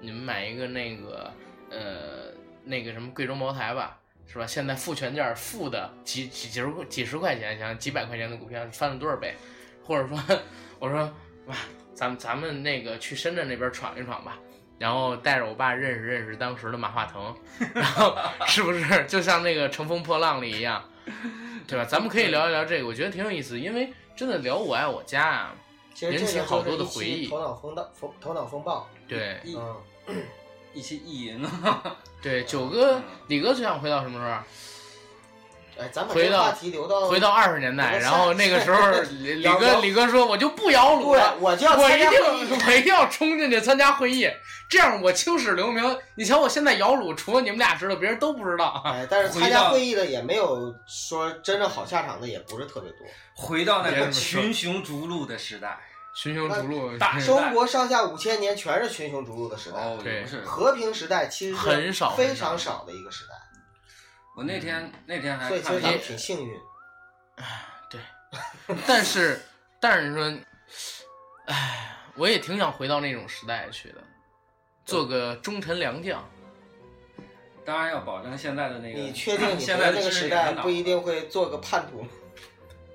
[0.00, 1.32] 你们买一个那个
[1.70, 4.46] 呃那个什么贵州茅台吧，是吧？
[4.46, 9.32] 现在负权价负的几几几十几十块钱，想几百块钱的股票翻了多少倍？
[9.84, 10.18] 或者说
[10.80, 11.10] 我说
[11.46, 11.54] 妈，
[11.94, 14.38] 咱们咱们那个去深圳那边闯一闯吧。
[14.78, 17.36] 然后带着我爸认识认识当时的马化腾，
[17.74, 18.16] 然后
[18.46, 20.88] 是不是就像那个《乘风破浪》里一样，
[21.68, 21.84] 对吧？
[21.84, 25.54] 咱们可以聊一聊这个，我觉得挺有意思，因为真的聊我爱我家啊，
[26.00, 28.88] 引起好多的回忆头脑风暴，风头脑风暴。
[29.06, 29.54] 对一
[30.08, 30.22] 嗯，
[30.74, 34.40] 一期意淫啊， 对，九哥、李哥最想回到什么时候？
[35.78, 42.10] 哎，咱把回到这个话题留到回到二十年代，然后那个时候 李李哥李哥说，我就不摇橹了，，我就要我一定
[42.66, 44.28] 我一定要冲进去参加会议，
[44.68, 45.98] 这样我青史留名。
[46.16, 48.82] 你瞧我现在摇橹，除了你们俩知道，别人都不知道。
[48.84, 52.98] 哎，但是 参加会议的也没有说真正好下场的，也不是特别多。
[53.34, 55.78] 回到那个群雄逐鹿的时代。
[56.14, 60.40] 群雄逐鹿，大中国上下五千年全是群雄逐鹿的时代，哦，对不是。
[60.40, 63.34] 和平时代其实是很少非常少的一个时代，
[64.38, 66.60] 我那天那天还所以其看了一实挺幸运。
[68.86, 69.40] 但是
[69.80, 70.38] 但是你说，
[71.46, 73.96] 唉，我也挺想回到那种时代去的，
[74.84, 76.24] 做个忠臣良将。
[77.64, 79.00] 当然要保证现在的那个。
[79.00, 82.08] 你确定你现回到那个知识时代不一定会做个叛徒吗？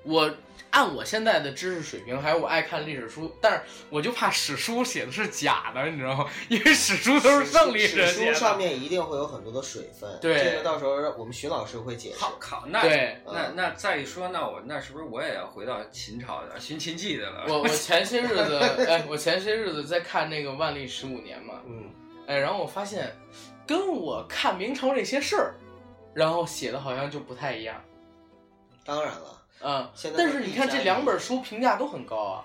[0.02, 0.34] 我
[0.74, 3.60] 按我现在的知识水平，还有我爱看历史书，但是
[3.90, 6.28] 我就怕史书写的是假的，你知道吗？
[6.48, 8.06] 因为史书都是胜利者写的。
[8.08, 12.18] 史书上面一定会有很多的水分，对这个到时候我们徐老师会解释。
[12.18, 17.44] 好靠，那对那那再一说，那我那是不是我也要回到秦朝的寻秦记的了？
[17.48, 21.88] 我我前些日子，哎，我前些日子在看那个《万历十五年》嘛，嗯，
[22.26, 23.16] 哎，然后我发现，
[23.64, 25.54] 跟我看明朝这些事儿，
[26.12, 27.80] 然后写的好像就不太一样。
[28.84, 32.44] 当然了，嗯现，在但是你看这两本书评价都很高啊，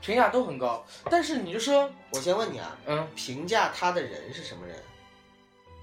[0.00, 0.84] 评价都很高。
[1.10, 4.76] 但是你就说，我先问你啊，嗯，评价他的人是什么人？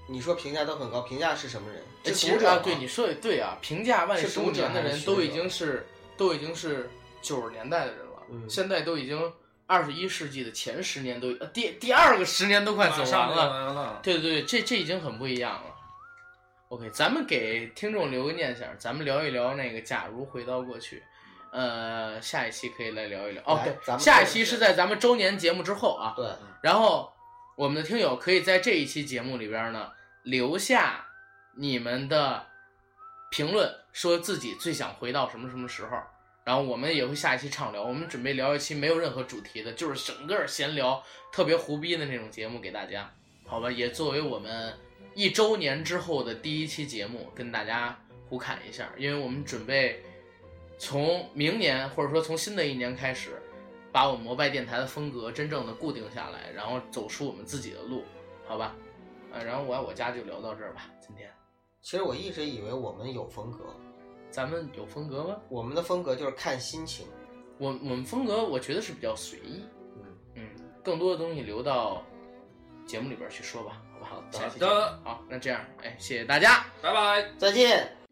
[0.06, 1.82] 你说评价都很高，评价是什么人？
[2.02, 5.86] 这读者吗，其实啊对你说的对啊，评价万历十五是读者年的人都已经是
[6.16, 6.90] 都已经是
[7.22, 9.32] 九十年代的人了，嗯现在都已经
[9.66, 13.02] 二十一世纪的前十年都呃第第二个十年都快走。
[13.10, 13.98] 完了。
[14.02, 15.73] 对对对，这这已经很不一样了。
[16.74, 21.00] OK，咱们给听众留个念想，咱们聊一聊那个假如回到过去。
[21.52, 23.40] 呃，下一期可以来聊一聊。
[23.46, 26.14] 哦，对，咱们下一期是在咱们周年节目之后啊。
[26.16, 26.28] 对，
[26.62, 27.12] 然后
[27.54, 29.92] 我们的听友可以在这一期节目里边呢
[30.24, 31.06] 留下
[31.54, 32.44] 你们的
[33.30, 35.96] 评论，说自己最想回到什么什么时候。
[36.42, 43.08] 然后我们也会下一期畅聊，我们准备聊一期没有任何主题的，就是整个闲聊，特别胡逼的那种节目给大家，
[43.46, 43.70] 好吧？
[43.70, 44.76] 也作为我们
[45.14, 50.02] 一周年之后的第一期节目，跟大家互侃一下，因为我们准备
[50.76, 53.40] 从明年或者说从新的一年开始，
[53.92, 58.02] 把我们摩拜电台的风格真正的固定下来，然后走出我们自己的路，
[58.44, 58.74] 好吧？
[59.32, 61.30] 呃，然后我爱我家就聊到这儿吧，今天
[61.80, 63.64] 其实我一直以为我们有风格，
[64.30, 65.36] 咱们有风格吗？
[65.48, 67.06] 我们的风格就是看心情。
[67.58, 69.62] 我我们风格我觉得是比较随意，
[69.96, 70.02] 嗯，
[70.34, 70.48] 嗯，
[70.82, 72.02] 更多的东西留到
[72.84, 73.80] 节目里边去说吧，
[74.38, 76.64] 好的好，那这样，哎，谢谢大家。
[76.82, 77.24] 拜拜。
[77.38, 78.03] 再见。